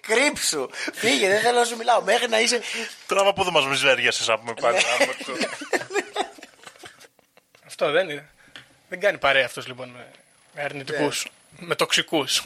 [0.00, 2.02] Κρύψου, φύγε, δεν θέλω να σου μιλάω.
[2.02, 2.60] Μέχρι να είσαι.
[3.06, 4.76] Τράβα από εδώ μας μιζέριασες να πούμε πάλι.
[4.76, 5.48] άμα το-
[7.66, 8.28] Αυτό δεν είναι.
[8.88, 9.96] Δεν κάνει παρέα αυτός λοιπόν
[10.54, 11.26] με, με αρνητικούς,
[11.58, 12.42] με τοξικούς.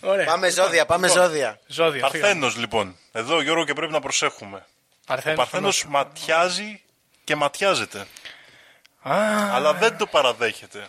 [0.00, 0.24] Ωραία.
[0.26, 1.60] Πάμε ζώδια, πάμε Λοιπόν, ζώδια.
[1.66, 2.08] Ζώδια.
[2.08, 2.20] φύγαμε.
[2.32, 2.96] Παρθένος λοιπόν.
[3.12, 4.56] Εδώ Γιώργο και πρέπει να προσέχουμε.
[4.56, 5.36] Ο Παρθένος.
[5.38, 6.82] Παρθένος ματιάζει
[7.24, 7.98] και ματιάζεται.
[9.08, 9.16] Α,
[9.54, 10.88] Αλλά δεν το παραδέχεται.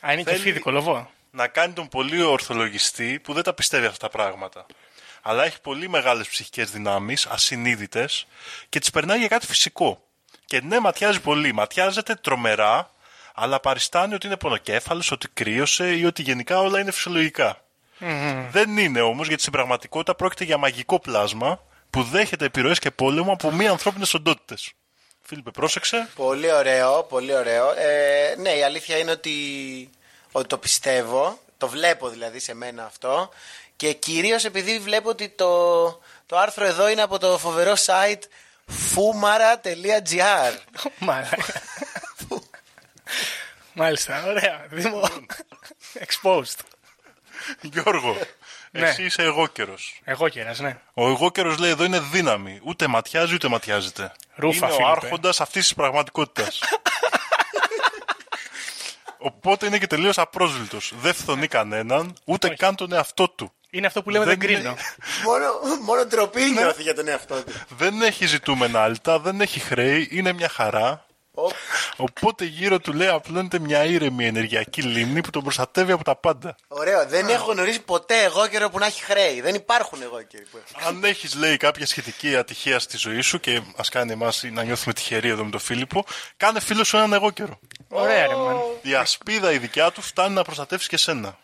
[0.00, 1.10] α, είναι και θέλει- φίδι κολοβό.
[1.30, 4.66] να κάνει τον πολύ ορθολογιστή που δεν τα πιστεύει αυτά τα πράγματα.
[5.22, 8.26] Αλλά έχει πολύ μεγάλες ψυχικές δυνάμεις, ασυνείδητες
[8.68, 10.02] και τις περνάει για κάτι φυσικό.
[10.44, 11.52] Και ναι, ματιάζει πολύ.
[11.52, 12.90] Ματιάζεται τρομερά,
[13.34, 17.64] αλλά παριστάνει ότι είναι πονοκέφαλος, ότι κρύωσε ή ότι γενικά όλα είναι φυσιολογικά.
[18.50, 21.60] Δεν είναι όμως, γιατί στην πραγματικότητα πρόκειται για μαγικό πλάσμα
[21.90, 24.72] που δέχεται επιρροές και πόλεμο από μη ανθρώπινες οντότητες.
[25.22, 26.08] Φίλιππε, πρόσεξε.
[26.14, 27.72] Πολύ ωραίο, πολύ ωραίο.
[27.76, 29.30] Ε, ναι, η αλήθεια είναι ότι,
[30.32, 31.38] ότι το πιστεύω.
[31.58, 33.28] Το βλέπω δηλαδή σε μένα αυτό.
[33.76, 35.82] Και κυρίως επειδή βλέπω ότι το,
[36.26, 38.22] το άρθρο εδώ είναι από το φοβερό site
[38.94, 40.52] fumara.gr.
[43.74, 43.74] Μαλάκα.
[43.74, 44.66] Μάλιστα, ωραία.
[44.70, 45.08] Δήμο.
[45.98, 46.58] Exposed.
[47.60, 48.16] Γιώργο,
[48.70, 48.88] Ναι.
[48.88, 49.74] εσύ είσαι εγώ καιρο.
[50.04, 50.78] Εγώ κέρας, ναι.
[50.94, 52.60] Ο εγώ καιρο λέει εδώ είναι δύναμη.
[52.62, 54.12] Ούτε ματιάζει ούτε ματιάζεται.
[54.34, 54.82] Ρούφα, είναι Φίλιππε.
[54.82, 56.58] ο άρχοντας αυτής της πραγματικότητας.
[59.18, 60.92] Οπότε είναι και τελείως απρόσβλητος.
[60.96, 63.52] Δεν φθονεί κανέναν, ούτε καν τον εαυτό του.
[63.70, 64.76] Είναι αυτό που λέμε δεν, Δεν είναι- κρίνω.
[65.26, 65.46] μόνο,
[65.82, 67.52] μόνο ντροπή νιώθει για τον εαυτό του.
[67.68, 71.06] Δεν έχει ζητούμενα άλτα, δεν έχει χρέη, είναι μια χαρά.
[71.34, 71.50] Ω,
[71.96, 76.56] Οπότε γύρω του λέει απλώνεται μια ήρεμη ενεργειακή λίμνη που τον προστατεύει από τα πάντα.
[76.68, 77.06] Ωραίο.
[77.06, 79.40] Δεν έχω γνωρίσει ποτέ εγώ καιρό που να έχει χρέη.
[79.40, 80.88] Δεν υπάρχουν εγώ καιροί που έχουν.
[80.88, 84.94] Αν έχεις, λέει, κάποια σχετική ατυχία στη ζωή σου και ας κάνει εμάς να νιώθουμε
[84.94, 86.04] τυχεροί εδώ με τον Φίλιππο,
[86.36, 87.58] κάνε φίλο σου έναν εγώ καιρό.
[87.88, 88.56] Ωραία, ρε μαν.
[88.82, 91.38] Η ασπίδα η δικιά του φτάνει να προστατεύσει και σένα.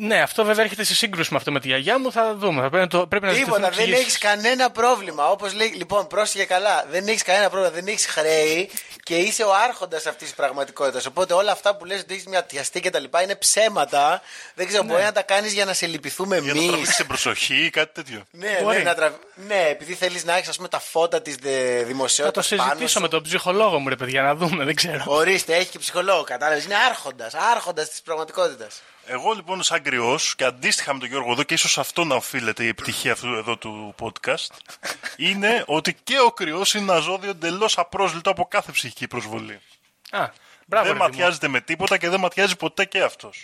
[0.00, 2.12] Ναι, αυτό βέβαια έρχεται σε σύγκρουση με αυτό με τη γιαγιά μου.
[2.12, 2.62] Θα δούμε.
[2.62, 4.00] Θα πρέπει να, το, πρέπει να Τίποτα, ζητηθούν δεν εξηγήσεις.
[4.04, 5.30] έχεις κανένα πρόβλημα.
[5.30, 6.84] Όπως λέει, λοιπόν, πρόσεχε καλά.
[6.90, 8.70] Δεν έχεις κανένα πρόβλημα, δεν έχεις χρέη
[9.02, 11.06] και είσαι ο άρχοντας αυτής της πραγματικότητας.
[11.06, 14.22] Οπότε όλα αυτά που λες ότι έχεις μια τιαστή και τα λοιπά είναι ψέματα.
[14.54, 16.68] Δεν ξέρω, μπορεί να τα κάνεις για να σε λυπηθούμε Για να εμείς.
[16.68, 18.24] τραβήξεις την προσοχή ή κάτι τέτοιο.
[18.30, 18.76] Ναι, Μπορεί.
[18.76, 19.12] ναι, να τραβ...
[19.34, 21.40] ναι, επειδή θέλεις να έχεις τα φώτα της Θα
[21.80, 23.00] το δημοσιότητας πάνω συζητήσω σου.
[23.00, 24.64] με τον ψυχολόγο μου, ρε παιδιά, να δούμε.
[24.64, 25.02] Δεν ξέρω.
[25.06, 26.64] Ορίστε, έχει και ψυχολόγο, κατάλαβες.
[26.64, 28.80] Είναι άρχοντας, άρχοντας της πραγματικότητας.
[29.10, 32.64] Εγώ λοιπόν, σαν κρυός και αντίστοιχα με τον Γιώργο εδώ, και ίσως αυτό να οφείλεται
[32.64, 34.48] η επιτυχία αυτού εδώ του podcast,
[35.16, 39.60] είναι ότι και ο κρυός είναι ένα ζώδιο εντελώς απρόσλητο από κάθε ψυχική προσβολή.
[40.10, 40.32] Α, μπράβο.
[40.66, 41.04] δεν ρε Δήμο.
[41.04, 43.42] ματιάζεται με τίποτα και δεν ματιάζει ποτέ και αυτός.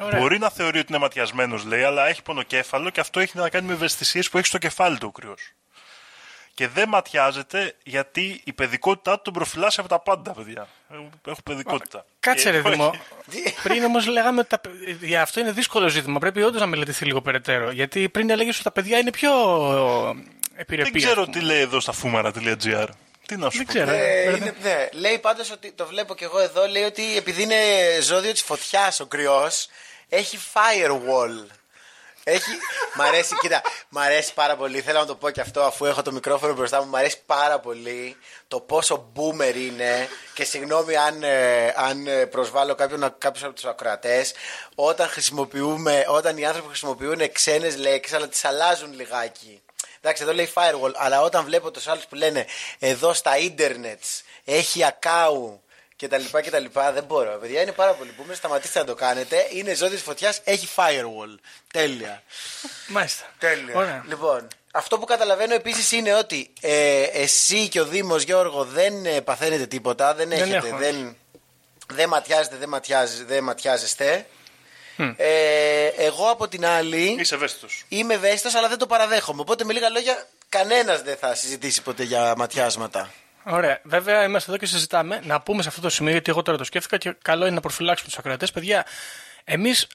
[0.00, 0.20] Ωραία.
[0.20, 3.66] Μπορεί να θεωρεί ότι είναι ματιασμένος, λέει, αλλά έχει πονοκέφαλο και αυτό έχει να κάνει
[3.66, 5.52] με ευαισθησίες που έχει στο κεφάλι του ο κρυός.
[6.60, 10.68] Και δεν ματιάζεται γιατί η παιδικότητά του τον προφυλάσσει από τα πάντα, παιδιά.
[11.26, 12.04] Έχω παιδικότητα.
[12.20, 12.90] Κάτσε Και- ρε Δήμο.
[13.30, 14.58] Τι- πριν όμως λέγαμε ότι τα...
[14.58, 16.18] παι- για αυτό είναι δύσκολο ζήτημα.
[16.18, 17.70] Πρέπει όντως να μελετηθεί λίγο περαιτέρω.
[17.70, 19.30] Γιατί πριν έλεγες ότι τα παιδιά είναι πιο
[20.56, 20.90] επιρρεπή.
[20.90, 22.86] Δεν ξέρω τι λέει εδώ στα φούμαρα.gr.
[23.26, 23.72] Τι να σου Δεν πω.
[23.72, 23.90] ξέρω.
[23.90, 24.88] Ε, Μπερδε- είναι, ναι.
[25.00, 26.66] Λέει πάντως ότι το βλέπω και εγώ εδώ.
[26.66, 27.56] Λέει ότι επειδή είναι
[28.02, 29.68] ζώδιο της φωτιάς ο κρυός,
[30.08, 31.46] έχει firewall.
[32.30, 32.50] Έχει...
[32.94, 34.80] μ' αρέσει, κοίτα, μ' αρέσει πάρα πολύ.
[34.80, 36.90] Θέλω να το πω και αυτό αφού έχω το μικρόφωνο μπροστά μου.
[36.90, 38.16] Μ' αρέσει πάρα πολύ
[38.48, 43.64] το πόσο boomer είναι και συγγνώμη αν, ε, αν ε, προσβάλλω κάποιον, κάποιους από τους
[43.64, 44.32] ακροατές
[44.74, 49.62] όταν χρησιμοποιούμε, όταν οι άνθρωποι χρησιμοποιούν ξένες λέξεις αλλά τις αλλάζουν λιγάκι.
[50.00, 52.46] Εντάξει, εδώ λέει firewall, αλλά όταν βλέπω τους άλλους που λένε
[52.78, 54.02] εδώ στα ίντερνετ
[54.44, 55.62] έχει ακάου
[56.00, 57.38] και τα λοιπά και τα λοιπά, δεν μπορώ.
[57.40, 59.46] Παιδιά, είναι πάρα πολύ boomer, σταματήστε να το κάνετε.
[59.50, 61.38] Είναι ζώδιο της φωτιάς, έχει firewall.
[61.72, 62.22] Τέλεια.
[62.86, 63.24] Μάλιστα.
[63.38, 63.74] Τέλεια.
[63.76, 64.04] Ωραία.
[64.08, 69.20] Λοιπόν, αυτό που καταλαβαίνω επίσης είναι ότι ε, εσύ και ο Δήμος Γιώργο δεν ε,
[69.20, 70.76] παθαίνετε τίποτα, δεν, έχετε, έχω.
[70.76, 71.16] δεν,
[71.92, 74.26] δεν ματιάζετε, δεν, ματιάζε- δεν ματιάζεστε.
[75.16, 77.84] Ε, εγώ από την άλλη Είσαι ευαίσθητος.
[77.88, 79.40] είμαι ευαίσθητος, αλλά δεν το παραδέχομαι.
[79.40, 83.10] Οπότε με λίγα λόγια, κανένας δεν θα συζητήσει ποτέ για ματιάσματα.
[83.50, 83.80] Ωραία.
[83.82, 85.20] Βέβαια, είμαστε εδώ και συζητάμε.
[85.24, 87.60] Να πούμε σε αυτό το σημείο, γιατί εγώ τώρα το σκέφτηκα και καλό είναι να
[87.60, 88.52] προφυλάξουμε τους ακροατές.
[88.52, 88.86] Παιδιά,
[89.44, 89.86] εμείς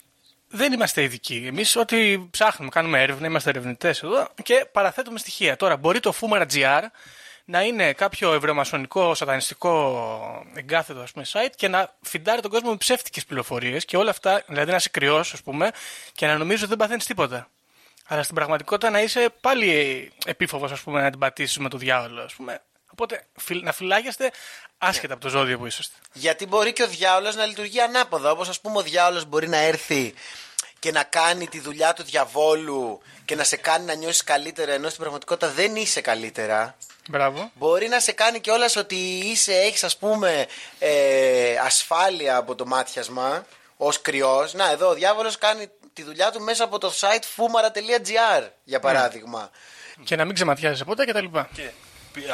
[0.48, 1.44] δεν είμαστε ειδικοί.
[1.48, 5.56] Εμείς ό,τι ψάχνουμε, κάνουμε έρευνα, είμαστε ερευνητές εδώ και παραθέτουμε στοιχεία.
[5.56, 6.82] Τώρα, μπορεί το Fumara GR
[7.46, 12.78] να είναι κάποιο ευρωμασονικό, σατανιστικό εγκάθετο ας πούμε, site και να φιντάρει τον κόσμο με
[12.78, 15.72] ψεύτικες πληροφορίες και όλα αυτά, δηλαδή να είσαι κρυός, ας πούμε,
[16.14, 17.50] και να νομίζω ότι δεν παθαίνεις τίποτα.
[18.08, 22.22] Αλλά στην πραγματικότητα να είσαι πάλι επίφοβος, ας πούμε, να την πατήσεις με το διάολο,
[22.22, 22.62] ας πούμε.
[22.98, 24.32] Οπότε φυ- να φυλάγεστε
[24.78, 25.96] άσχετα από το ζώδιο που είσαστε.
[26.14, 28.32] Γιατί μπορεί και ο διάολος να λειτουργεί ανάποδα.
[28.32, 30.14] Όπως ας πούμε ο διάολος μπορεί να έρθει
[30.80, 34.88] και να κάνει τη δουλειά του διαβόλου και να σε κάνει να νιώσεις καλύτερα ενώ
[34.90, 36.76] στην πραγματικότητα δεν είσαι καλύτερα.
[37.10, 37.52] Μπράβο.
[37.54, 40.46] Μπορεί να σε κάνει κιόλας ότι είσαι, έχεις ας πούμε
[40.80, 43.46] ε, ασφάλεια από το μάτιασμα
[43.78, 44.54] ως κρυός.
[44.54, 49.50] Να εδώ ο διάβολος κάνει τη δουλειά του μέσα από το site fumara.gr για παράδειγμα.
[50.04, 51.26] Και να μην ξεματιάζεσαι ποτέ κτλ.
[51.54, 51.70] Και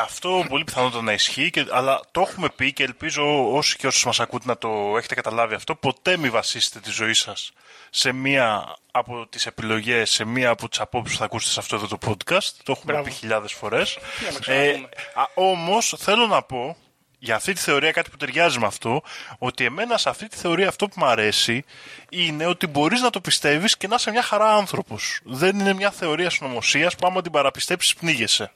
[0.02, 4.06] αυτό πολύ πιθανότατα να ισχύει, και, αλλά το έχουμε πει και ελπίζω όσοι και όσοι
[4.06, 5.76] μας ακούτε να το έχετε καταλάβει αυτό.
[5.76, 7.52] Ποτέ μην βασίσετε τη ζωή σας
[7.90, 11.76] σε μία από τις επιλογές, σε μία από τις απόψεις που θα ακούσετε σε αυτό
[11.76, 12.50] εδώ το podcast.
[12.64, 13.04] Το έχουμε Μπράβο.
[13.04, 13.98] πει χιλιάδες φορές.
[14.34, 14.90] να ξαναπούμε.
[15.16, 16.78] α, όμως θέλω να πω
[17.24, 19.02] για αυτή τη θεωρία κάτι που ταιριάζει με αυτό,
[19.38, 21.64] ότι εμένα σε αυτή τη θεωρία αυτό που μου αρέσει
[22.10, 25.20] είναι ότι μπορείς να το πιστεύεις και να είσαι μια χαρά άνθρωπος.
[25.24, 28.52] Δεν είναι μια θεωρία συνωμοσίας που άμα την παραπιστέψεις πνίγεσαι.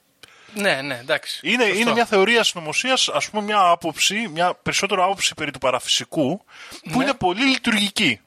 [0.55, 1.39] Ναι, ναι, εντάξει.
[1.43, 1.79] Είναι, Σωστό.
[1.79, 6.37] είναι μια θεωρία συνωμοσίας, ας πούμε, μια άποψη, μια περισσότερο άποψη περί του παραφυσικού,
[6.91, 7.03] που Ναι.
[7.03, 8.21] είναι πολύ λειτουργική.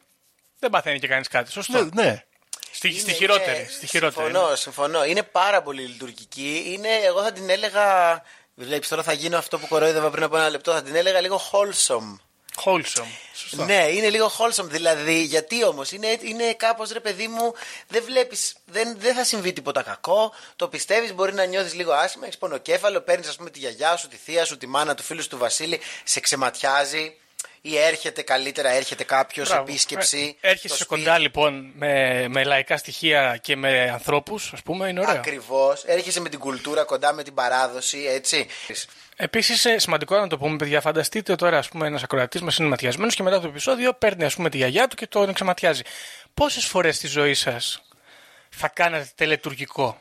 [0.59, 1.51] Δεν παθαίνει και κανείς κάτι.
[1.51, 1.85] Σωστό.
[1.93, 2.23] Ναι, ναι.
[2.73, 3.59] Στη, Είναι- στη χειρότερη.
[3.59, 4.27] είναι- Στη χειρότερη.
[4.31, 5.05] Συμφωνώ, συμφωνώ.
[5.05, 6.63] Είναι πάρα πολύ λειτουργική.
[6.67, 8.23] Είναι, εγώ θα την έλεγα.
[8.55, 10.73] Βλέπεις τώρα θα γίνω αυτό που κοροϊδεύα πριν από ένα λεπτό.
[10.73, 12.17] Θα την έλεγα λίγο wholesome.
[12.65, 13.09] Wholesome.
[13.35, 13.65] Σωστό.
[13.65, 14.65] Ναι, είναι λίγο wholesome.
[14.65, 17.55] Δηλαδή, γιατί όμως είναι, είναι κάπως ρε παιδί μου,
[17.89, 20.33] δεν βλέπεις, δεν, δεν θα συμβεί τίποτα κακό.
[20.57, 24.09] Το πιστεύεις, μπορεί να νιώθεις λίγο άσχημα, έχεις πονοκέφαλο, παίρνεις ας πούμε τη γιαγιά σου,
[24.09, 27.17] τη θεία σου, τη μάνα του φίλου σου του Βασίλη, σε ξεματιάζει.
[27.61, 29.63] Ή έρχεται καλύτερα, έρχεται κάποιος Μπράβο.
[29.63, 30.37] επίσκεψη.
[30.41, 35.01] Ε, Έρχεσαι στο κοντά λοιπόν με, με λαϊκά στοιχεία και με ανθρώπους, ας πούμε, είναι
[35.01, 35.15] ωραίο.
[35.15, 35.85] Ακριβώς.
[35.85, 38.47] Έρχεσαι με την κουλτούρα κοντά με την παράδοση, έτσι.
[39.17, 43.15] Επίσης, σημαντικό να το πούμε, παιδιά, φανταστείτε τώρα, ας πούμε, ένας ακροατής μας είναι ματιασμένος
[43.15, 45.83] και μετά το επεισόδιο παίρνει, ας πούμε, τη γιαγιά του και τον εξαματιάζει.
[46.35, 47.83] Πόσες φορές στη ζωή σας
[48.49, 50.01] θα κάνατε τελετουργικό;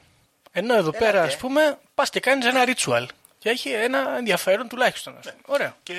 [0.51, 3.05] Ενώ εδώ πέρα, ας πούμε, πας και κάνεις ένα ritual.
[3.39, 5.17] Και έχει ένα ενδιαφέρον τουλάχιστον.
[5.17, 5.41] Ας πούμε.
[5.45, 5.75] Ωραίο.
[5.83, 5.93] Και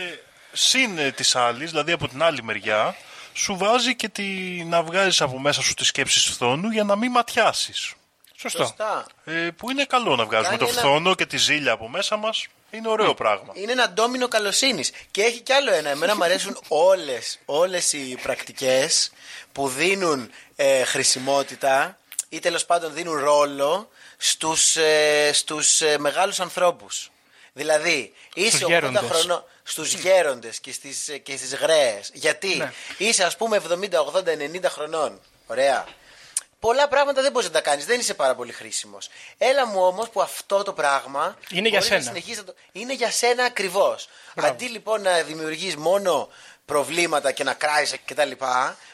[0.53, 2.97] συν της άλλης, δηλαδή από την άλλη μεριά,
[3.33, 4.25] σου βάζει και τη,
[4.65, 7.93] να βγάζεις από μέσα σου τις σκέψεις φθόνου για να μην ματιάσεις.
[8.37, 8.59] Σωστό.
[8.65, 9.07] Σωστά.
[9.25, 12.17] Ε, που είναι καλό να βγάζουμε Κάνει το ένα- φθόνο και τη ζήλια από μέσα
[12.17, 12.47] μας.
[12.71, 13.53] Είναι ωραίο πράγμα.
[13.55, 14.93] Είναι ένα ντόμινο καλοσύνης.
[15.11, 15.89] Και έχει κι άλλο ένα.
[15.91, 19.13] Εμένα μου αρέσουν όλες όλες οι πρακτικές
[19.53, 21.99] που δίνουν ε, χρησιμότητα
[22.29, 27.11] ή τέλος πάντων δίνουν ρόλο στους, ε, στους ε, μεγάλους ανθρώπους.
[27.53, 29.03] Δηλαδή, είσαι Στους 80 γέροντες.
[29.11, 32.11] χρονών στους γέροντες και στις, ε, και στις γραίες.
[32.15, 32.73] Γιατί Ναι.
[32.99, 35.21] είσαι ας πούμε 70, 80, 90 χρονών.
[35.47, 35.87] Ωραία.
[36.61, 39.09] Πολλά πράγματα δεν μπορείς να τα κάνεις, δεν είσαι πάρα πολύ χρήσιμος.
[39.39, 41.37] Έλα μου όμως που αυτό το πράγμα.
[41.51, 42.09] Είναι για μπορείς να σένα.
[42.11, 44.09] συνεχίσεις να το- Είναι για σένα ακριβώς.
[44.37, 46.29] Αντί λοιπόν να δημιουργείς μόνο
[46.69, 48.31] προβλήματα και να κράζει κτλ.,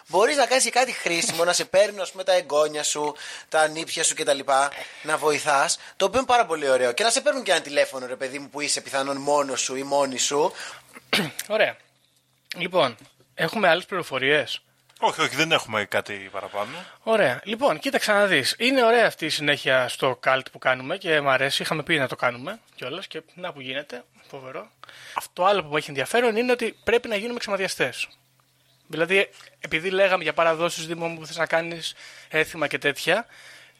[0.06, 3.14] μπορείς να κάνεις και κάτι χρήσιμο, να σε παίρνουν ας πούμε, τα εγγόνια σου,
[3.48, 4.38] τα νύψια σου κτλ.
[5.02, 6.92] Να βοηθάς, το οποίο είναι πάρα πολύ ωραίο.
[6.92, 9.76] Και να σε παίρνουν και ένα τηλέφωνο, ρε παιδί μου, που είσαι πιθανόν μόνος σου
[9.76, 10.52] ή μόνη σου.
[11.48, 11.76] Ωραία.
[12.56, 12.96] Λοιπόν,
[13.34, 14.62] έχουμε άλλες πληροφορίες.
[15.00, 16.70] Όχι, όχι, δεν έχουμε κάτι παραπάνω.
[17.02, 17.40] Ωραία.
[17.44, 18.54] Λοιπόν, κοίταξε να δεις.
[18.58, 21.62] Είναι ωραία αυτή η συνέχεια στο καλτ που κάνουμε και μου αρέσει.
[21.62, 24.04] Είχαμε πει να το κάνουμε κιόλας και να που γίνεται.
[24.28, 24.70] Φοβερό.
[25.14, 28.08] Αυτό άλλο που μου έχει ενδιαφέρον είναι ότι πρέπει να γίνουμε ξεματιαστές.
[28.86, 29.28] Δηλαδή,
[29.60, 31.94] επειδή λέγαμε για παραδόσεις Δήμο μου που θες να κάνεις
[32.28, 33.26] έθιμα και τέτοια,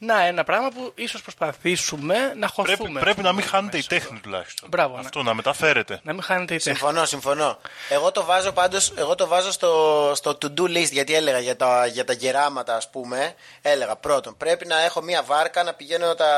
[0.05, 2.77] να ένα πράγμα που ίσως προσπαθήσουμε να χωθούμε.
[2.77, 3.49] Πρέπει, πρέπει να μην μέσα.
[3.57, 4.69] χάνετε η τέχνη τουλάχιστον.
[4.69, 5.01] Μπράβο, ναι.
[5.01, 6.01] Αυτό να μεταφέρετε.
[6.03, 6.79] Να μην χάνετε η τέχνη.
[6.79, 7.59] Συμφωνώ, συμφωνώ.
[7.89, 11.87] Εγώ το βάζω πάντως, εγώ το βάζω στο, στο to-do list γιατί έλεγα για τα,
[11.87, 13.35] για τα γεράματα ας πούμε.
[13.63, 16.33] Έλεγα πρώτον, πρέπει να έχω μία βάρκα να πηγαίνω τα,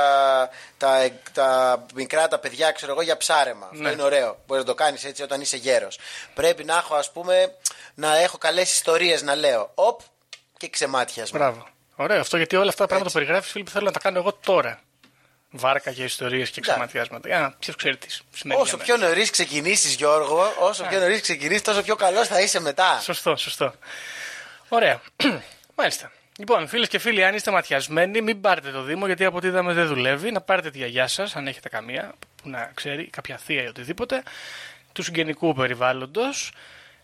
[0.79, 3.69] τα, τα μικρά τα παιδιά ξέρω εγώ για ψάρεμα.
[3.71, 3.91] Αυτό Ναι.
[3.91, 4.39] είναι ωραίο.
[4.47, 5.99] Μπορείς να το κάνεις έτσι όταν είσαι γέρος.
[6.35, 7.55] Πρέπει να έχω ας πούμε,
[7.95, 9.71] να έχω καλές ιστορίες να λέω.
[9.75, 10.01] Οπ
[10.57, 11.39] και ξεμάτιασμα.
[11.39, 11.67] Μπράβο.
[11.97, 14.33] Ωραίο αυτό γιατί όλα αυτά τα πράγματα που περιγράφεις, Φίλιππ, θέλω να τα κάνω εγώ
[14.33, 14.81] τώρα.
[15.51, 17.29] Βάρκα για ιστορίες και ξεματιάσματα.
[17.29, 18.61] Για να ποιος ξέρει τις σημαίνει.
[18.61, 18.99] Όσο για μένα.
[18.99, 23.01] πιο νωρίς ξεκινήσεις, Γιώργο, όσο πιο νωρίς ξεκινήσεις, τόσο πιο καλός θα είσαι μετά.
[23.01, 23.75] Σωστό, σωστό.
[24.69, 25.01] Ωραία.
[25.77, 26.13] Μάλιστα.
[26.39, 29.73] Λοιπόν, φίλες και φίλοι, αν είστε ματιασμένοι, μην πάρετε το Δήμο, γιατί από ό,τι είδαμε
[29.73, 30.31] δεν δουλεύει.
[30.31, 34.23] Να πάρετε τη γιαγιά σας, αν έχετε καμία, που να ξέρει, κάποια θεία ή οτιδήποτε,
[34.93, 36.53] του συγγενικού περιβάλλοντος.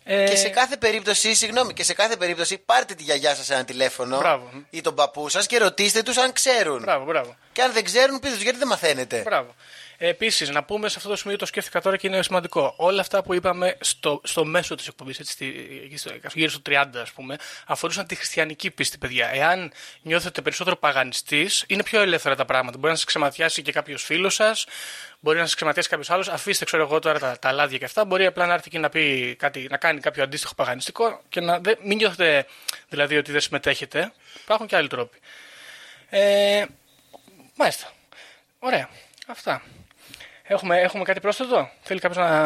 [0.04, 3.64] Ε, Και σε κάθε περίπτωση, συγγνώμη, και σε κάθε περίπτωση πάρτε τη γιαγιά σας ένα
[3.64, 4.50] τηλέφωνο Μπράβο.
[4.70, 6.78] ή τον παππού σας και ρωτήστε τους αν ξέρουν.
[6.82, 7.36] Μπράβο, μπράβο.
[7.52, 9.20] Και αν δεν ξέρουν, πείτε τους γιατί δεν μαθαίνετε.
[9.24, 9.54] Μπράβο.
[10.04, 12.74] Επίσης, να πούμε σε αυτό το σημείο το σκέφτηκα τώρα και είναι σημαντικό.
[12.76, 15.20] Όλα αυτά που είπαμε στο, στο μέσο της εκπομπής,
[16.34, 19.30] γύρω στο 30 ας πούμε, αφορούσαν τη χριστιανική πίστη, παιδιά.
[19.32, 19.72] Εάν
[20.02, 22.78] νιώθετε περισσότερο παγανιστής, είναι πιο ελεύθερα τα πράγματα.
[22.78, 24.66] Μπορεί να σας ξεματιάσει και κάποιος φίλος σας,
[25.20, 26.28] μπορεί να σας ξεματιάσει κάποιος άλλος.
[26.28, 28.04] Αφήστε, ξέρω εγώ τώρα τα, τα λάδια και αυτά.
[28.04, 31.58] Μπορεί απλά να έρθει και να, πει κάτι, να κάνει κάποιο αντίστοιχο παγανιστικό και να
[31.58, 32.46] δεν, μην νιώθετε
[32.88, 34.12] δηλαδή ότι δεν συμμετέχετε.
[34.42, 35.18] Υπάρχουν και άλλοι τρόποι.
[36.10, 36.64] Ε,
[37.56, 37.92] μάλιστα.
[38.58, 38.88] Ωραία.
[39.26, 39.62] Αυτά.
[40.42, 42.38] Έχουμε, έχουμε κάτι πρόσθετο; Θέλει κάποιος να,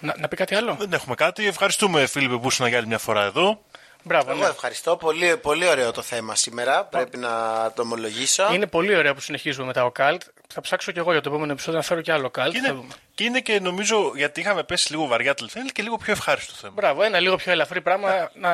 [0.00, 1.46] να, να πει κάτι άλλο; Δεν έχουμε κάτι.
[1.46, 3.60] Ευχαριστούμε, Φίλιππε, που ήσουν για άλλη μια φορά εδώ.
[4.02, 4.30] Μπράβο.
[4.30, 4.46] Εγώ Ναι.
[4.48, 4.96] ευχαριστώ.
[4.96, 6.84] Πολύ, πολύ ωραίο το θέμα σήμερα.
[6.84, 7.28] Πρέπει να
[7.74, 8.52] το ομολογήσω.
[8.54, 10.22] Είναι πολύ ωραίο που συνεχίζουμε μετά ο Καλτ.
[10.48, 12.52] Θα ψάξω κι εγώ για το επόμενο επεισόδιο να φέρω κι άλλο Καλτ.
[12.52, 12.94] Και Θα είναι, δούμε.
[13.14, 16.52] και είναι και νομίζω, γιατί είχαμε πέσει λίγο βαριά τελευταία, είναι και λίγο πιο ευχάριστο
[16.54, 16.72] θέμα.
[16.76, 18.50] Μπράβο, ένα λίγο πιο ελαφρύ πράγμα να.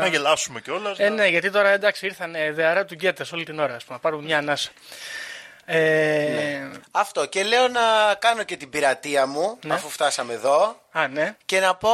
[0.00, 0.98] Να γελάσουμε κιόλας.
[0.98, 3.74] Ε, ναι, γιατί τώρα εντάξει ήρθαν ε, δεαρά του γκέτε όλη την ώρα.
[3.74, 4.70] Ας πούμε, να πάρουν μια ανάσα.
[5.72, 7.26] Ε, Αυτό.
[7.26, 9.74] Και λέω να κάνω και την πειρατεία μου, Ναι.
[9.74, 10.80] αφού φτάσαμε εδώ.
[10.90, 11.36] Α, ναι.
[11.44, 11.90] Και να πω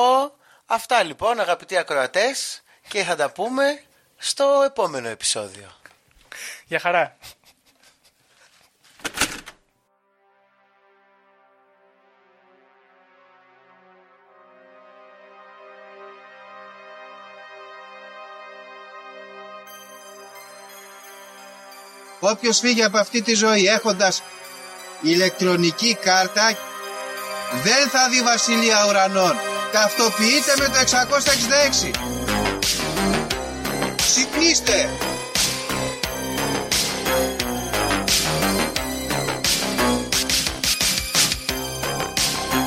[0.66, 2.60] αυτά λοιπόν, αγαπητοί ακροατές.
[2.88, 3.80] Και θα τα πούμε
[4.16, 5.68] στο επόμενο επεισόδιο.
[6.66, 7.16] Για χαρά.
[22.30, 24.22] Όποιος φύγει από αυτή τη ζωή έχοντας
[25.00, 26.56] ηλεκτρονική κάρτα
[27.62, 29.36] δεν θα δει βασιλεία ουρανών.
[29.72, 31.90] Ταυτοποιείτε με το 666.
[33.96, 34.90] Ξυπνήστε!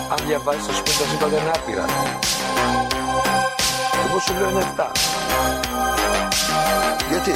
[0.10, 1.86] Αν διαβάσεις το σπίτι τα σύμπαντα είναι άπειρα.
[4.07, 4.86] Εγώ σου λέω είναι 7.
[7.10, 7.36] Γιατί;